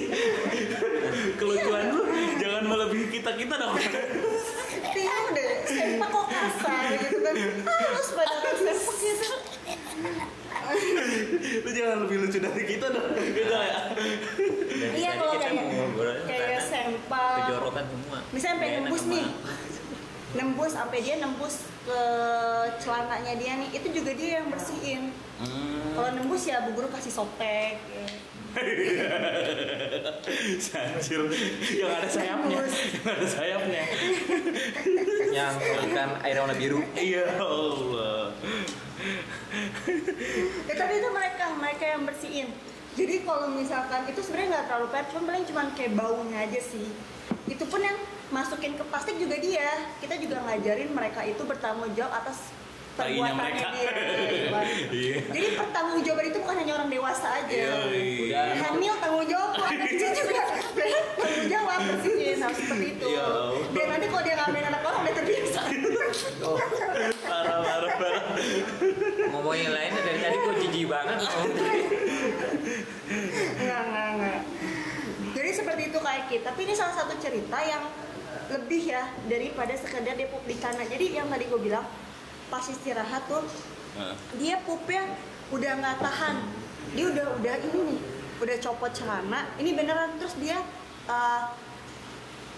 Kelucuan 1.37 1.85
lu 1.91 2.01
jangan 2.39 2.63
melebihi 2.65 3.07
kita-kita 3.13 3.55
dong. 3.57 3.75
Bingung 4.91 5.29
deh, 5.35 5.51
sempak 5.67 6.09
kok 6.09 6.27
kasar 6.29 6.83
gitu 6.99 7.17
kan 7.21 7.35
Harus 7.67 8.09
pada 8.15 8.35
sempak 8.57 8.97
gitu 8.97 9.50
Lu 11.65 11.71
jangan 11.75 11.97
lebih 12.07 12.17
lucu 12.27 12.39
dari 12.39 12.63
kita 12.65 12.87
dong. 12.95 13.11
Gitu 13.17 13.51
ya. 13.51 13.81
Iya 14.95 15.11
kalau 15.19 15.35
kayak 15.37 15.55
kayak 16.27 16.63
sempak 16.63 17.35
kejorokan 17.47 17.85
semua. 17.91 18.19
Misalnya 18.31 18.57
pengen 18.59 18.71
Nggak 18.71 18.81
enak 18.81 18.91
nembus 18.91 19.05
nih 19.11 19.27
Nembus 20.31 20.73
sampai 20.79 20.99
dia 21.03 21.17
nembus 21.19 21.55
ke 21.83 22.03
celananya 22.79 23.35
dia 23.35 23.53
nih 23.59 23.71
Itu 23.75 23.89
juga 23.91 24.15
dia 24.15 24.31
yang 24.39 24.47
bersihin 24.53 25.11
Hmm. 25.41 25.97
Kalau 25.97 26.11
nembus 26.21 26.45
ya 26.45 26.61
bu 26.69 26.77
guru 26.77 26.93
kasih 26.93 27.09
sotek 27.09 27.81
ya. 27.81 28.05
Anjir, 30.71 31.21
yang 31.77 31.91
ada 31.91 32.09
sayapnya, 32.11 32.61
yang 32.67 33.15
ada 33.15 33.27
sayapnya. 33.29 33.83
Yang 35.31 35.55
ikan 35.91 36.11
air 36.27 36.37
warna 36.43 36.55
biru. 36.59 36.83
Iya 36.99 37.25
Allah. 37.39 38.35
Ya 40.69 40.75
tapi 40.77 40.93
itu 40.99 41.09
mereka, 41.09 41.45
mereka 41.57 41.85
yang 41.89 42.03
bersihin 42.05 42.49
jadi 42.99 43.23
kalau 43.23 43.49
misalkan 43.55 44.03
itu 44.11 44.19
sebenarnya 44.19 44.49
nggak 44.51 44.67
terlalu 44.67 44.89
pet, 44.91 45.07
cuma 45.15 45.23
paling 45.31 45.45
cuma 45.47 45.63
kayak 45.79 45.93
baunya 45.95 46.39
aja 46.43 46.61
sih. 46.61 46.91
Itu 47.47 47.65
pun 47.71 47.81
yang 47.81 47.95
masukin 48.35 48.75
ke 48.75 48.83
plastik 48.91 49.15
juga 49.15 49.39
dia. 49.39 49.89
Kita 50.03 50.19
juga 50.19 50.43
ngajarin 50.43 50.91
mereka 50.91 51.23
itu 51.23 51.43
bertanggung 51.47 51.95
jawab 51.95 52.19
atas 52.19 52.51
perbuatannya 52.97 53.35
mereka. 53.39 53.69
dia. 53.75 53.91
Iya. 54.91 55.19
Jadi 55.31 55.49
pertanggung 55.57 56.01
jawaban 56.03 56.27
itu 56.31 56.39
bukan 56.43 56.57
hanya 56.61 56.73
orang 56.77 56.89
dewasa 56.91 57.29
aja. 57.43 57.55
Yoi. 57.55 58.29
Udah. 58.29 58.45
Hamil 58.61 58.95
tanggung 58.99 59.27
jawab, 59.27 59.51
anak 59.57 59.87
kecil 59.95 60.11
juga 60.13 60.43
tanggung 61.17 61.47
jawab 61.49 61.81
bersihin 61.81 62.39
harus 62.43 62.59
seperti 62.59 62.87
itu. 62.99 63.07
Ya 63.09 63.23
Allah. 63.25 63.63
Biar 63.71 63.87
nanti 63.89 64.07
kalau 64.11 64.23
dia 64.27 64.35
ngambilin 64.37 64.67
anak 64.69 64.83
orang 64.85 65.01
udah 65.01 65.15
terbiasa. 65.15 65.61
Parah, 67.25 67.57
parah, 67.63 67.91
parah. 67.97 68.23
Ngomongin 69.31 69.69
lainnya 69.71 70.01
dari 70.03 70.19
tadi 70.21 70.37
gue 70.37 70.55
jijik 70.67 70.87
banget. 70.91 71.17
Enggak, 73.61 73.81
enggak, 73.87 74.09
enggak. 74.15 74.41
Jadi 75.31 75.51
seperti 75.55 75.83
itu 75.89 75.99
kayak 76.03 76.25
kita. 76.29 76.45
Tapi 76.51 76.61
ini 76.67 76.75
salah 76.75 76.95
satu 76.99 77.15
cerita 77.23 77.59
yang 77.63 77.83
lebih 78.51 78.83
ya 78.83 79.07
daripada 79.31 79.73
sekedar 79.79 80.15
dia 80.19 80.27
pup 80.27 80.43
di 80.45 80.59
tanah. 80.59 80.85
Jadi 80.85 81.05
yang 81.15 81.31
tadi 81.31 81.47
gue 81.47 81.61
bilang 81.63 81.87
pas 82.51 82.65
istirahat 82.67 83.25
tuh 83.31 83.47
dia 84.37 84.59
pupnya 84.67 85.07
udah 85.55 85.73
nggak 85.79 85.97
tahan. 86.03 86.37
Dia 86.91 87.07
udah 87.07 87.27
udah 87.39 87.55
ini 87.63 87.81
nih, 87.95 88.01
udah 88.43 88.57
copot 88.59 88.91
celana. 88.91 89.47
Ini 89.57 89.71
beneran 89.79 90.19
terus 90.19 90.35
dia 90.43 90.59
uh, 91.07 91.55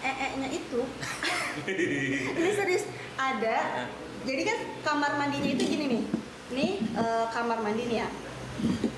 ee-nya 0.03 0.49
itu 0.51 0.81
ini 2.39 2.51
serius 2.51 2.83
ada 3.15 3.87
jadi 4.27 4.41
kan 4.43 4.57
kamar 4.83 5.11
mandinya 5.15 5.49
itu 5.55 5.63
gini 5.63 5.85
nih 5.87 6.03
nih 6.53 6.71
eh, 6.91 7.25
kamar 7.31 7.63
mandi 7.63 7.87
nih 7.87 7.97
ya 8.03 8.09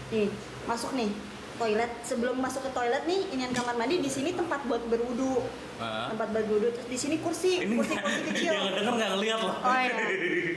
nih 0.10 0.28
masuk 0.66 0.98
nih 0.98 1.14
toilet 1.56 1.92
sebelum 2.02 2.36
masuk 2.38 2.62
ke 2.64 2.72
toilet 2.72 3.04
nih 3.04 3.22
ini 3.32 3.42
yang 3.44 3.54
kamar 3.54 3.76
mandi 3.76 4.00
di 4.00 4.08
sini 4.08 4.36
tempat 4.36 4.64
buat 4.66 4.84
berwudu 4.86 5.44
Ah. 5.76 6.08
tempat 6.08 6.32
buat 6.32 6.48
berwudu 6.48 6.72
terus 6.72 6.88
di 6.88 6.96
sini 6.96 7.16
kursi 7.20 7.60
Ini 7.60 7.76
kursi 7.76 8.00
kursi 8.00 8.22
kecil 8.32 8.52
yang 8.56 8.72
denger 8.72 8.94
nggak 8.96 9.12
ngeliat 9.12 9.40
loh. 9.44 9.56
Oh 9.60 9.76
iya, 9.76 9.96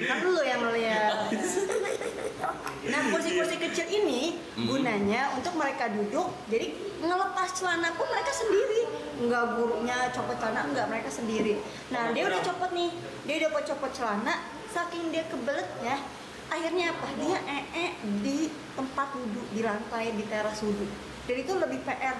kan 0.07 0.17
lu 0.23 0.43
yang 0.47 0.61
melihat. 0.63 1.15
Nah 2.89 3.01
kursi-kursi 3.11 3.57
kecil 3.59 3.87
ini 3.91 4.39
gunanya 4.55 5.35
untuk 5.35 5.59
mereka 5.59 5.91
duduk, 5.91 6.31
jadi 6.47 6.71
ngelepas 7.03 7.49
celana 7.51 7.93
pun 7.99 8.07
mereka 8.07 8.31
sendiri, 8.31 8.81
nggak 9.27 9.45
gurunya 9.59 9.97
copot 10.15 10.39
celana, 10.39 10.71
nggak 10.71 10.87
mereka 10.87 11.11
sendiri. 11.11 11.59
Nah 11.91 12.15
dia 12.15 12.23
udah 12.25 12.41
copot 12.41 12.71
nih, 12.73 12.91
dia 13.27 13.35
udah 13.43 13.51
copot 13.67 13.91
celana, 13.91 14.35
saking 14.71 15.11
dia 15.11 15.27
kebeletnya, 15.27 15.99
akhirnya 16.49 16.85
apa? 16.93 17.07
Dia 17.17 17.39
ee 17.45 17.89
di 18.25 18.49
tempat 18.75 19.09
wudhu, 19.15 19.43
di 19.53 19.61
lantai, 19.63 20.13
di 20.13 20.25
teras 20.27 20.61
wudhu. 20.65 20.87
Dan 21.29 21.37
itu 21.45 21.53
lebih 21.57 21.81
PR. 21.85 22.17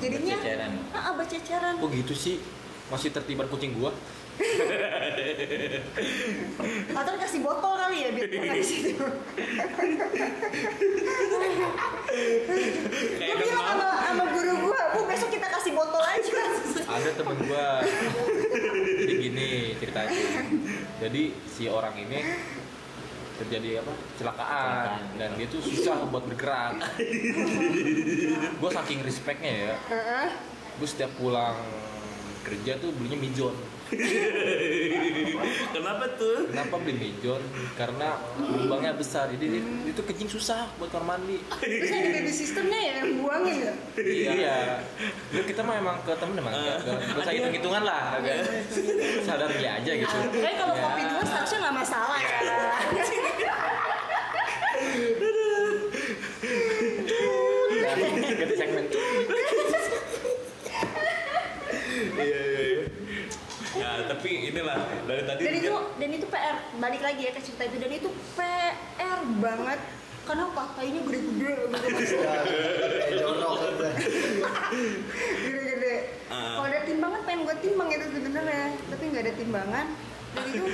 Jadinya, 0.00 0.36
Berceceran. 0.40 0.72
ah, 0.94 1.12
berceceran. 1.14 1.74
Kok 1.78 1.90
gitu 1.92 2.14
sih? 2.16 2.36
Masih 2.88 3.12
tertiban 3.12 3.46
kucing 3.46 3.76
gua. 3.76 3.92
Atau 6.98 7.12
kasih 7.20 7.44
botol 7.44 7.76
kali 7.76 7.96
ya 8.00 8.08
biar 8.16 8.28
di 8.32 8.64
situ. 8.64 8.96
gue 13.12 13.34
bilang 13.36 13.60
sama, 13.60 13.88
sama 14.00 14.24
guru 14.32 14.52
gue, 14.68 14.80
bu 14.96 15.00
besok 15.04 15.28
kita 15.30 15.46
kasih 15.52 15.72
botol 15.76 16.00
aja. 16.00 16.32
Ada 16.88 17.10
temen 17.16 17.36
gua. 17.44 17.84
Jadi 19.04 19.12
gini 19.20 19.50
ceritanya. 19.76 20.16
Jadi 21.00 21.22
si 21.48 21.68
orang 21.68 21.94
ini 21.96 22.18
terjadi 23.34 23.80
apa 23.80 23.92
kecelakaan 24.12 24.88
dan 25.16 25.30
dia 25.34 25.46
tuh 25.46 25.60
susah 25.60 26.04
buat 26.06 26.24
bergerak. 26.24 26.82
gue 28.60 28.70
saking 28.70 29.00
respectnya 29.00 29.52
ya, 29.68 29.74
Heeh. 29.88 30.26
gue 30.76 30.88
setiap 30.88 31.10
pulang 31.14 31.56
kerja 32.42 32.74
tuh 32.76 32.90
belinya 32.92 33.18
mijon. 33.18 33.54
Kenapa 35.70 36.08
tuh? 36.16 36.48
Kenapa 36.48 36.80
beli 36.80 36.96
mejon? 36.98 37.44
Karena 37.74 38.16
lubangnya 38.40 38.96
besar, 38.96 39.28
jadi 39.28 39.60
Hmm. 39.60 39.84
itu 39.84 40.00
kencing 40.00 40.32
susah 40.32 40.64
buat 40.76 40.88
kamar 40.88 41.14
mandi. 41.14 41.36
Terus 41.60 41.92
ada 41.92 42.08
baby 42.10 42.32
sistemnya 42.32 42.80
ya 42.80 42.92
yang 42.98 43.20
buangin 43.20 43.56
ya. 43.60 43.74
iya. 44.00 44.56
Lu 45.28 45.44
kita 45.44 45.60
mah 45.60 45.76
emang 45.76 46.00
ke 46.02 46.12
temen 46.14 46.34
emang 46.34 46.50
Ah. 46.50 46.80
gak, 46.80 46.88
gak, 46.88 47.20
usah 47.20 47.32
hitung 47.32 47.52
hitungan 47.52 47.82
lah, 47.84 48.16
agak 48.16 48.36
sadar 49.22 49.48
beli 49.50 49.68
aja 49.68 49.92
gitu. 49.92 50.16
Tapi 50.32 50.54
kalau 50.56 50.72
Ya. 50.72 50.82
kopi 50.82 51.02
dua 51.04 51.22
statusnya 51.22 51.58
nggak 51.60 51.76
masalah 51.78 52.18
ya. 52.18 52.38
Ganti 58.32 58.54
segmen. 58.56 58.84
Iya 62.14 62.40
iya 62.42 62.60
iya. 62.62 62.82
Ya 63.72 63.88
tapi 64.22 64.54
inilah 64.54 64.78
dari 65.02 65.22
tadi 65.26 65.40
Dan 65.42 65.54
itu 65.58 65.66
dia- 65.66 65.86
dan 65.98 66.10
itu 66.14 66.26
PR 66.30 66.56
balik 66.78 67.02
lagi 67.02 67.22
ya 67.26 67.34
ke 67.34 67.42
cerita 67.42 67.62
itu 67.66 67.76
dan 67.82 67.90
itu 67.90 68.08
PR 68.38 69.18
banget. 69.42 69.80
Kenapa? 70.22 70.62
Kayaknya 70.78 71.00
gede-gede 71.02 71.50
gitu. 71.66 72.14
Ya, 72.22 72.38
jorok 73.18 73.54
gitu. 73.66 73.86
gede-gede. 75.42 75.94
Ah. 76.30 76.54
Kalau 76.54 76.66
ada 76.70 76.80
timbangan 76.86 77.20
pengen 77.26 77.40
gue 77.42 77.56
timbang 77.58 77.88
itu 77.90 78.06
sebenarnya, 78.06 78.66
tapi 78.94 79.02
nggak 79.10 79.22
ada 79.26 79.34
timbangan. 79.34 79.86
Dan 80.38 80.44
itu 80.46 80.64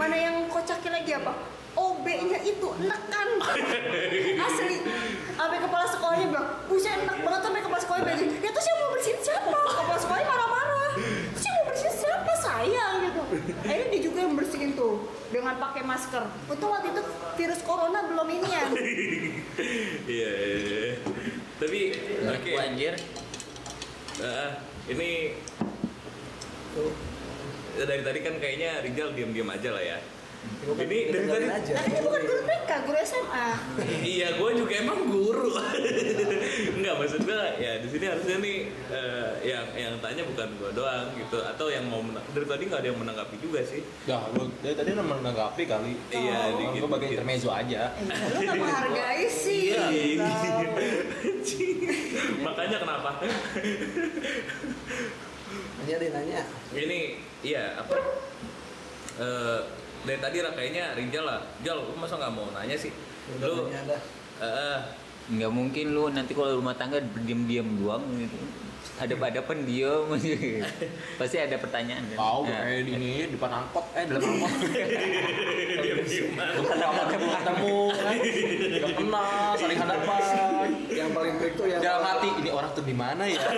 mana 0.00 0.16
yang 0.16 0.36
kocaknya 0.48 0.90
lagi 0.96 1.12
apa? 1.20 1.32
OB-nya 1.76 2.38
itu 2.40 2.68
nekan 2.80 3.28
asli 4.46 4.76
sampai 5.34 5.58
kepala 5.58 5.84
sekolahnya 5.90 6.26
bilang 6.30 6.48
buset 6.70 7.02
enak 7.02 7.18
banget 7.18 7.40
sampai 7.42 7.60
kepala 7.66 7.80
sekolahnya 7.82 8.04
bilang 8.06 8.30
ya 8.38 8.50
terus 8.54 8.66
yang 8.70 8.78
mau 8.78 8.90
bersihin 8.94 9.18
siapa 9.18 9.50
kepala 9.50 9.98
sekolahnya 9.98 10.28
marah-marah 10.30 10.63
siapa 12.54 12.70
saya 12.70 12.84
gitu 13.02 13.22
akhirnya 13.66 13.88
dia 13.90 14.00
juga 14.02 14.18
yang 14.22 14.34
bersihin 14.38 14.70
tuh 14.78 15.10
dengan 15.34 15.58
pakai 15.58 15.82
masker 15.82 16.22
untung 16.46 16.70
waktu 16.70 16.94
itu 16.94 17.02
virus 17.34 17.60
corona 17.66 18.06
belum 18.06 18.28
ini 18.30 18.48
ya 18.48 18.64
Iya. 20.04 20.30
iya, 20.30 20.56
iya. 20.60 20.94
Tapi 21.56 21.80
oke. 22.28 22.50
Anjir. 22.60 22.94
Ini 24.84 25.10
dari 27.78 28.02
tadi 28.04 28.18
kan 28.20 28.34
kayaknya 28.36 28.84
Rizal 28.84 29.16
diam-diam 29.16 29.48
aja 29.48 29.70
lah 29.72 29.80
ya. 29.80 29.98
Ini 30.64 30.98
dari 31.06 31.26
tadi 31.26 31.44
aja. 31.46 31.72
tapi 31.76 31.88
dia 31.90 32.00
bukan 32.00 32.22
guru 32.24 32.40
TK 32.42 32.70
guru 32.82 32.98
SMA 32.98 33.46
iya 34.02 34.28
gue 34.32 34.50
juga 34.54 34.74
emang 34.74 35.00
guru. 35.06 35.52
Enggak 36.72 36.94
maksud 36.96 37.20
gue 37.22 37.36
ya 37.58 37.72
di 37.76 37.86
sini 37.86 38.04
harusnya 38.06 38.36
nih 38.38 38.56
eh, 38.88 39.30
yang 39.44 39.66
yang 39.74 39.94
tanya 39.98 40.24
bukan 40.24 40.48
gue 40.54 40.70
doang 40.72 41.12
gitu 41.14 41.36
atau 41.38 41.66
yang 41.68 41.84
mau 41.84 42.00
menang- 42.00 42.24
dari 42.30 42.46
tadi 42.46 42.62
nggak 42.64 42.80
ada 42.80 42.88
yang 42.88 42.96
menanggapi 42.98 43.36
juga 43.38 43.60
sih. 43.62 43.84
Ya, 44.04 44.24
lu 44.30 44.48
dari 44.58 44.72
tadi 44.74 44.88
udah 44.90 45.04
menanggapi 45.04 45.62
kali. 45.64 45.92
Iya, 46.08 46.32
Oh, 46.32 46.56
dikit- 46.58 46.80
gue 46.80 46.90
bagian 46.90 47.10
intermezzo 47.12 47.50
aja. 47.50 47.82
Eh, 47.92 48.26
lu 48.30 48.40
gak 48.42 48.56
menghargai 48.62 49.26
sih 49.28 49.68
Iya. 49.68 49.84
Gitu. 49.84 51.66
Makanya 52.40 52.76
kenapa? 52.78 53.10
Nanya 55.76 55.94
deh 55.94 56.10
nanya. 56.10 56.40
Ini 56.72 57.00
iya 57.42 57.76
apa? 57.76 57.94
Eh 59.14 59.60
dari 60.04 60.20
tadi 60.20 60.44
lah 60.44 60.52
kayaknya 60.52 60.92
Rizal 60.92 61.24
lah. 61.24 61.40
Jal, 61.64 61.80
lu 61.80 61.96
masa 61.96 62.20
nggak 62.20 62.32
mau 62.36 62.44
nanya 62.52 62.76
sih? 62.76 62.92
Udah 63.40 63.48
Lu 63.48 63.72
eh, 64.44 64.78
Nggak 65.24 65.52
mungkin 65.56 65.96
lu 65.96 66.12
nanti 66.12 66.36
kalau 66.36 66.60
rumah 66.60 66.76
tangga 66.76 67.00
berdiam-diam 67.00 67.64
doang 67.80 68.04
gitu. 68.20 68.36
Ada 69.00 69.16
pada 69.16 69.40
pendiam 69.40 70.04
pasti 71.18 71.40
ada 71.40 71.56
pertanyaan 71.56 72.04
kan. 72.12 72.18
Tahu 72.20 72.40
Nah, 72.44 72.60
kayak 72.68 72.84
di 72.84 72.92
ini 72.92 73.32
depan 73.32 73.50
angkot, 73.64 73.84
eh 73.96 74.04
dalam 74.04 74.22
angkot. 74.22 74.52
Bukan 76.60 76.78
angkotnya 76.78 77.16
belum 77.16 77.34
ketemu 77.40 77.76
kan. 77.96 78.16
Gak 78.84 78.94
kenal, 79.00 79.56
saling 79.56 79.78
hadapan. 79.80 80.68
Yang 80.92 81.10
paling 81.16 81.34
break 81.40 81.54
tuh 81.56 81.66
yang 81.72 81.80
Dalam 81.80 82.04
hati 82.04 82.28
ini 82.44 82.50
orang 82.52 82.70
tuh 82.76 82.84
di 82.84 82.94
mana 82.94 83.24
ya? 83.24 83.40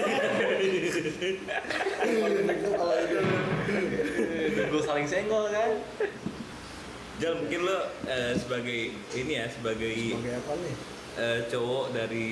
yang 2.07 2.19
paling 2.23 2.41
break 2.47 2.59
tuh 2.63 2.73
kalau 2.79 2.95
itu. 2.95 3.19
Gue 4.71 4.83
saling 4.87 5.07
senggol 5.11 5.51
kan. 5.51 5.71
Jal 7.17 7.33
mungkin 7.35 7.65
lo 7.65 7.79
eh, 8.05 8.37
sebagai 8.37 8.93
ini 9.17 9.33
ya 9.33 9.49
sebagai 9.49 9.95
Sebagai 10.13 10.37
apa 10.37 10.53
nih? 10.61 10.75
eh, 11.17 11.41
cowok 11.49 11.85
dari 11.97 12.29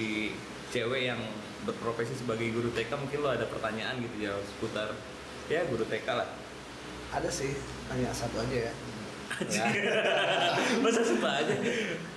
cewek 0.68 1.02
yang 1.08 1.20
berprofesi 1.64 2.12
sebagai 2.12 2.52
guru 2.52 2.68
TK 2.68 2.92
mungkin 2.92 3.24
lo 3.24 3.32
ada 3.32 3.48
pertanyaan 3.48 3.96
gitu 3.96 4.28
ya 4.28 4.36
seputar 4.44 4.92
ya 5.48 5.64
guru 5.64 5.88
TK 5.88 6.04
lah. 6.12 6.28
Ada 7.10 7.30
sih. 7.32 7.56
Tanya 7.88 8.12
satu 8.12 8.44
aja 8.44 8.68
ya. 8.68 8.72
Ya. 9.48 9.66
Masa 10.84 11.00
suka 11.00 11.40
aja? 11.40 11.56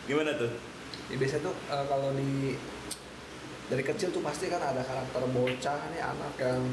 Gimana 0.04 0.36
tuh? 0.36 0.52
Ya, 1.08 1.16
biasanya 1.16 1.48
tuh 1.48 1.56
eh, 1.56 1.86
kalau 1.88 2.12
di 2.14 2.60
dari 3.68 3.84
kecil 3.84 4.12
tuh 4.12 4.20
pasti 4.20 4.52
kan 4.52 4.60
ada 4.60 4.84
karakter 4.84 5.24
bocah 5.32 5.80
nih 5.92 6.04
anak 6.04 6.34
yang 6.36 6.64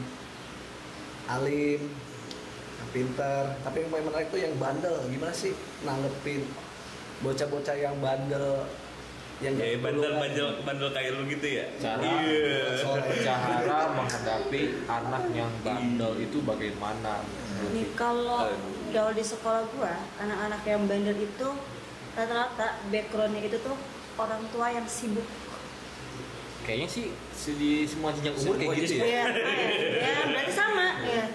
alim, 1.25 1.81
pinter. 2.91 3.43
Tapi 3.63 3.77
yang 3.87 3.91
paling 3.93 4.07
menarik 4.11 4.29
tuh 4.29 4.41
yang 4.41 4.55
bandel. 4.61 4.97
Gimana 5.09 5.33
sih 5.33 5.53
nanggepin 5.87 6.43
bocah-bocah 7.23 7.77
yang 7.79 7.97
bandel? 8.03 8.67
Yang 9.43 9.55
Ya 9.59 9.79
bandel 9.83 10.13
bandel 10.15 10.49
bandel 10.63 10.89
kayak 10.95 11.11
lu 11.19 11.23
gitu 11.27 11.47
ya? 11.59 11.67
Cara 11.83 12.01
Iya. 12.07 12.87
cara 13.27 13.79
menghadapi 13.99 14.63
anak 14.87 15.25
yang 15.35 15.53
bandel 15.67 16.13
itu 16.23 16.39
bagaimana? 16.47 17.25
Nih 17.75 17.91
kalau 17.99 18.47
kalau 18.95 19.11
di 19.11 19.25
sekolah 19.27 19.67
gua 19.75 19.95
anak-anak 20.23 20.63
yang 20.63 20.83
bandel 20.87 21.19
itu 21.19 21.49
rata-rata 22.15 22.79
backgroundnya 22.95 23.43
itu 23.43 23.59
tuh 23.59 23.75
orang 24.15 24.43
tua 24.55 24.71
yang 24.71 24.87
sibuk. 24.87 25.27
Kayaknya 26.63 26.89
sih 26.89 27.07
di 27.59 27.85
semua 27.85 28.15
jenjang 28.15 28.39
umur 28.39 28.55
kayak 28.57 28.87
gitu 28.87 28.95
ya. 29.03 29.05
Iya, 29.05 29.25
ya, 29.35 29.67
ya 29.99 30.23
berarti 30.31 30.53
sama 30.55 30.87
ya. 31.05 31.27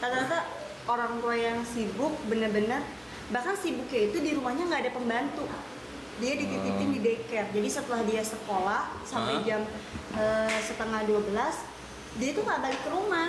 Rata-rata 0.00 0.38
orang 0.84 1.20
tua 1.20 1.34
yang 1.36 1.64
sibuk 1.64 2.12
bener-bener 2.28 2.84
bahkan 3.32 3.56
sibuknya 3.56 4.12
itu 4.12 4.20
di 4.20 4.30
rumahnya 4.36 4.68
nggak 4.68 4.82
ada 4.88 4.92
pembantu. 4.92 5.44
Dia 6.22 6.38
dititipin 6.38 6.94
di 6.94 7.00
daycare. 7.02 7.48
Jadi 7.50 7.68
setelah 7.72 8.06
dia 8.06 8.22
sekolah 8.22 9.02
sampai 9.02 9.34
Hah? 9.40 9.42
jam 9.42 9.60
eh, 10.14 10.58
setengah 10.62 11.02
12 11.08 11.32
dia 12.20 12.30
tuh 12.30 12.42
nggak 12.46 12.60
balik 12.62 12.80
ke 12.84 12.90
rumah. 12.92 13.28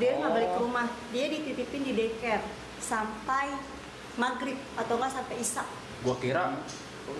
Dia 0.00 0.10
nggak 0.16 0.32
balik 0.32 0.50
ke 0.56 0.60
rumah. 0.62 0.86
Dia 1.12 1.24
dititipin 1.28 1.82
di 1.84 1.92
daycare 1.92 2.44
sampai 2.80 3.52
maghrib 4.16 4.56
atau 4.78 4.94
enggak 4.96 5.12
sampai 5.12 5.36
isak. 5.42 5.68
Gua 6.00 6.16
kira 6.16 6.56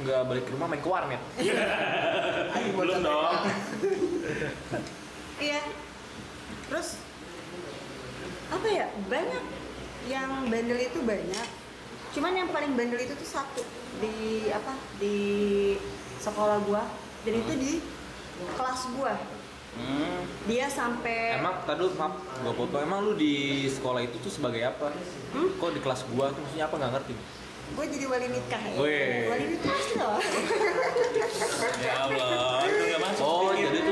nggak 0.07 0.23
balik 0.25 0.45
ke 0.49 0.53
rumah 0.57 0.67
main 0.71 0.81
ke 0.81 0.89
warnet. 0.89 1.23
Bocah 1.37 2.73
Belum 2.79 2.99
dong. 3.05 3.37
Iya. 5.43 5.61
Terus 6.71 6.89
apa 8.53 8.69
ya? 8.69 8.87
Banyak 9.09 9.45
yang 10.13 10.31
bandel 10.53 10.79
itu 10.79 11.01
banyak. 11.01 11.49
Cuman 12.13 12.33
yang 12.37 12.49
paling 12.53 12.77
bandel 12.77 13.01
itu 13.01 13.17
tuh 13.17 13.29
satu 13.29 13.65
di 14.05 14.49
apa? 14.53 14.77
Di 15.01 15.17
sekolah 16.21 16.61
gua 16.69 16.85
dan 17.25 17.35
itu 17.41 17.53
di 17.57 17.73
kelas 18.55 18.93
gua. 18.95 19.17
Hmm. 19.73 20.29
Dia 20.45 20.69
sampai 20.69 21.41
Emang 21.41 21.65
tadi 21.65 21.81
lu 21.81 21.97
maaf, 21.97 22.21
gua 22.45 22.53
potong. 22.53 22.85
Emang 22.85 23.01
lu 23.09 23.17
di 23.17 23.65
sekolah 23.73 24.05
itu 24.05 24.21
tuh 24.21 24.29
sebagai 24.29 24.61
apa? 24.69 24.93
Hmm? 25.33 25.57
Kok 25.57 25.73
di 25.73 25.81
kelas 25.81 26.05
gua 26.13 26.29
tuh 26.29 26.45
maksudnya 26.45 26.69
apa 26.69 26.77
nggak 26.77 26.93
ngerti? 27.01 27.15
gue 27.73 27.87
jadi 27.89 28.05
wali 28.05 28.29
nikah 28.29 28.63
ya. 28.63 28.75
Weh. 28.77 29.33
Wali 29.33 29.45
nikah 29.57 29.77
sih 29.81 29.97
loh. 29.97 30.21
Ya 31.83 31.95
Allah, 32.05 32.69
itu 32.69 32.83
nggak 32.85 33.01
masuk. 33.01 33.25
Oh, 33.25 33.51
jadi 33.57 33.79
lu 33.83 33.92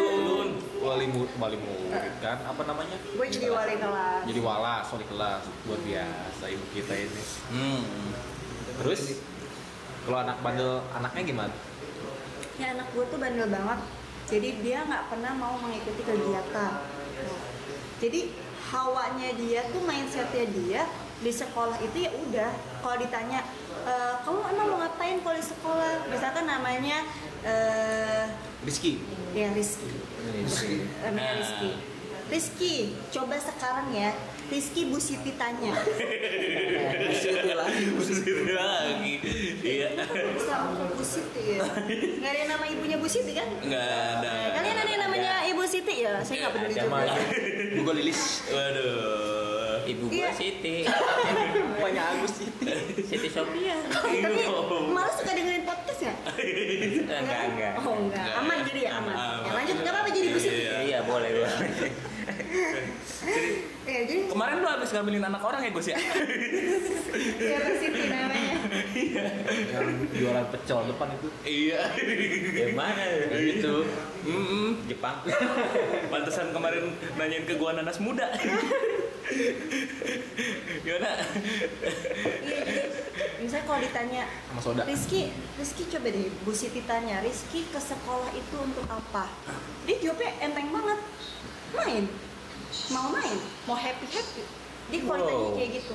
wali 1.01 1.17
murid, 1.17 1.33
wali 1.41 1.57
murid 1.57 2.15
kan? 2.21 2.45
Apa 2.45 2.63
namanya? 2.69 2.97
gue 3.01 3.27
jadi 3.33 3.49
wali 3.49 3.75
kelas. 3.81 4.21
Jadi 4.29 4.41
walas, 4.45 4.85
wali 4.93 5.07
kelas. 5.09 5.43
Luar 5.65 5.81
biasa 5.81 6.45
ibu 6.53 6.65
kita 6.77 6.93
ini. 6.93 7.23
Hmm. 7.57 8.13
Terus 8.85 9.17
kalau 10.05 10.19
anak 10.21 10.37
bandel 10.45 10.85
anaknya 10.93 11.23
gimana? 11.25 11.55
Ya 12.61 12.77
anak 12.77 12.93
gue 12.93 13.05
tuh 13.09 13.17
bandel 13.17 13.49
banget. 13.49 13.81
Jadi 14.29 14.49
dia 14.61 14.85
nggak 14.85 15.09
pernah 15.09 15.33
mau 15.41 15.57
mengikuti 15.65 16.05
kegiatan. 16.05 16.73
Jadi 17.97 18.21
hawanya 18.69 19.31
dia 19.41 19.61
tuh 19.73 19.81
mindsetnya 19.89 20.45
dia 20.53 20.83
di 21.21 21.29
sekolah 21.31 21.77
itu 21.79 21.97
ya 22.01 22.11
udah. 22.11 22.51
Kalau 22.79 22.97
ditanya 22.97 23.45
"E, 23.81 23.93
kamu 24.21 24.39
emang 24.47 24.67
mau 24.67 24.79
ngapain 24.81 25.21
kalau 25.21 25.37
di 25.37 25.45
sekolah? 25.45 25.93
Misalkan 26.07 26.45
namanya 26.45 27.05
eh 27.41 28.25
Rizky. 28.61 29.01
ya 29.31 29.49
Rizky. 29.51 29.89
Rizky. 30.39 30.85
Namanya 31.01 31.17
Nah. 31.27 31.39
Rizky. 31.39 31.71
Rizky, 32.27 32.75
coba 33.11 33.35
sekarang 33.37 33.91
ya. 33.91 34.15
Rizky 34.47 34.87
Bu 34.87 34.99
Siti 34.99 35.35
tanya. 35.35 35.75
Siti 37.23 37.53
lagi. 37.53 37.85
Pusing 37.93 38.23
lagi. 38.51 39.15
Iya. 39.61 39.89
Bisa 40.31 40.55
Bu 40.89 41.03
Siti 41.03 41.55
ya. 41.55 41.63
Nggak 41.91 42.31
ada 42.31 42.39
yang 42.39 42.51
nama 42.51 42.65
ibunya 42.67 42.97
Bu 42.97 43.07
Siti 43.07 43.33
kan? 43.33 43.47
Nggak 43.61 43.83
ada. 44.15 44.31
Eh, 44.31 44.49
Kalian 44.53 44.77
ada 44.77 44.91
yang 44.91 45.03
namanya 45.03 45.33
Ibu 45.45 45.63
Siti 45.65 45.95
ya? 46.01 46.19
Saya 46.21 46.37
nggak 46.41 46.53
peduli 46.55 46.75
juga. 46.77 47.15
Google 47.77 47.97
Lilis. 47.99 48.21
Waduh. 48.47 49.60
Ibu 49.91 50.05
gua 50.07 50.17
Iya. 50.17 50.31
Siti. 50.33 50.77
Banyak 51.81 52.05
Agus 52.15 52.33
sih. 52.39 52.49
Siti 53.03 53.29
Sophia. 53.29 53.77
Tapi 53.91 54.23
malah 54.91 55.13
suka 55.13 55.31
dengerin 55.35 55.65
podcast 55.67 56.01
ya? 56.07 56.15
Enggak, 57.11 57.41
enggak. 57.51 57.73
Oh 57.83 57.95
enggak, 57.99 58.27
aman 58.39 58.57
jadi 58.67 58.81
ya 58.87 58.91
aman. 59.03 59.15
Aman. 59.15 59.43
Ya, 59.43 59.51
lanjut, 59.57 59.77
nggak 59.83 59.93
apa-apa 59.93 60.11
jadi 60.13 60.29
busuk. 60.31 60.53
Iya. 60.53 60.75
Iya, 60.87 60.99
boleh, 61.03 61.31
boleh. 61.35 62.10
Jadi 62.31 63.53
Ya 63.91 64.07
jadi 64.07 64.31
kemarin 64.31 64.63
lu 64.63 64.69
habis 64.71 64.93
ngambilin 64.95 65.25
anak 65.25 65.43
orang 65.43 65.67
ya 65.67 65.71
Gus 65.75 65.89
ya? 65.91 65.99
ya 67.43 67.59
Siti 67.81 68.07
namanya. 68.07 68.55
Yang 69.73 69.87
jualan 70.15 70.47
pecel 70.55 70.79
depan 70.95 71.09
itu. 71.19 71.29
iya. 71.43 71.91
Yang 72.55 72.75
mana? 72.79 73.03
Gitu. 73.35 73.75
Mm-mm. 74.31 74.87
Jepang. 74.87 75.27
Pantesan 76.13 76.55
kemarin 76.55 76.95
nanyain 77.19 77.43
ke 77.49 77.59
gua 77.59 77.75
nanas 77.75 77.99
muda. 77.99 78.31
Gimana? 80.81 81.11
Iya 82.41 82.61
jadi 82.61 82.83
misalnya 83.41 83.65
kalau 83.65 83.81
ditanya 83.81 84.23
Sama 84.53 84.61
soda. 84.61 84.83
Rizky, 84.85 85.33
Rizky 85.57 85.89
coba 85.89 86.09
deh 86.13 86.29
Bu 86.45 86.53
Siti 86.53 86.85
tanya 86.85 87.25
Rizky 87.25 87.65
ke 87.67 87.81
sekolah 87.81 88.29
itu 88.37 88.57
untuk 88.61 88.85
apa? 88.87 89.33
Dia 89.89 89.97
jawabnya 89.99 90.31
enteng 90.45 90.69
banget 90.69 91.01
Main. 91.75 92.05
Mau 92.95 93.07
main, 93.11 93.39
mau 93.67 93.75
happy-happy 93.75 94.43
Dia 94.91 95.01
kalau 95.07 95.19
ditanya 95.23 95.47
Wow. 95.51 95.57
kayak 95.59 95.71
gitu. 95.83 95.95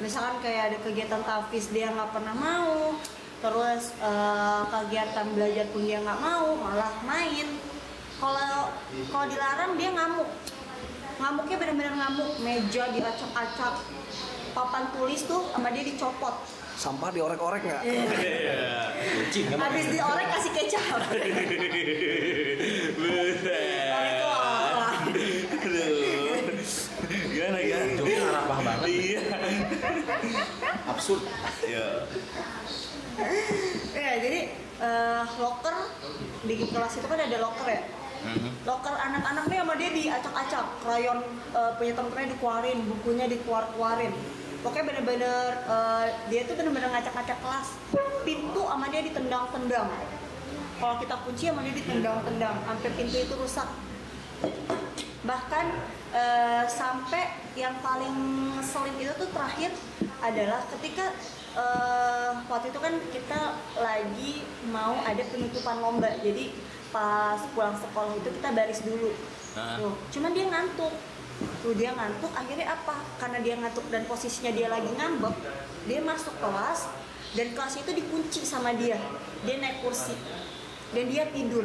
Misalkan 0.00 0.36
kayak 0.40 0.62
ada 0.72 0.78
kegiatan 0.80 1.22
tafis 1.24 1.68
dia 1.72 1.92
nggak 1.92 2.08
pernah 2.12 2.32
mau 2.32 2.96
Terus 3.40 3.92
eh, 4.00 4.62
kegiatan 4.68 5.26
belajar 5.32 5.66
pun 5.72 5.84
dia 5.84 6.00
nggak 6.00 6.20
mau 6.20 6.56
Malah 6.56 6.92
main. 7.04 7.48
Kalau 8.20 8.72
kalau 9.08 9.26
dilarang 9.28 9.80
dia 9.80 9.90
ngamuk. 9.96 10.28
Ngamuknya 11.20 11.56
benar-benar 11.56 11.94
ngamuk. 12.00 12.32
Meja 12.40 12.84
diacak-acak 12.92 13.74
Papan 14.50 14.84
tulis 14.92 15.24
tuh 15.24 15.46
sama 15.52 15.70
dia 15.70 15.84
dicopot. 15.86 16.34
Sampah 16.80 17.12
diorek-orek 17.12 17.60
nggak? 17.60 17.82
Iya. 17.84 19.52
Habis 19.52 19.86
diorek 19.92 20.26
kasih 20.32 20.52
kecap. 20.56 20.96
Orek 24.00 24.12
tuh 24.16 24.28
apa? 24.32 24.88
Aduh. 25.60 26.40
Gimana 27.30 27.58
ya? 27.60 27.78
Joknya 28.00 28.18
arapah 28.32 28.58
banget. 28.64 28.88
Iya. 28.88 29.20
Absurd. 30.90 31.22
Ya. 31.64 32.04
Ya, 33.92 34.12
jadi 34.16 34.40
eh, 34.80 35.22
locker 35.38 35.76
di 36.46 36.54
kelas 36.66 36.92
itu 36.96 37.06
kan 37.06 37.20
ada 37.20 37.38
locker 37.40 37.68
ya. 37.68 37.82
Locker 38.68 38.92
anak-anak 38.92 39.44
nih 39.48 39.58
sama 39.64 39.74
dia 39.80 39.90
diacak-acak, 39.92 40.66
krayon 40.84 41.18
eh, 41.52 41.72
punya 41.76 41.92
temen-temennya 41.96 42.28
dikeluarin, 42.36 42.78
bukunya 42.88 43.26
dikeluar-keluarin. 43.28 44.12
Pokoknya 44.60 44.84
bener-bener 44.92 45.50
eh, 45.68 46.06
dia 46.28 46.40
tuh 46.48 46.54
bener-bener 46.56 46.88
ngacak-ngacak 46.92 47.38
kelas. 47.40 47.68
Pintu 48.24 48.62
sama 48.68 48.86
dia 48.92 49.02
ditendang-tendang. 49.04 49.88
Kalau 50.80 50.96
kita 50.96 51.14
kunci 51.28 51.44
sama 51.48 51.60
dia 51.60 51.76
ditendang-tendang, 51.76 52.56
sampai 52.64 52.90
pintu 52.96 53.16
itu 53.20 53.34
rusak. 53.36 53.68
Bahkan 55.30 55.66
eh, 56.10 56.64
sampai 56.66 57.38
yang 57.54 57.78
paling 57.78 58.10
ngeselin 58.58 58.98
itu 58.98 59.14
tuh 59.14 59.30
terakhir 59.30 59.70
adalah 60.18 60.66
ketika 60.74 61.14
eh, 61.54 62.30
waktu 62.50 62.74
itu 62.74 62.80
kan 62.82 62.94
kita 63.14 63.40
lagi 63.78 64.42
mau 64.74 64.98
ada 65.06 65.22
penutupan 65.30 65.78
lomba. 65.78 66.10
Jadi 66.18 66.50
pas 66.90 67.38
pulang 67.54 67.78
sekolah 67.78 68.18
itu 68.18 68.30
kita 68.42 68.50
baris 68.50 68.82
dulu. 68.82 69.14
Ah. 69.54 69.78
Tuh, 69.78 69.94
cuman 70.18 70.34
dia 70.34 70.50
ngantuk. 70.50 70.94
Tuh 71.40 71.72
dia 71.72 71.96
ngantuk, 71.96 72.28
akhirnya 72.36 72.68
apa? 72.68 73.00
Karena 73.16 73.38
dia 73.40 73.56
ngantuk 73.56 73.88
dan 73.88 74.04
posisinya 74.04 74.52
dia 74.52 74.68
lagi 74.68 74.92
ngambek, 74.92 75.32
dia 75.88 76.04
masuk 76.04 76.36
kelas 76.36 76.92
dan 77.32 77.56
kelas 77.56 77.80
itu 77.80 77.90
dikunci 77.96 78.44
sama 78.44 78.76
dia. 78.76 79.00
Dia 79.48 79.56
naik 79.56 79.80
kursi 79.80 80.12
dan 80.92 81.04
dia 81.08 81.24
tidur. 81.32 81.64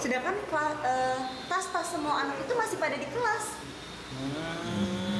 Sedangkan 0.00 0.34
eh, 0.80 1.18
tas-tas 1.44 1.86
semua 1.92 2.24
anak 2.24 2.40
itu 2.40 2.52
masih 2.56 2.76
pada 2.80 2.96
di 2.96 3.04
kelas. 3.04 3.44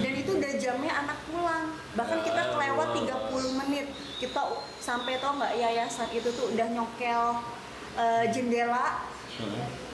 Dan 0.01 0.13
itu 0.17 0.31
udah 0.41 0.53
jamnya 0.57 0.93
anak 1.05 1.19
pulang. 1.29 1.77
Bahkan 1.95 2.19
kita 2.25 2.43
kelewat 2.57 2.89
30 2.97 3.61
menit. 3.61 3.87
Kita 4.17 4.41
sampai 4.81 5.21
tau 5.21 5.37
nggak 5.37 5.53
yayasan 5.57 6.09
itu 6.17 6.33
tuh 6.33 6.57
udah 6.57 6.67
nyokel 6.73 7.25
eh, 8.01 8.25
jendela. 8.33 9.05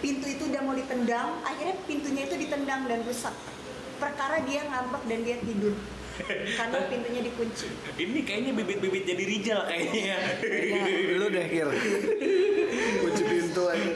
Pintu 0.02 0.26
itu 0.26 0.50
udah 0.50 0.62
mau 0.64 0.74
ditendang, 0.74 1.38
akhirnya 1.46 1.78
pintunya 1.86 2.26
itu 2.26 2.34
ditendang 2.34 2.90
dan 2.90 3.02
rusak. 3.06 3.34
Perkara 4.02 4.42
dia 4.42 4.66
ngambek 4.66 5.02
dan 5.06 5.20
dia 5.22 5.36
tidur. 5.38 5.74
Karena 6.58 6.78
pintunya 6.88 7.20
dikunci. 7.24 7.66
Ini 8.00 8.18
kayaknya 8.24 8.52
bibit-bibit 8.56 9.04
jadi 9.04 9.24
Rijal 9.24 9.60
kayaknya. 9.68 10.16
Lu 11.20 11.26
deh 11.28 11.46
kir. 11.48 11.68
Kunci 13.04 13.22
pintu 13.24 13.62
aja. 13.68 13.92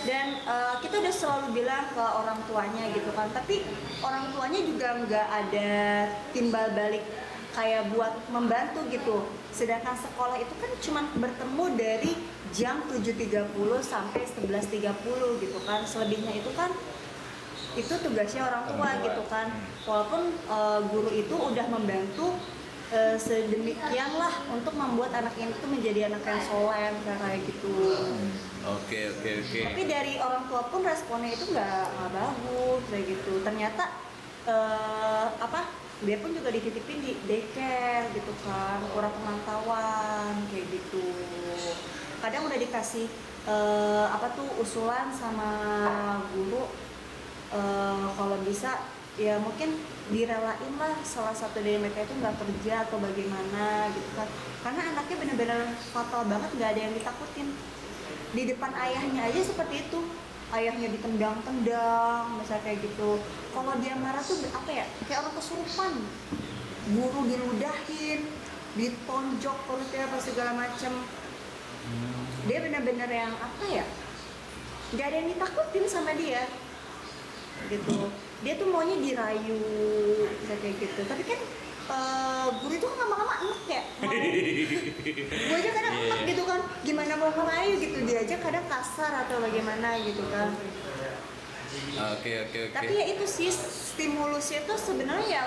dan 0.00 0.32
eh, 0.32 0.74
kita 0.80 0.96
udah 0.96 1.12
selalu 1.12 1.60
bilang 1.60 1.84
ke 1.92 2.00
orang 2.00 2.40
tuanya 2.48 2.88
gitu 2.96 3.12
kan 3.12 3.28
tapi 3.36 3.60
orang 4.00 4.32
tuanya 4.32 4.60
juga 4.64 4.88
nggak 4.96 5.28
ada 5.28 5.70
timbal 6.32 6.72
balik 6.72 7.04
kayak 7.52 7.90
buat 7.92 8.14
membantu 8.32 8.80
gitu 8.88 9.28
sedangkan 9.50 9.98
sekolah 9.98 10.38
itu 10.38 10.54
kan 10.56 10.70
cuma 10.80 11.00
bertemu 11.18 11.64
dari 11.76 12.12
jam 12.54 12.82
7.30 12.88 13.52
sampai 13.82 14.22
11.30 14.24 15.42
gitu 15.42 15.58
kan 15.66 15.84
selebihnya 15.84 16.32
itu 16.38 16.50
kan 16.54 16.70
itu 17.78 17.94
tugasnya 18.02 18.42
orang 18.46 18.64
tua 18.66 18.90
gitu 19.04 19.22
kan. 19.30 19.46
Walaupun 19.86 20.22
eh, 20.34 20.80
guru 20.90 21.10
itu 21.14 21.36
udah 21.36 21.66
membantu 21.70 22.34
eh, 22.90 23.16
sedemikian 23.16 24.18
lah 24.18 24.34
untuk 24.50 24.74
membuat 24.74 25.14
anak 25.14 25.34
ini 25.38 25.54
tuh 25.58 25.70
menjadi 25.70 26.10
anak 26.10 26.22
yang 26.26 26.42
soleh 26.42 26.90
kayak 27.06 27.40
gitu. 27.46 27.74
Oke 28.60 29.08
oke 29.08 29.30
oke. 29.40 29.60
tapi 29.72 29.82
dari 29.88 30.20
orang 30.20 30.44
tua 30.44 30.68
pun 30.68 30.84
responnya 30.84 31.32
itu 31.32 31.48
nggak 31.48 31.84
nggak 31.96 32.10
bagus 32.12 32.82
kayak 32.92 33.04
gitu. 33.16 33.32
Ternyata 33.46 33.84
eh, 34.50 35.26
apa 35.38 35.60
dia 36.00 36.16
pun 36.16 36.32
juga 36.32 36.48
dititipin 36.48 36.98
di 37.04 37.12
daycare 37.28 38.08
gitu 38.16 38.32
kan 38.44 38.80
kurang 38.92 39.12
pemantauan 39.20 40.34
kayak 40.52 40.66
gitu. 40.72 41.04
Kadang 42.20 42.52
udah 42.52 42.58
dikasih 42.60 43.06
eh, 43.48 44.06
apa 44.10 44.28
tuh 44.36 44.48
usulan 44.60 45.08
sama 45.14 45.50
guru 46.36 46.68
eh, 47.50 48.04
kalau 48.14 48.36
bisa 48.46 48.82
ya 49.18 49.36
mungkin 49.42 49.76
direlain 50.08 50.74
lah 50.80 50.96
salah 51.04 51.34
satu 51.34 51.60
dari 51.60 51.76
mereka 51.76 52.08
itu 52.08 52.14
nggak 52.18 52.40
kerja 52.40 52.88
atau 52.88 52.96
bagaimana 53.02 53.90
gitu 53.94 54.10
kan. 54.16 54.28
Karena 54.64 54.82
anaknya 54.94 55.16
bener-bener 55.20 55.60
fatal 55.92 56.22
banget 56.26 56.50
nggak 56.56 56.70
ada 56.72 56.80
yang 56.80 56.94
ditakutin. 56.94 57.48
Di 58.30 58.42
depan 58.54 58.72
ayahnya 58.74 59.30
aja 59.30 59.40
seperti 59.42 59.86
itu. 59.86 60.00
Ayahnya 60.50 60.90
ditendang-tendang 60.90 62.42
misalnya 62.42 62.62
kayak 62.66 62.82
gitu. 62.82 63.22
Kalau 63.54 63.72
dia 63.78 63.94
marah 63.94 64.22
tuh 64.22 64.42
apa 64.50 64.70
ya 64.70 64.86
kayak 65.06 65.22
orang 65.22 65.34
kesurupan. 65.38 65.92
Guru 66.90 67.20
diludahin 67.30 68.20
ditonjok 68.74 69.56
perutnya 69.66 70.10
apa 70.10 70.18
segala 70.18 70.52
macem. 70.58 70.92
Dia 72.50 72.58
benar-benar 72.66 73.10
yang 73.10 73.30
apa 73.38 73.64
ya 73.70 73.86
nggak 74.90 75.06
ada 75.06 75.16
yang 75.22 75.30
ditakutin 75.30 75.86
sama 75.86 76.10
dia 76.18 76.50
gitu. 77.68 78.08
Dia 78.40 78.54
tuh 78.56 78.66
maunya 78.72 78.96
dirayu 78.96 79.60
bisa 80.40 80.54
kayak 80.56 80.76
gitu. 80.80 81.00
Tapi 81.04 81.22
kan 81.28 81.40
eh, 81.90 82.46
guru 82.62 82.72
itu 82.72 82.86
kan 82.86 82.98
lama-lama 83.04 83.34
enak 83.44 83.62
ya. 83.68 83.82
Gue 85.50 85.56
aja 85.60 85.70
kadang 85.74 85.94
Iya, 86.00 86.06
enak 86.08 86.20
gitu 86.24 86.42
kan. 86.48 86.60
Gimana 86.86 87.12
mau 87.20 87.30
ngerayu 87.34 87.74
gitu? 87.82 87.98
Dia 88.08 88.18
aja 88.24 88.36
kadang 88.40 88.64
kasar 88.70 89.12
atau 89.26 89.36
bagaimana 89.42 89.98
gitu 90.00 90.24
kan. 90.32 90.56
Oke 91.90 92.32
oke 92.48 92.58
oke. 92.66 92.74
tapi 92.74 92.92
ya 92.98 93.04
itu 93.14 93.24
sih 93.30 93.46
stimulusnya 93.52 94.66
tuh 94.66 94.74
sebenarnya 94.74 95.26
ya 95.26 95.44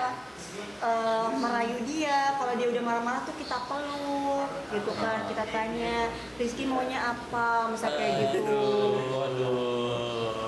eh, 0.80 1.28
merayu 1.36 1.78
dia. 1.84 2.36
Kalau 2.38 2.54
dia 2.54 2.68
udah 2.70 2.82
marah-marah 2.84 3.22
tuh 3.26 3.36
kita 3.36 3.58
peluk 3.66 4.48
gitu 4.70 4.92
kan 4.96 5.26
kita 5.28 5.44
tanya 5.50 6.08
Rizky 6.38 6.64
maunya 6.64 7.00
apa? 7.12 7.68
Misalnya 7.72 7.98
kayak 7.98 8.14
gitu. 8.30 8.40
Aduh, 8.40 9.20
aduh. 9.26 10.43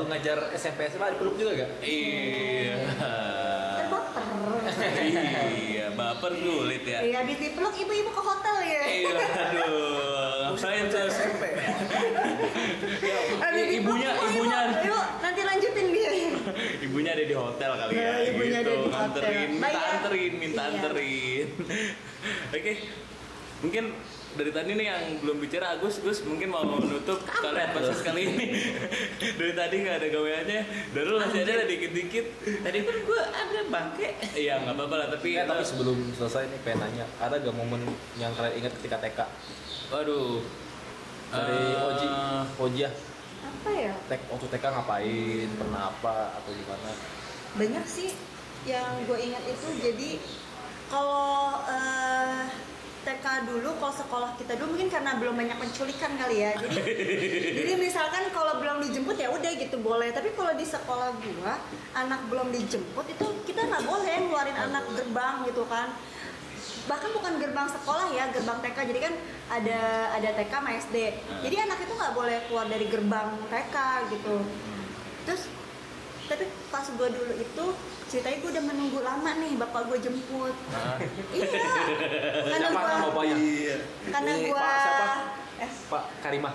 Lu 0.00 0.08
ngajar 0.08 0.48
SMP 0.56 0.88
SMA 0.88 1.12
dipeluk 1.12 1.36
juga 1.36 1.52
gak? 1.60 1.70
Iya. 1.84 2.76
kan 3.76 3.86
baper 3.92 4.24
iya, 5.60 5.86
baper 5.92 6.32
sulit 6.34 6.82
ya. 6.88 7.04
Iya, 7.04 7.16
habis 7.20 7.36
dipeluk 7.36 7.74
ibu-ibu 7.76 8.08
ke 8.08 8.22
hotel 8.24 8.56
ya. 8.64 8.82
Iya, 8.88 9.12
aduh. 9.44 10.56
Ngapain 10.56 10.84
tuh? 10.88 11.04
SMP. 11.04 11.42
I- 13.60 13.76
ibunya- 13.76 14.08
dipeluk, 14.08 14.24
"Ibu, 14.24 14.40
ibunya." 14.40 14.58
Ibu, 14.80 14.98
nanti 15.20 15.40
lanjutin 15.44 15.86
dia. 15.92 16.10
Ibunya 16.80 17.10
ada 17.12 17.24
di 17.28 17.36
hotel 17.36 17.70
kali 17.76 17.92
ya. 17.92 18.00
Nah, 18.00 18.20
ibunya 18.24 18.56
ada 18.56 18.64
gitu. 18.64 18.72
di 18.72 18.76
hotel. 18.80 18.96
Nganterin, 18.96 19.50
minta 19.52 19.80
anterin, 19.84 20.32
minta 20.34 20.62
Iya. 20.62 20.70
anterin. 20.72 21.46
Oke. 22.50 22.72
Mungkin 23.60 23.84
dari 24.38 24.50
tadi 24.54 24.70
nih 24.78 24.86
yang 24.86 25.02
belum 25.22 25.36
bicara 25.42 25.74
Agus, 25.74 25.98
Gus 25.98 26.22
mungkin 26.22 26.54
mau 26.54 26.62
nutup 26.62 27.18
kalian 27.26 27.74
podcast 27.74 28.02
kali 28.06 28.30
ini. 28.30 28.46
dari 29.40 29.52
tadi 29.54 29.74
nggak 29.82 29.96
ada 29.98 30.08
gaweannya, 30.10 30.60
lu 30.94 31.14
masih 31.18 31.40
ada 31.42 31.64
dikit-dikit. 31.66 32.26
Tadi 32.62 32.78
kan 32.86 32.96
gue 33.02 33.20
ada 33.20 33.60
bangke. 33.66 34.08
Iya 34.38 34.62
nggak 34.62 34.74
apa-apa 34.78 34.94
lah, 34.96 35.08
tapi 35.10 35.28
Eh, 35.34 35.46
tapi 35.46 35.64
sebelum 35.66 35.98
selesai 36.14 36.46
nih 36.46 36.60
pengen 36.62 36.78
nanya, 36.86 37.06
ada 37.18 37.38
gak 37.38 37.54
momen 37.54 37.82
yang 38.16 38.30
kalian 38.34 38.54
ingat 38.62 38.72
ketika 38.78 38.96
TK 39.02 39.18
waduh. 39.90 40.38
dari 41.30 41.58
Eh, 41.74 41.86
Oji, 41.86 42.08
Oji 42.58 42.80
ya, 42.86 42.90
apa 43.40 43.70
ya 43.70 43.94
tek 44.06 44.20
waktu 44.30 44.46
TK 44.50 44.64
ngapain, 44.70 45.48
pernah 45.58 45.90
apa 45.90 46.14
atau 46.38 46.50
gimana? 46.50 46.90
banyak 47.50 47.82
sih 47.82 48.10
yang 48.62 49.02
gue 49.06 49.18
ingat 49.18 49.42
itu 49.42 49.68
jadi 49.82 50.10
kalau 50.86 51.58
eh, 51.66 52.46
TK 53.00 53.26
dulu 53.48 53.70
kalau 53.80 53.94
sekolah 53.94 54.30
kita 54.36 54.60
dulu 54.60 54.76
mungkin 54.76 54.92
karena 54.92 55.16
belum 55.16 55.34
banyak 55.36 55.56
penculikan 55.56 56.12
kali 56.20 56.44
ya. 56.44 56.52
Jadi 56.60 56.76
jadi 57.64 57.72
misalkan 57.80 58.28
kalau 58.32 58.60
belum 58.60 58.84
dijemput 58.84 59.16
ya 59.16 59.32
udah 59.32 59.50
gitu 59.56 59.76
boleh. 59.80 60.12
Tapi 60.12 60.36
kalau 60.36 60.52
di 60.52 60.66
sekolah 60.68 61.08
gua 61.16 61.54
anak 61.96 62.20
belum 62.28 62.52
dijemput 62.52 63.06
itu 63.08 63.26
kita 63.48 63.64
nggak 63.64 63.84
boleh 63.88 64.14
ngeluarin 64.28 64.58
anak 64.58 64.84
gerbang 64.92 65.34
gitu 65.48 65.64
kan. 65.64 65.96
Bahkan 66.88 67.10
bukan 67.16 67.32
gerbang 67.40 67.68
sekolah 67.68 68.06
ya 68.12 68.24
gerbang 68.32 68.58
TK 68.60 68.78
jadi 68.92 69.00
kan 69.08 69.14
ada 69.50 69.80
ada 70.20 70.28
TK 70.36 70.52
sama 70.52 70.70
SD 70.76 70.96
jadi 71.42 71.56
anak 71.66 71.78
itu 71.82 71.92
nggak 71.96 72.14
boleh 72.14 72.36
keluar 72.48 72.66
dari 72.68 72.86
gerbang 72.88 73.28
TK 73.48 73.76
gitu. 74.12 74.36
Terus 75.24 75.59
tapi 76.30 76.46
pas 76.70 76.86
gue 76.86 77.08
dulu 77.10 77.32
itu 77.34 77.64
ceritanya 78.06 78.36
gue 78.38 78.50
udah 78.54 78.64
menunggu 78.64 79.02
lama 79.02 79.30
nih 79.36 79.58
bapak 79.58 79.90
gue 79.90 79.98
jemput 79.98 80.54
iya 81.34 81.48
karena 82.46 82.66
Siapa 82.70 82.78
gue 82.78 82.86
nama 82.86 83.06
bapaknya? 83.10 83.34
karena 84.08 84.32
gue 84.38 84.54
Pak 84.54 84.78
siapa? 84.78 85.06
eh, 85.60 85.70
Pak 85.90 86.04
Karimah. 86.22 86.54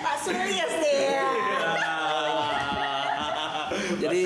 Pak 0.00 0.16
Sulis 0.22 0.72
deh 0.72 0.98
ya. 1.12 1.28
Jadi 3.94 4.20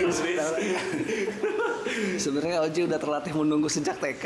sebenarnya 2.23 2.61
Oji 2.63 2.81
udah 2.85 2.99
terlatih 3.01 3.33
menunggu 3.33 3.67
sejak 3.67 3.97
TK. 3.97 4.25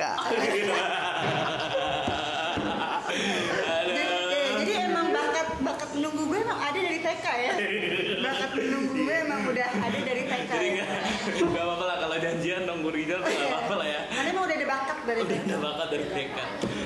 Dari 15.93 16.07
TK. 16.09 16.37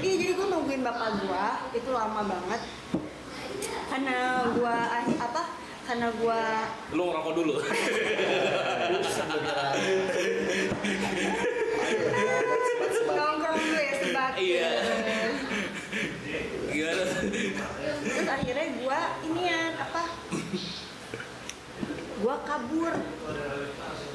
Iya 0.02 0.14
jadi 0.18 0.32
gue 0.34 0.46
nungguin 0.48 0.82
bapak 0.82 1.08
gue 1.22 1.46
itu 1.74 1.90
lama 1.90 2.20
banget 2.22 2.62
karena 3.86 4.18
gue 4.50 4.76
apa 5.16 5.42
karena 5.86 6.08
gue 6.10 6.40
Lu 6.90 7.02
ngerokok 7.06 7.32
dulu. 7.32 7.54
nongkrong 13.08 13.56
dulu 13.56 13.78
ya 13.78 13.94
sebat 13.96 14.32
Iya. 14.36 14.70
Gimana? 16.66 17.04
terus 18.06 18.28
akhirnya 18.28 18.66
gue 18.74 19.00
inian 19.24 19.72
apa 19.76 20.02
gue 22.16 22.36
kabur 22.42 22.94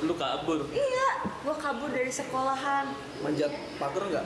Lu 0.02 0.14
kabur. 0.16 0.66
iya 0.68 1.08
gue 1.22 1.56
kabur 1.56 1.90
dari 1.90 2.10
sekolahan 2.10 2.90
Manjat 3.20 3.50
pagar 3.78 4.04
nggak? 4.04 4.24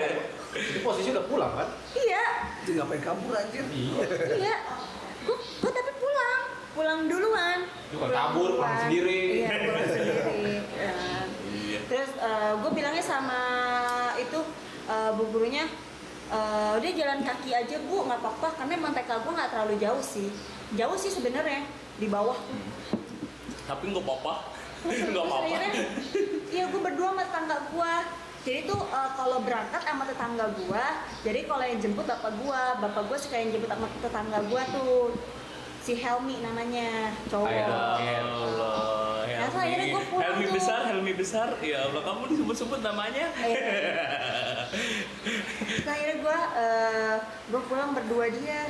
Itu 0.68 0.78
posisi 0.80 1.08
udah 1.10 1.24
pulang 1.24 1.52
kan? 1.52 1.68
iya 1.94 2.24
Jadi 2.62 2.76
ngapain 2.76 3.00
kabur 3.00 3.32
anjir? 3.32 3.64
Iya. 3.66 4.04
iya 4.34 4.56
gue 5.22 5.36
gue 5.36 5.70
tapi 5.70 5.92
pulang 5.96 6.42
pulang 6.70 7.00
duluan 7.06 7.58
Bukan 7.88 8.08
kabur, 8.08 8.50
pulang 8.56 8.76
sendiri. 8.78 9.20
iya 9.40 9.52
pulang 9.58 9.86
sendiri 9.86 10.20
Ya. 10.76 10.92
Iya. 11.46 11.80
terus 11.86 12.10
gue 12.56 12.70
bilangnya 12.72 13.00
sama 13.00 13.40
itu 14.16 14.40
eh, 14.86 15.10
bu 15.12 15.22
gurunya 15.30 15.64
eh, 16.28 16.70
udah 16.74 16.90
jalan 16.92 17.20
kaki 17.22 17.50
aja 17.52 17.76
bu 17.82 18.04
nggak 18.04 18.20
apa-apa 18.20 18.48
karena 18.54 18.72
emang 18.76 18.92
TK 18.92 19.10
gue 19.18 19.32
nggak 19.32 19.50
terlalu 19.50 19.74
jauh 19.78 20.02
sih 20.02 20.28
jauh 20.72 20.94
sih 20.94 21.08
sebenarnya 21.08 21.64
di 21.96 22.06
bawah 22.06 22.36
tuh 22.36 22.60
Tapi 23.66 23.90
nggak 23.90 24.04
apa-apa. 24.04 24.34
Nggak 24.86 25.02
Terus 25.02 25.18
apa-apa. 25.18 25.46
akhirnya, 25.46 25.72
iya 26.48 26.64
gue 26.66 26.80
berdua 26.80 27.08
sama 27.10 27.22
tetangga 27.22 27.56
gue 27.66 27.92
jadi 28.46 28.60
tuh 28.62 28.78
eh, 28.80 29.10
kalau 29.12 29.38
berangkat 29.42 29.82
sama 29.82 30.04
tetangga 30.04 30.46
gue 30.54 30.84
jadi 31.20 31.40
kalau 31.44 31.64
yang 31.64 31.78
jemput 31.78 32.06
bapak 32.06 32.32
gue 32.32 32.60
bapak 32.80 33.02
gue 33.04 33.18
suka 33.18 33.36
yang 33.36 33.50
jemput 33.50 33.68
sama 33.68 33.86
tetangga 33.98 34.38
gue 34.42 34.62
tuh 34.70 34.94
si 35.82 35.92
Helmi 35.94 36.38
namanya 36.40 37.10
cowok 37.26 37.46
Ayo. 37.46 37.66
Allah, 37.66 39.14
Ya, 39.26 39.52
so 39.52 39.58
akhirnya 39.58 39.86
gua 39.92 40.02
pulang 40.06 40.24
Helmi 40.24 40.46
tuh. 40.46 40.54
besar, 40.56 40.80
Helmi 40.88 41.12
besar. 41.12 41.48
Ya 41.60 41.78
Allah, 41.84 42.00
kamu 42.00 42.22
disebut-sebut 42.32 42.80
namanya. 42.80 43.26
Iya. 43.36 43.68
Nah, 45.84 45.92
akhirnya 45.92 46.16
gue 46.18 46.38
gue 47.52 47.62
pulang 47.68 47.90
berdua 47.92 48.26
dia 48.32 48.64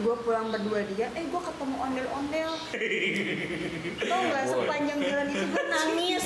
gue 0.00 0.16
pulang 0.24 0.48
berdua 0.48 0.80
dia 0.96 1.12
eh 1.12 1.24
gue 1.28 1.40
ketemu 1.44 1.76
ondel-ondel 1.76 2.52
tau 4.08 4.20
nggak 4.24 4.44
sepanjang 4.48 5.00
jalan 5.04 5.26
itu 5.28 5.44
gue 5.44 5.64
nangis 5.68 6.24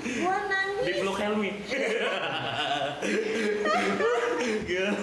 gue 0.00 0.36
nangis 0.48 0.68
Dipeluk 0.80 1.20
Helmi. 1.20 1.60
Gimana? 4.70 4.96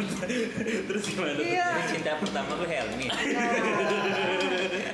Terus 0.90 1.04
gimana? 1.06 1.40
iya 1.44 1.86
Cinta 1.86 2.18
pertama 2.18 2.58
lu 2.58 2.66
Helmi. 2.66 3.06
Nah, 3.08 3.22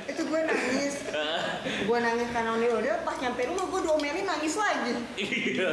itu 0.04 0.22
gue 0.22 0.40
nangis 0.42 0.94
gue 1.88 1.98
nangis 1.98 2.28
karena 2.28 2.50
ondel-ondel 2.52 2.96
pas 3.00 3.16
nyampe 3.16 3.40
rumah 3.44 3.64
gue 3.64 3.80
diomelin 3.82 4.24
nangis 4.24 4.54
lagi 4.54 4.94
Iya. 5.14 5.70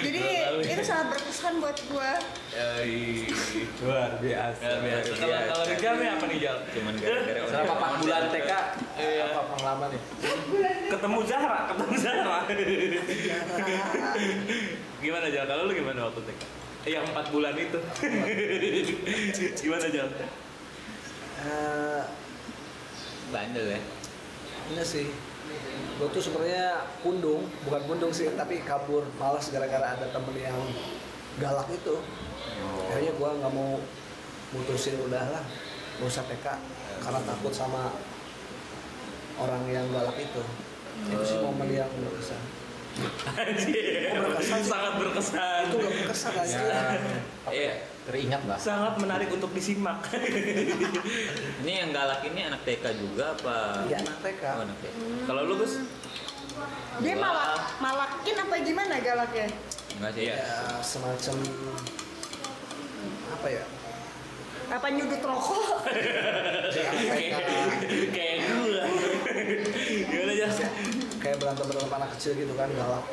jadi 0.00 0.22
itu 0.62 0.82
sangat 0.82 1.06
berkesan 1.12 1.58
buat 1.58 1.78
gue 1.80 2.10
Ya, 2.52 2.68
iya. 2.84 3.32
Luar 3.80 4.12
biasa. 4.20 4.60
Luar 4.60 4.80
biasa. 4.84 5.10
Kalau 5.16 5.38
kalau 5.48 5.64
Rizal 5.64 5.94
nih 5.96 6.08
apa 6.12 6.24
nih 6.28 6.38
Jal? 6.38 6.56
Cuman 6.68 6.92
gara-gara 6.94 7.40
Selama 7.48 7.74
4 7.96 8.02
bulan 8.04 8.22
TK, 8.28 8.50
Iya. 8.92 9.24
apa 9.24 9.40
pengalaman 9.48 9.88
nih? 9.88 10.02
Ketemu 10.86 11.18
Zahra, 11.24 11.58
ketemu 11.72 11.94
Zahra. 11.96 12.36
gimana 15.00 15.26
Jal? 15.26 15.44
Kalau 15.48 15.62
lu 15.64 15.72
gimana 15.72 16.00
waktu 16.06 16.20
TK? 16.22 16.42
Yang 16.84 17.04
empat 17.08 17.26
bulan 17.30 17.54
itu. 17.56 17.78
gimana 19.58 19.86
Jal? 19.88 20.08
Eh, 21.42 22.02
bandel 23.32 23.66
ya. 23.74 23.80
ini 24.70 24.84
sih 24.84 25.08
gue 25.98 26.08
tuh 26.12 26.22
sebenarnya 26.22 26.86
pundung 27.02 27.48
bukan 27.66 27.82
pundung 27.88 28.12
sih 28.14 28.28
tapi 28.36 28.60
kabur 28.62 29.04
malas 29.16 29.48
gara-gara 29.50 29.96
ada 29.96 30.06
temen 30.12 30.36
yang 30.38 30.56
galak 31.40 31.68
itu 31.72 31.96
akhirnya 32.92 33.12
gue 33.16 33.30
nggak 33.40 33.52
mau 33.52 33.80
mutusin 34.52 35.00
udahlah 35.00 35.42
gak 36.00 36.08
usah 36.08 36.24
TK 36.28 36.46
karena 37.02 37.20
takut 37.24 37.52
sama 37.52 37.92
orang 39.40 39.64
yang 39.68 39.86
galak 39.90 40.16
itu 40.20 40.42
itu 41.08 41.24
sih 41.24 41.38
momen 41.40 41.68
yang 41.72 41.88
berkesan 42.04 42.42
Anjir. 42.92 44.12
Sangat 44.60 45.00
berkesan. 45.00 45.72
itu 45.72 45.76
berkesan 45.80 46.32
aja 46.36 46.60
Iya. 47.48 47.91
Teringat 48.02 48.40
nggak? 48.42 48.58
Sangat 48.58 48.94
menarik 48.98 49.30
untuk 49.30 49.54
disimak. 49.54 50.02
Ini 51.62 51.72
yang 51.78 51.90
galak 51.94 52.26
ini 52.26 52.42
anak 52.42 52.66
TK 52.66 52.84
juga 52.98 53.30
apa? 53.32 53.86
iya 53.86 54.02
anak 54.02 54.18
TK 54.18 54.42
Oh, 54.42 54.62
anak 54.66 54.78
TK. 54.82 54.94
Kalau 55.24 55.40
lu 55.46 55.54
Gus? 55.56 55.78
dia 57.00 57.16
malak 57.16 57.64
malakin 57.80 58.36
apa 58.36 58.54
gimana 58.60 59.00
galaknya 59.00 59.48
Enggak 59.96 60.12
sih. 60.12 60.28
Ya 60.28 60.44
semacam 60.84 61.34
apa 63.32 63.48
ya 63.48 63.64
apa 64.68 64.86
nyudut 64.88 65.22
rokok 65.22 65.84
kayak 68.12 68.36
gua. 68.44 68.82
Gimana 69.88 70.32
Jas? 70.36 70.56
kayak 71.16 71.36
berantem 71.38 71.64
berantem 71.64 71.92
anak 71.94 72.10
kecil 72.18 72.32
gitu 72.34 72.52
kan 72.52 72.68
galak 72.68 73.04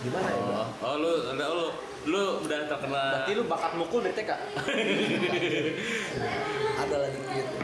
gimana 0.00 0.28
ya 0.28 0.36
Bro? 0.36 0.54
Oh, 0.54 0.66
oh 0.84 0.94
lu, 1.00 1.12
lu, 1.32 1.44
lu, 1.48 1.66
lu 2.04 2.22
udah 2.40 2.60
terkena. 2.66 3.02
Berarti 3.14 3.32
lu 3.32 3.42
bakat 3.44 3.72
mukul 3.74 4.00
dari 4.00 4.14
TK? 4.14 4.30
ada 6.76 6.96
lagi 6.98 7.16
gitu 7.16 7.56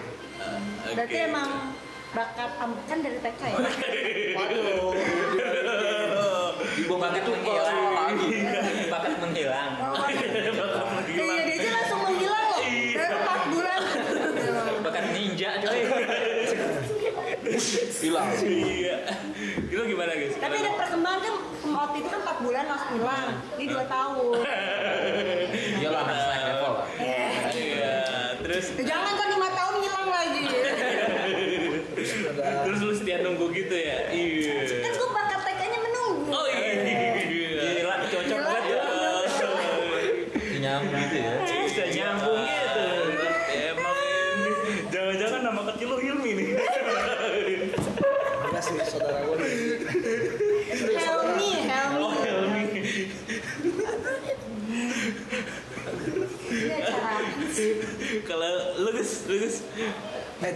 Oke. 0.80 0.95
berarti 0.97 1.16
emang 1.20 1.49
bakat 2.11 2.51
am- 2.57 2.82
kan 2.82 2.99
dari 2.99 3.18
TK 3.20 3.43
ya 3.45 3.59
waduh 4.32 4.97
Dibongkar 6.70 7.11
Bakat 7.11 7.20
itu 7.20 7.30
menghilang. 7.32 7.78
Bakat 8.88 9.12
menghilang. 9.18 9.70
Oh, 9.78 9.95
bakat- 9.95 10.30
Bakal 10.51 10.80
Iya, 10.80 10.84
menghilang. 10.88 11.36
dia 11.38 11.55
aja 11.55 11.68
langsung 11.74 12.01
menghilang 12.01 12.45
loh 12.47 12.61
dari 12.64 13.16
4 13.20 13.53
bulan 13.53 13.80
Bakat 14.80 15.05
ninja 15.12 15.51
coy. 15.61 15.80
Hilang. 18.01 18.29
Iya. 18.41 18.97
Lu 19.71 19.83
gimana 19.85 20.13
guys? 20.17 20.35
tapi 20.41 20.57
ada 20.61 20.71
perkembangan 20.77 21.21
kan 21.21 21.35
semut 21.61 21.91
itu 21.97 22.09
kan 22.09 22.21
4 22.25 22.45
bulan 22.45 22.65
langsung 22.67 22.91
hilang. 22.97 23.29
Ini 23.61 23.65
2 23.69 23.85
tahun. 23.85 24.35
Iya 25.81 25.89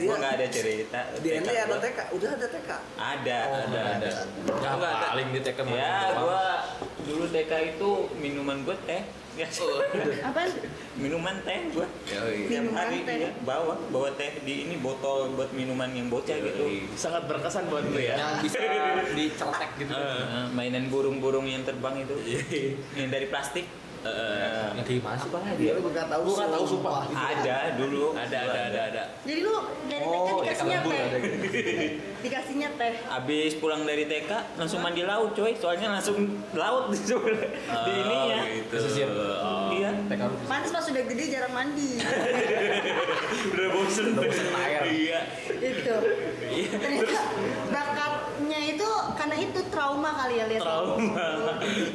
dia 0.04 0.10
Gua 0.10 0.16
nggak 0.20 0.34
ada 0.36 0.46
cerita. 0.50 1.00
di 1.16 1.28
ND 1.30 1.40
TK 1.42 1.56
ada 1.56 1.64
gua. 1.66 1.78
TK 1.80 1.98
udah 2.12 2.30
ada 2.30 2.46
TK 2.46 2.70
Ada, 2.94 3.38
Oh, 3.42 3.56
ada, 3.56 3.80
ada. 3.96 4.10
Ya 4.44 4.68
Enggak 4.70 4.92
ada. 4.92 5.06
paling 5.08 5.28
di 5.30 5.40
TK 5.40 5.58
mah. 5.62 5.72
Ya, 5.74 5.96
gua 6.14 6.44
dulu 7.02 7.24
TK 7.26 7.52
itu 7.70 7.90
minuman 8.14 8.56
gua 8.62 8.76
teh. 8.84 9.02
Ya, 9.34 9.50
Apaan? 10.30 10.46
minuman 10.94 11.34
teh 11.42 11.58
gua. 11.72 11.88
Tiap 12.06 12.66
hari 12.70 12.98
teh. 13.02 13.16
iya, 13.18 13.30
bawa 13.40 13.74
bawa 13.88 14.06
teh 14.14 14.38
di 14.40 14.62
ini 14.62 14.76
botol 14.76 15.32
buat 15.32 15.50
minuman 15.50 15.90
yang 15.90 16.06
bocah 16.06 16.36
gitu. 16.36 16.68
Sangat 16.94 17.24
berkesan 17.24 17.66
buat 17.66 17.82
lu 17.82 17.96
ya. 17.96 18.14
Yang 18.14 18.34
bisa 18.44 18.58
diceletek 19.18 19.70
gitu. 19.76 19.90
Mainan 20.52 20.86
burung-burung 20.86 21.44
yang 21.44 21.64
terbang 21.64 21.98
itu. 21.98 22.14
yang 22.94 23.08
dari 23.08 23.26
plastik. 23.26 23.64
Eh, 24.04 24.68
Yang 24.74 24.84
kayak 24.84 24.98
gimana 25.00 25.16
sih 25.16 25.28
pak? 25.28 25.40
dia 25.56 25.72
gue 25.74 25.88
nggak 25.88 26.08
tahu 26.08 26.22
Gua 26.22 26.34
nggak 26.36 26.50
tahu, 26.52 26.64
sumpah. 26.68 26.92
Ada 27.08 27.56
dulu. 27.74 28.12
ada 28.12 28.36
ada 28.38 28.60
ada 28.68 28.80
ada. 28.86 29.02
Jadi 29.22 29.40
lu 29.40 29.54
dari 29.86 30.02
TK 30.02 30.12
Oh, 30.26 30.38
dikasihnya 30.38 30.78
TK 30.78 30.86
teh. 30.86 31.00
ada 31.00 31.16
gitu. 31.16 31.36
Dikasihnya 32.24 32.68
teh. 32.76 32.94
Abis 33.08 33.52
pulang 33.56 33.82
dari 33.82 34.04
TK 34.04 34.30
langsung 34.54 34.80
mandi 34.80 35.02
laut 35.02 35.32
coy. 35.32 35.52
Soalnya 35.54 35.88
langsung 35.90 36.20
laut 36.52 36.84
di 36.90 37.00
di 37.00 37.12
ininya. 37.96 38.38
gitu. 38.46 38.68
Pesisir. 38.70 39.08
Oh. 39.08 39.72
Iya. 39.72 39.90
TK 40.04 40.20
lu. 40.22 40.36
Pantes 40.44 40.68
pas 40.68 40.84
sudah 40.84 41.02
gede 41.02 41.24
jarang 41.26 41.52
mandi. 41.52 41.88
Udah 43.50 43.66
bosen. 43.72 44.04
Udah 44.12 44.22
bosen 44.22 44.48
air. 44.54 44.80
Iya. 44.84 45.20
itu. 45.64 45.94
Ternyata 46.76 47.16
bakatnya 48.34 48.58
itu 48.66 48.88
karena 49.14 49.36
itu 49.38 49.60
trauma 49.70 50.10
kali 50.18 50.34
ya 50.42 50.46
lihat. 50.50 50.62
Trauma. 50.66 51.28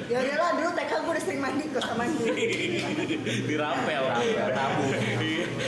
Ya 0.08 0.18
udahlah 0.24 0.52
dulu 0.56 0.70
TK 0.72 0.92
gue 1.04 1.12
udah 1.12 1.24
sering 1.24 1.42
mandi 1.44 1.64
gak 1.68 1.84
usah 1.84 1.96
mandi. 2.00 2.24
Dirapel. 3.52 4.04
Tabu. 4.56 4.86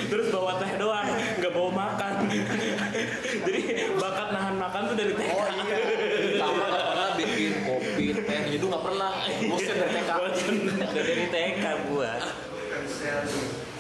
Terus 0.08 0.28
bawa 0.32 0.52
teh 0.64 0.72
doang, 0.80 1.08
nggak 1.12 1.52
bawa 1.52 1.70
makan. 1.76 2.14
Jadi 3.48 3.62
bakat 4.00 4.28
nahan 4.32 4.56
makan 4.56 4.82
tuh 4.88 4.96
dari 4.96 5.14
teh. 5.20 5.28
Oh 5.28 5.48
iya. 5.52 5.78
Sama 6.40 6.64
nggak 6.72 6.86
pernah 6.88 7.08
bikin 7.20 7.54
kopi, 7.68 8.06
teh, 8.16 8.40
itu 8.56 8.66
nggak 8.72 8.84
pernah. 8.88 9.12
Bosen 9.28 9.76
dari 9.76 9.92
TK. 9.92 10.12
Bosen. 10.16 10.56
Dari 10.96 11.26
TK 11.28 11.64
gua. 11.92 12.14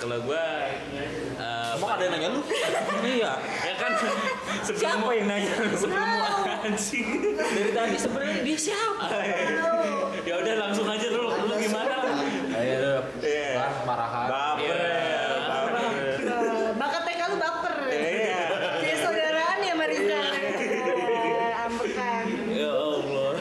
Kalau 0.01 0.17
gua 0.27 0.43
Emang 0.91 1.30
ada 1.91 2.03
yang 2.03 2.13
nanya 2.13 2.29
lu? 2.29 2.41
iya. 3.03 3.31
ya 3.39 3.73
kan 3.75 3.91
sebelum 4.61 4.79
Siapa 4.81 5.11
yang 5.11 5.27
nanya? 5.27 5.51
sebelum 5.73 6.07
anjing. 6.61 7.07
Dari 7.35 7.71
tadi 7.71 7.95
sebenarnya 7.95 8.39
dia 8.41 8.57
siapa? 8.59 9.05
ya 10.21 10.33
udah 10.37 10.53
langsung 10.59 10.85
aja 10.85 11.07
dulu 11.07 11.29
lu 11.31 11.55
gimana? 11.57 11.95
Ayo, 12.51 13.01
Iya. 13.19 13.49
kan 13.57 13.73
marahan. 13.83 14.25
Baper. 14.27 14.61
Iya. 14.61 15.25
Baper. 15.41 15.75
Bakat 16.75 17.01
TK 17.03 17.21
lu 17.25 17.37
baper. 17.37 17.75
Iya. 17.89 18.41
Jadi 18.77 18.95
saudaraan 18.97 19.57
ya 19.59 19.73
Marisa. 19.73 20.19
Eh, 20.31 21.51
Ambekan. 21.59 22.25
Ya 22.49 22.71
Allah. 22.71 23.33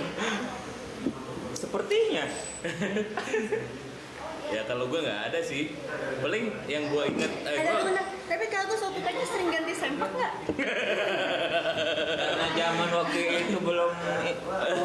Sepertinya. 1.55 2.24
Ya 4.51 4.66
kalau 4.66 4.90
gua 4.90 4.98
nggak 4.98 5.30
ada 5.30 5.38
sih. 5.40 5.70
Paling 6.18 6.51
yang 6.66 6.90
gua 6.90 7.07
inget 7.07 7.30
eh, 7.46 7.55
Ada 7.55 7.70
gua. 7.86 8.03
Tapi 8.31 8.45
kalau 8.47 8.70
TK 8.70 9.18
sering 9.26 9.49
ganti 9.51 9.74
sempak 9.74 10.11
nggak? 10.14 10.35
Karena 12.14 12.49
zaman 12.55 12.89
waktu 12.95 13.18
itu 13.43 13.59
belum 13.59 13.91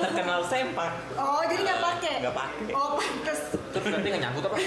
terkenal 0.02 0.42
sempak. 0.50 0.92
Oh 1.14 1.46
jadi 1.46 1.62
nggak 1.62 1.82
pakai? 1.84 2.16
Nggak 2.26 2.36
pakai. 2.42 2.74
Oh 2.74 2.98
pantes. 2.98 3.42
Terus 3.70 3.86
nanti 3.94 4.08
nggak 4.10 4.24
nyangkut 4.26 4.44
apa? 4.50 4.58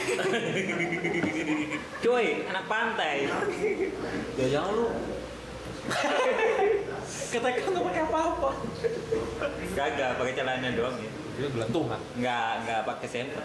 Cuy, 1.98 2.26
anak 2.46 2.64
pantai. 2.70 3.26
Ya 4.38 4.46
jangan 4.46 4.70
lu. 4.78 4.86
Kata 7.34 7.48
kan 7.50 7.68
nggak 7.74 7.86
pakai 7.90 8.02
apa-apa. 8.06 8.50
Kagak, 9.74 10.10
pakai 10.22 10.32
celana 10.38 10.68
doang 10.70 10.96
ya. 11.02 11.10
Dia 11.34 11.48
gelantungan. 11.50 12.00
Nggak, 12.14 12.50
nggak 12.62 12.80
pakai 12.86 13.08
sempak. 13.10 13.44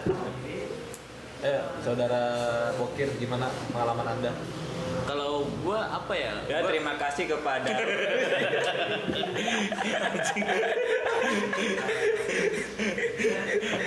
Eh, 1.44 1.60
saudara 1.82 2.22
Bokir, 2.78 3.10
gimana 3.18 3.50
pengalaman 3.74 4.06
anda? 4.16 4.32
Kalau 5.04 5.32
gua 5.60 5.80
apa 5.90 6.12
ya? 6.12 6.32
Ya, 6.46 6.58
Gua- 6.60 6.70
terima 6.70 6.94
kasih 6.96 7.24
kepada 7.26 7.70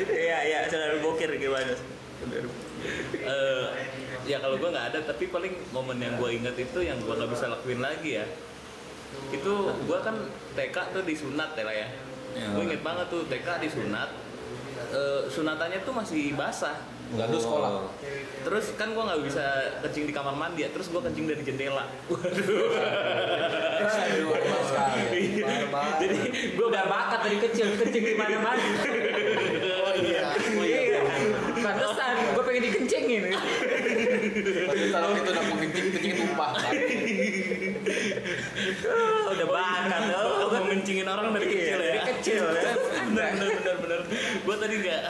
Iya, 0.08 0.38
iya, 0.44 0.60
saudara 0.68 1.00
Bokir 1.00 1.30
gimana? 1.34 1.74
Eh, 3.18 3.66
ya 4.26 4.38
kalau 4.40 4.56
gue 4.56 4.70
nggak 4.70 4.88
ada 4.92 5.00
tapi 5.06 5.28
paling 5.28 5.54
momen 5.72 5.98
yang 5.98 6.16
gue 6.16 6.30
ingat 6.34 6.56
itu 6.56 6.80
yang 6.82 7.00
gue 7.00 7.10
nggak 7.10 7.32
bisa 7.32 7.48
lakuin 7.48 7.80
lagi 7.80 8.20
ya 8.20 8.26
itu 9.30 9.54
gue 9.80 10.00
kan 10.02 10.16
TK 10.52 10.76
tuh 10.92 11.04
disunat 11.04 11.52
ya 11.54 11.64
lah 11.64 11.76
ya 11.76 11.90
Ya. 12.36 12.54
gue 12.54 12.64
inget 12.64 12.84
banget 12.84 13.08
tuh 13.08 13.24
TK 13.26 13.48
disunat 13.62 14.12
Eh, 14.88 15.22
sunatannya 15.28 15.82
tuh 15.82 15.92
masih 15.92 16.38
basah 16.38 16.78
Nggak 17.08 17.26
ada 17.26 17.38
sekolah. 17.38 17.72
terus 18.38 18.72
kan 18.76 18.96
gue 18.96 19.04
nggak 19.04 19.22
bisa 19.24 19.44
kencing 19.82 20.08
di 20.08 20.14
kamar 20.14 20.32
mandi 20.32 20.64
ya 20.64 20.72
terus 20.72 20.88
gue 20.88 20.98
kencing 20.98 21.28
dari 21.28 21.44
jendela 21.44 21.84
Aduh, 22.08 22.72
hebat 24.32 24.64
sekali. 24.64 25.22
Barbar. 25.38 26.00
jadi 26.00 26.18
gue 26.56 26.66
Udah 26.66 26.84
bakat 26.86 27.20
dari 27.24 27.38
kecil, 27.42 27.76
kencing 27.76 28.04
di 28.06 28.16
mana-mana. 28.16 28.64
oh 29.84 29.94
iya 29.98 30.32
Iya. 30.58 31.02
Pantesan, 31.58 32.14
gue 32.34 32.44
pengen 32.46 32.64
dikencingin. 32.66 33.24
Tapi 33.28 34.86
kalau 34.90 35.10
itu 35.12 35.28
udah 35.28 35.44
kencing, 35.44 35.92
kencing 35.92 36.14
tumpah. 36.16 36.52
Oh, 38.84 39.32
udah 39.32 39.48
bakat. 39.48 40.02
Oh, 40.14 40.48
gue 40.48 40.60
ngencingin 40.68 41.06
orang 41.06 41.32
dari 41.32 41.46
kecil 41.48 41.78
ya 41.78 41.92
Dari 41.94 42.02
kecil 42.14 42.44
ya. 42.44 42.64
bener 43.08 43.30
bener 43.34 43.50
bener 43.56 43.76
bener 43.80 44.00
gue 44.38 44.56
tadi 44.58 44.76
nggak 44.78 45.02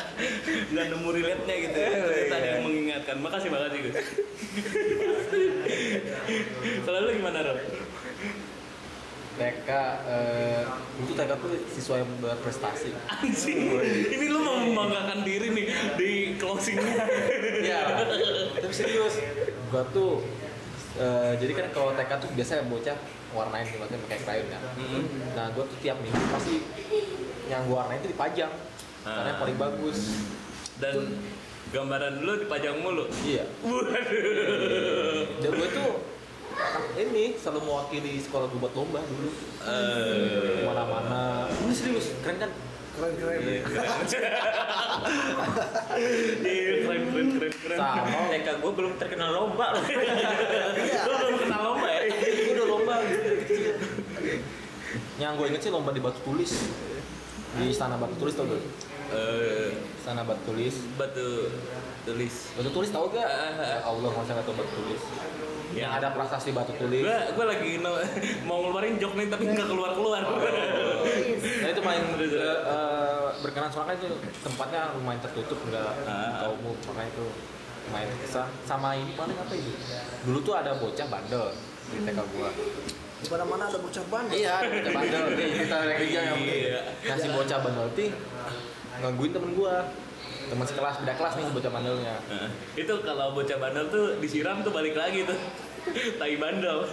nggak 0.70 0.86
nemu 0.88 1.10
relate 1.12 1.44
nya 1.44 1.56
gitu 1.60 1.78
ya 1.78 1.90
Ternyata 1.98 2.36
ada 2.36 2.48
yang 2.48 2.62
mengingatkan 2.64 3.18
makasih 3.18 3.50
makasih 3.50 3.80
gue 3.80 3.94
kalau 6.84 7.00
lu 7.00 7.12
gimana 7.14 7.40
Rob? 7.44 7.58
TK, 9.38 9.70
eh, 10.10 10.66
itu 10.98 11.14
TK 11.14 11.32
tuh 11.38 11.50
siswa 11.70 12.02
yang 12.02 12.10
berprestasi. 12.18 12.90
anjing 13.08 13.70
ini 14.10 14.26
lu 14.28 14.42
mau 14.42 14.58
membanggakan 14.58 15.22
diri 15.22 15.54
nih 15.54 15.66
di 15.94 16.10
closingnya 16.36 17.06
Iya, 17.62 17.82
tapi 18.58 18.74
serius. 18.74 19.22
Gua 19.70 19.86
tuh, 19.94 20.26
eh, 20.98 21.34
jadi 21.38 21.52
kan 21.54 21.66
kalau 21.72 21.94
TK 21.94 22.12
tuh 22.18 22.30
biasa 22.34 22.66
bocah 22.66 22.98
warnain 23.30 23.64
gitu, 23.64 23.78
maksudnya 23.78 24.02
pakai 24.04 24.20
krayon 24.20 24.48
kan. 24.48 24.62
Mm-mm. 24.76 25.04
Nah, 25.32 25.46
gua 25.52 25.64
tuh 25.64 25.78
tiap 25.78 25.98
minggu 25.98 26.22
pasti 26.30 26.56
yang 27.46 27.64
gua 27.66 27.82
warnain 27.82 28.00
itu 28.00 28.10
dipajang. 28.10 28.54
Karena 29.02 29.24
yang 29.26 29.38
Ah. 29.38 29.42
paling 29.42 29.58
bagus. 29.58 30.00
dan 30.78 30.94
gambaran 31.68 32.22
lu 32.22 32.38
dipajang 32.38 32.78
mulu 32.78 33.10
Iya. 33.26 33.50
waduh 33.60 35.26
Dan 35.38 35.52
gue 35.52 35.70
tuh 35.74 35.92
ini 36.96 37.34
selalu 37.34 37.66
mewakili 37.66 38.22
sekolah 38.22 38.46
gue 38.46 38.58
buat 38.58 38.74
lomba 38.74 39.02
dulu. 39.02 39.34
Eh, 39.60 40.62
Mana-mana. 40.62 41.50
Ini 41.50 41.74
serius, 41.74 42.14
keren 42.22 42.38
kan? 42.38 42.54
Keren 42.98 43.14
keren 43.16 43.40
iya, 43.40 43.62
keren 43.62 43.86
Iya, 46.44 46.72
keren 46.82 47.02
keren 47.08 47.28
keren 47.32 47.54
keren 47.54 47.78
Sama. 47.78 48.20
TK 48.30 48.48
gue 48.58 48.72
belum 48.74 48.94
terkenal 48.98 49.30
lomba 49.32 49.66
loh. 49.74 49.84
lu 49.86 51.14
belum 51.16 51.36
kenal 51.40 51.62
lomba 51.64 51.88
ya 51.88 52.00
Gue 52.10 52.52
udah 52.52 52.68
lomba 52.68 52.94
gitu 53.04 53.20
dari 53.22 53.38
kecil. 53.44 53.76
Yang 55.18 55.32
gue 55.34 55.46
inget 55.48 55.62
sih 55.62 55.72
lomba 55.72 55.92
di 55.92 56.02
batu 56.02 56.20
tulis 56.24 56.52
di 57.54 57.64
istana 57.68 57.96
batu 57.96 58.14
tulis 58.18 58.34
tau 58.34 58.46
gak? 58.46 58.62
Eh, 59.08 59.72
Istana 59.98 60.22
batu 60.22 60.42
tulis. 60.46 60.76
batu 60.94 61.48
tulis 62.08 62.36
Batu 62.54 62.70
tulis 62.72 62.90
tau 62.90 63.06
gak? 63.10 63.20
Ah, 63.20 63.28
ah, 63.28 63.52
ah. 63.54 63.68
Ya 63.68 63.78
Allah 63.84 64.10
masa 64.10 64.32
gak 64.34 64.46
tau 64.46 64.56
batu 64.56 64.72
tulis. 64.74 65.02
yang 65.76 65.92
ada 65.92 66.10
prasasti 66.10 66.52
batu 66.52 66.74
tulis 66.74 67.04
Gua 67.04 67.18
gua 67.36 67.46
lagi 67.48 67.78
no- 67.78 68.00
mau 68.48 68.64
ngeluarin 68.64 68.96
jok 68.96 69.14
nih 69.14 69.28
tapi 69.28 69.44
nggak 69.46 69.68
keluar 69.68 69.92
keluar. 69.94 70.24
Nah 70.24 71.70
itu 71.70 71.82
eh, 71.84 72.42
eh, 72.42 73.26
berkenan 73.38 73.70
soalnya 73.70 73.94
itu 73.96 74.10
tempatnya 74.42 74.96
lumayan 74.96 75.20
tertutup 75.20 75.60
nggak 75.62 75.92
buka 76.02 76.48
umum 76.52 76.76
makanya 76.84 77.10
itu 77.12 77.26
lumayan 77.86 78.10
kesan 78.18 78.48
sama 78.64 78.96
ini 78.96 79.14
paling 79.14 79.38
apa 79.38 79.54
itu 79.54 79.72
dulu 80.24 80.40
tuh 80.42 80.54
ada 80.56 80.72
bocah 80.76 81.06
bandel 81.06 81.46
di 81.88 81.98
TK 82.02 82.20
gua 82.32 82.50
Di 83.18 83.28
mana-mana 83.28 83.64
ada 83.66 83.78
bocah 83.78 84.04
bandel. 84.08 84.34
iya 84.36 84.52
ada 84.58 84.70
bocah 84.72 84.94
bandel 84.94 85.24
kita 85.36 85.78
yang 86.02 86.38
Iya. 86.38 86.80
ngasih 87.04 87.30
bocah 87.32 87.58
bandel 87.60 87.88
tuh 87.92 88.10
ngangguin 88.98 89.32
temen 89.32 89.52
gua 89.54 89.76
teman 90.48 90.64
sekelas 90.64 90.96
beda 91.00 91.14
kelas 91.14 91.34
nih 91.36 91.44
bocah 91.50 91.70
bandelnya 91.70 92.16
Nah, 92.26 92.48
itu 92.74 92.94
kalau 93.02 93.32
bocah 93.32 93.58
bandel 93.58 93.86
tuh 93.88 94.16
disiram 94.18 94.62
tuh 94.62 94.72
balik 94.72 94.94
lagi 94.94 95.24
tuh. 95.24 95.36
Tai 96.20 96.34
bandel. 96.36 96.84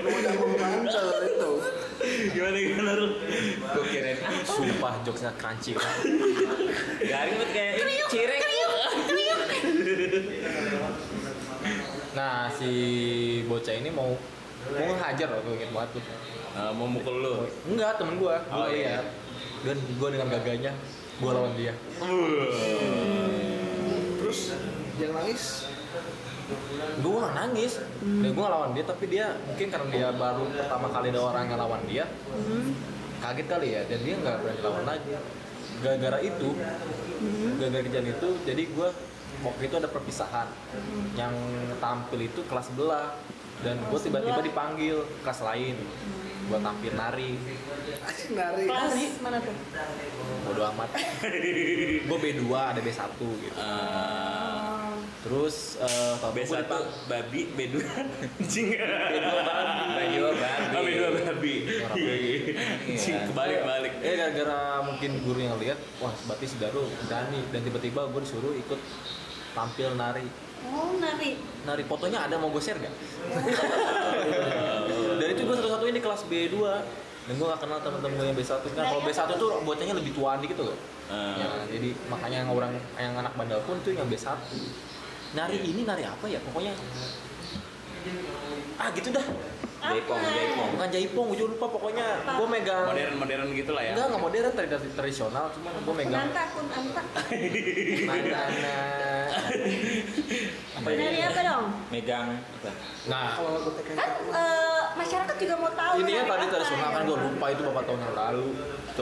Bocah 0.00 0.32
bandel 0.54 1.06
itu. 1.26 1.50
gimana 2.30 2.56
gimana 2.58 2.90
lu? 2.94 3.06
Gue 3.64 3.84
kirain 3.88 4.16
sumpah 4.44 4.94
jokesnya 5.02 5.32
crunchy 5.34 5.72
kan 5.72 5.88
garing 7.00 7.34
banget 7.34 7.50
kayak 7.52 7.72
ini 7.80 7.94
cireng. 8.06 8.42
nah 12.14 12.46
si 12.48 12.70
bocah 13.44 13.74
ini 13.74 13.90
mau 13.90 14.14
mau 14.70 14.84
ngehajar 14.86 15.28
loh 15.28 15.40
gue 15.42 15.54
inget 15.58 15.70
banget 15.72 15.90
tuh 15.98 16.04
Ah, 16.54 16.70
mau 16.70 16.86
mukul 16.86 17.18
lu. 17.18 17.50
enggak 17.66 17.98
temen 17.98 18.14
gua 18.14 18.38
Oh, 18.46 18.62
gua 18.62 18.70
iya. 18.70 19.02
Dan 19.64 19.76
gua 19.96 20.08
dengan 20.12 20.28
gagahnya 20.28 20.72
gua 21.22 21.30
lawan 21.40 21.54
dia. 21.54 21.72
Terus? 24.20 24.38
Yang 25.00 25.12
nangis? 25.14 25.42
Gua 27.00 27.16
nggak 27.24 27.34
nangis. 27.38 27.72
Dan 28.02 28.30
gua 28.36 28.46
lawan 28.50 28.70
dia 28.76 28.84
tapi 28.84 29.04
dia 29.08 29.26
mungkin 29.46 29.66
karena 29.72 29.88
dia 29.88 30.08
baru 30.12 30.44
pertama 30.52 30.86
kali 30.90 31.06
ada 31.14 31.20
orang 31.22 31.44
yang 31.48 31.58
lawan 31.60 31.82
dia 31.88 32.04
kaget 33.24 33.46
kali 33.48 33.68
ya. 33.72 33.82
Dan 33.88 33.98
dia 34.02 34.14
nggak 34.20 34.36
berani 34.42 34.60
lawan 34.60 34.84
lagi. 34.84 35.12
Gara-gara 35.82 36.18
itu 36.22 36.48
gara-gara 37.58 37.82
kejadian 37.82 38.14
itu 38.14 38.28
jadi 38.44 38.62
gua 38.74 38.88
waktu 39.44 39.62
itu 39.68 39.74
ada 39.76 39.88
perpisahan. 39.88 40.48
Yang 41.14 41.34
tampil 41.78 42.20
itu 42.26 42.40
kelas 42.44 42.68
sebelah. 42.68 43.16
Dan 43.64 43.80
gue 43.80 43.96
tiba-tiba 43.96 44.44
dipanggil 44.44 45.08
kelas 45.24 45.40
lain. 45.40 45.78
Buat 46.52 46.60
tampil 46.60 46.92
nari 46.92 47.32
Asik 48.04 48.30
nari. 48.32 48.64
Kelas 48.64 49.16
mana 49.18 49.38
tuh? 49.40 49.56
bodo 50.44 50.60
amat 50.70 50.92
gue 52.04 52.18
B2 52.20 52.44
ada 52.52 52.76
B1 52.76 53.00
gitu 53.16 53.56
Ah, 53.56 54.92
terus 55.20 55.80
eh 55.80 56.12
tau 56.20 56.30
B1 56.30 56.68
babi, 57.08 57.48
B2 57.50 57.74
anjing. 57.80 58.68
B2 59.96 60.16
babi. 60.20 60.76
Oh, 60.76 60.82
B2 60.84 61.00
babi. 61.18 61.54
Anjing 62.84 63.16
kebalik 63.24 63.60
balik. 63.62 63.92
eh 63.98 64.14
gara-gara 64.14 64.60
mungkin 64.84 65.10
guru 65.18 65.40
yang 65.40 65.56
lihat 65.56 65.80
wah 65.96 66.12
berarti 66.28 66.44
si 66.44 66.56
Daru 66.56 66.84
berani 67.02 67.40
dan 67.48 67.60
tiba-tiba 67.62 68.04
gue 68.04 68.20
disuruh 68.20 68.52
ikut 68.54 68.80
tampil 69.50 69.96
nari 69.96 70.28
Oh, 70.64 70.96
nari. 70.96 71.36
nari 71.64 71.84
fotonya 71.84 72.24
ada 72.24 72.36
mau 72.36 72.48
gue 72.48 72.56
share 72.58 72.80
gak? 72.80 72.88
dan 75.14 75.28
itu 75.30 75.40
gue 75.42 75.54
satu-satunya 75.54 75.94
di 75.94 76.02
kelas 76.02 76.24
B2 76.24 76.56
dan 77.24 77.32
gue 77.34 77.46
gak 77.46 77.60
kenal 77.60 77.78
temen-temen 77.80 78.14
gue 78.14 78.26
yang 78.28 78.36
B1 78.36 78.50
kan 78.68 78.84
kalau 78.84 79.00
B1 79.00 79.20
tuh 79.34 79.50
bocahnya 79.64 79.94
lebih 79.96 80.12
tuaan 80.12 80.38
dikit 80.38 80.58
tuh 80.60 80.76
Ah. 81.04 81.36
ya, 81.36 81.48
jadi 81.68 81.92
makanya 82.08 82.48
yang 82.48 82.50
orang 82.50 82.72
yang 82.96 83.12
anak 83.12 83.36
bandel 83.36 83.60
pun 83.68 83.76
tuh 83.84 83.92
yang 83.92 84.08
B1 84.08 84.24
nari 85.36 85.60
ini 85.60 85.84
nari 85.84 86.00
apa 86.00 86.24
ya? 86.24 86.40
Pokoknya 86.40 86.72
ah 88.76 88.88
gitu 88.88 89.12
dah 89.12 89.20
Jaipong, 89.84 90.16
jaipong. 90.24 90.68
bukan 90.72 90.88
jaipong 90.88 91.24
gue 91.26 91.36
juga 91.36 91.50
lupa 91.52 91.66
pokoknya 91.70 92.06
gue 92.24 92.46
megang 92.48 92.84
Modern-modern 92.88 93.48
gitu 93.52 93.70
lah 93.70 93.82
ya. 93.82 93.92
enggak 93.92 94.06
nggak 94.08 94.22
modern 94.22 94.50
tadi 94.50 94.68
tradisional 94.90 95.44
cuma 95.52 95.68
gue 95.76 95.94
megang 95.94 96.20
Kunanta, 96.24 96.42
kunanta. 96.50 97.02
mandana 98.02 98.76
apa 100.74 100.88
ini 100.90 101.22
apa 101.22 101.40
dong? 101.42 101.64
Megang 101.88 102.28
apa? 102.34 102.70
nah 103.04 103.28
Kalau 103.34 103.50
lagu 103.54 103.70
TK 103.72 103.88
Kan 103.92 104.10
eh, 104.32 104.82
masyarakat 104.94 105.36
juga 105.36 105.54
mau 105.56 105.70
tahu. 105.70 105.94
ini 106.00 106.12
kan 106.14 106.26
tadi 106.26 106.44
tradisional 106.48 106.88
ya. 106.88 106.94
kan 106.94 107.02
gue 107.04 107.18
lupa 107.20 107.46
itu 107.46 107.60
beberapa 107.62 107.82
tahun 107.84 108.00
yang 108.00 108.14
lalu 108.16 108.46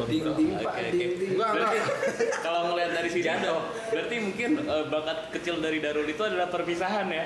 ding 0.03 0.25
ding 0.33 0.51
Oke, 0.53 0.65
pak 0.65 0.73
oke. 0.73 0.89
ding 0.91 1.13
ding. 1.13 1.31
Enggak, 1.37 1.51
Berarti 1.53 1.77
enggak. 1.77 1.97
kalau 2.45 2.61
ngelihat 2.67 2.91
dari 2.93 3.09
sini 3.09 3.25
Jatuh. 3.25 3.61
berarti 3.89 4.15
mungkin 4.19 4.51
eh, 4.59 4.85
bakat 4.89 5.19
kecil 5.31 5.55
dari 5.59 5.79
Darul 5.79 6.07
itu 6.07 6.23
adalah 6.23 6.49
perpisahan 6.49 7.07
ya. 7.07 7.25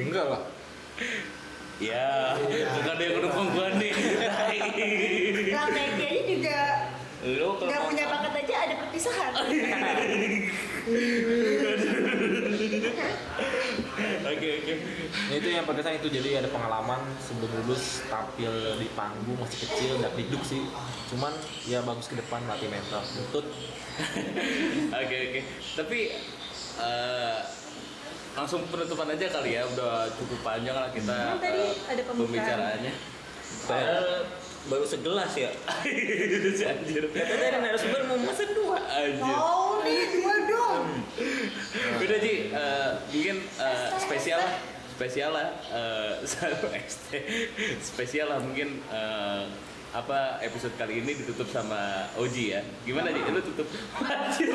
enggak 0.00 0.26
lah 0.28 0.42
Ya, 1.82 2.38
bukan 2.38 2.92
ada 2.94 3.02
yang 3.02 3.14
ngedukung 3.18 3.48
gua 3.50 3.66
nih. 3.74 3.90
Aja 3.92 4.84
juga 6.24 6.58
kalau 7.22 7.54
nggak 7.60 7.78
mau- 7.78 7.90
punya 7.90 8.06
bakat 8.06 8.32
aja 8.36 8.54
ada 8.66 8.74
perpisahan. 8.82 9.30
Oke, 14.22 14.48
oke. 14.58 14.74
Nah, 15.22 15.34
itu 15.36 15.48
yang 15.48 15.64
berkesan 15.64 15.98
itu 15.98 16.08
jadi 16.08 16.40
ada 16.40 16.48
pengalaman 16.48 16.98
sebelum 17.18 17.50
lulus 17.62 18.02
tampil 18.06 18.50
di 18.76 18.88
panggung 18.92 19.38
masih 19.38 19.58
kecil 19.62 20.00
nggak 20.00 20.14
diduk 20.14 20.42
sih 20.42 20.62
cuman 21.08 21.32
ya 21.62 21.80
bagus 21.82 22.08
ke 22.08 22.16
depan 22.16 22.40
latih 22.44 22.66
mental 22.66 23.02
lutut 23.02 23.46
Oke, 25.02 25.16
oke. 25.22 25.40
Tapi 25.76 25.98
eh, 26.80 27.38
langsung 28.32 28.64
penutupan 28.72 29.08
aja 29.12 29.26
kali 29.28 29.60
ya, 29.60 29.62
udah 29.76 30.08
cukup 30.16 30.38
panjang 30.40 30.76
lah 30.76 30.88
kita 30.88 31.12
Kan 31.12 31.38
tadi 31.40 31.64
eh, 31.68 31.90
ada 31.92 32.02
pembicaraannya. 32.08 32.92
Padahal 33.68 34.08
baru 34.72 34.84
segelas 34.86 35.32
ya. 35.36 35.50
Anjir. 36.72 37.04
Kata 37.12 37.34
dari 37.36 37.58
narasumber 37.60 38.00
mau 38.08 38.18
mesen 38.18 38.48
dua. 38.56 38.78
Anjir. 38.80 39.20
Mau 39.20 39.84
nih 39.84 40.02
dua 40.16 40.34
dong. 40.48 40.84
Udah 42.02 42.18
Ji, 42.18 42.34
eh, 42.50 42.90
mungkin 43.12 43.36
eh, 43.44 43.88
spesial 44.00 44.38
lah, 44.40 44.52
spesial 44.96 45.30
lah, 45.36 45.48
eh, 45.70 46.12
satu 46.30 46.66
XT, 46.72 47.10
spesial 47.84 48.26
lah 48.32 48.38
mungkin 48.40 48.80
eh, 48.88 49.42
apa 49.92 50.40
episode 50.40 50.72
kali 50.80 51.04
ini 51.04 51.12
ditutup 51.20 51.44
sama 51.52 52.08
Oji 52.16 52.56
ya. 52.56 52.64
Gimana 52.88 53.12
Ji? 53.12 53.20
Lu 53.28 53.44
tutup? 53.44 53.68
Anjir. 54.00 54.48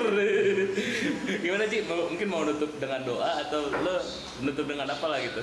Gimana 1.45 1.63
Ji? 1.69 1.85
Mau, 1.85 2.09
mungkin 2.09 2.27
mau 2.27 2.41
nutup 2.41 2.73
dengan 2.81 3.05
doa 3.05 3.45
atau 3.45 3.69
lu 3.69 3.95
nutup 4.41 4.65
dengan 4.65 4.89
apa 4.89 5.05
lah 5.05 5.21
gitu? 5.21 5.41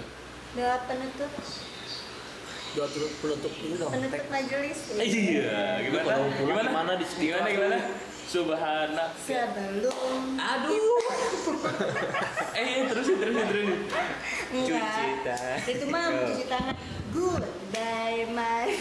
Udah 0.58 0.82
penutup 0.90 1.30
turut 2.74 3.12
penutup 3.22 3.52
ini 3.62 3.78
dong. 3.78 3.90
penutup 3.94 4.26
majelis. 4.34 4.78
Iya, 4.98 5.78
gimana? 5.86 6.02
pulang 6.02 6.22
Gimana? 6.34 6.68
gimana 6.74 6.92
di 6.98 7.06
Gimana 7.06 7.48
gimana? 7.54 7.78
Subhanak. 8.26 9.10
Sebelum 9.22 10.22
Aduh. 10.34 10.98
eh, 12.58 12.90
terusin 12.90 13.16
terusin 13.22 13.44
terusin. 13.46 13.78
enggak. 14.50 14.82
Cuci 14.90 15.22
tangan. 15.22 15.58
Itu 15.70 15.84
mah 15.86 16.04
cuci 16.10 16.44
tangan. 16.50 16.74
Goodbye 17.14 18.26
my. 18.34 18.74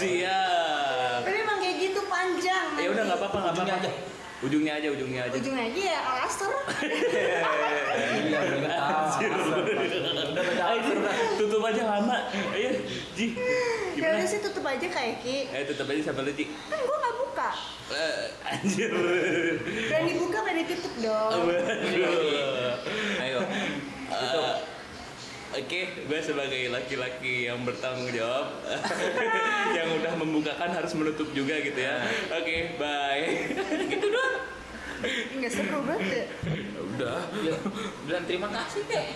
Ya. 0.00 0.40
Tapi 1.20 1.38
emang 1.44 1.58
kayak 1.60 1.76
gitu 1.76 2.00
panjang. 2.08 2.66
Ya 2.80 2.88
udah 2.88 3.02
nggak 3.04 3.18
apa-apa 3.20 3.36
nggak 3.36 3.52
Ujungnya 3.52 3.74
apa-apa. 3.76 3.92
aja. 3.92 4.08
Ujungnya 4.40 4.72
aja, 4.72 4.88
ujungnya 4.88 5.20
aja. 5.28 5.36
Ujungnya 5.36 5.64
aja 5.68 5.80
ya 5.84 6.00
iya 8.24 8.38
udah 8.40 8.80
Ji, 10.80 10.94
tutup 11.36 11.60
aja 11.60 11.82
lama. 11.84 12.16
Ayo, 12.56 12.70
Ji. 13.12 13.36
Ya 13.36 13.92
Gimana? 13.92 14.16
udah 14.16 14.28
sih 14.28 14.40
tutup 14.40 14.64
aja 14.64 14.86
kayak 14.88 15.20
Ki. 15.20 15.36
Eh, 15.52 15.62
tutup 15.68 15.84
aja 15.84 16.00
sampai 16.08 16.22
lu, 16.24 16.32
Ji. 16.32 16.44
Kan 16.48 16.78
gua 16.80 16.96
nggak 16.96 17.16
buka. 17.20 17.50
Eh, 17.90 18.24
anjir. 18.48 18.92
Berani 19.92 20.12
buka 20.16 20.38
berani 20.40 20.64
tutup 20.64 20.94
dong. 21.04 21.32
Ayo. 23.20 23.40
Eh, 24.10 24.52
Oke, 25.50 26.06
gue 26.06 26.20
sebagai 26.22 26.70
laki-laki 26.70 27.50
yang 27.50 27.66
bertanggung 27.66 28.14
jawab, 28.14 28.54
yang 29.76 29.90
udah 29.98 30.14
membukakan 30.14 30.70
harus 30.70 30.94
menutup 30.94 31.26
juga 31.34 31.58
gitu 31.58 31.74
ya. 31.74 31.98
Oke, 32.38 32.78
bye. 32.78 33.50
gitu 33.90 34.06
doang. 34.14 34.46
Enggak 35.34 35.50
seru 35.50 35.82
banget. 35.82 36.06
ya. 36.06 36.26
Udah. 36.78 37.18
Bilang 38.06 38.24
terima 38.30 38.46
kasih 38.46 38.86
deh. 38.86 39.06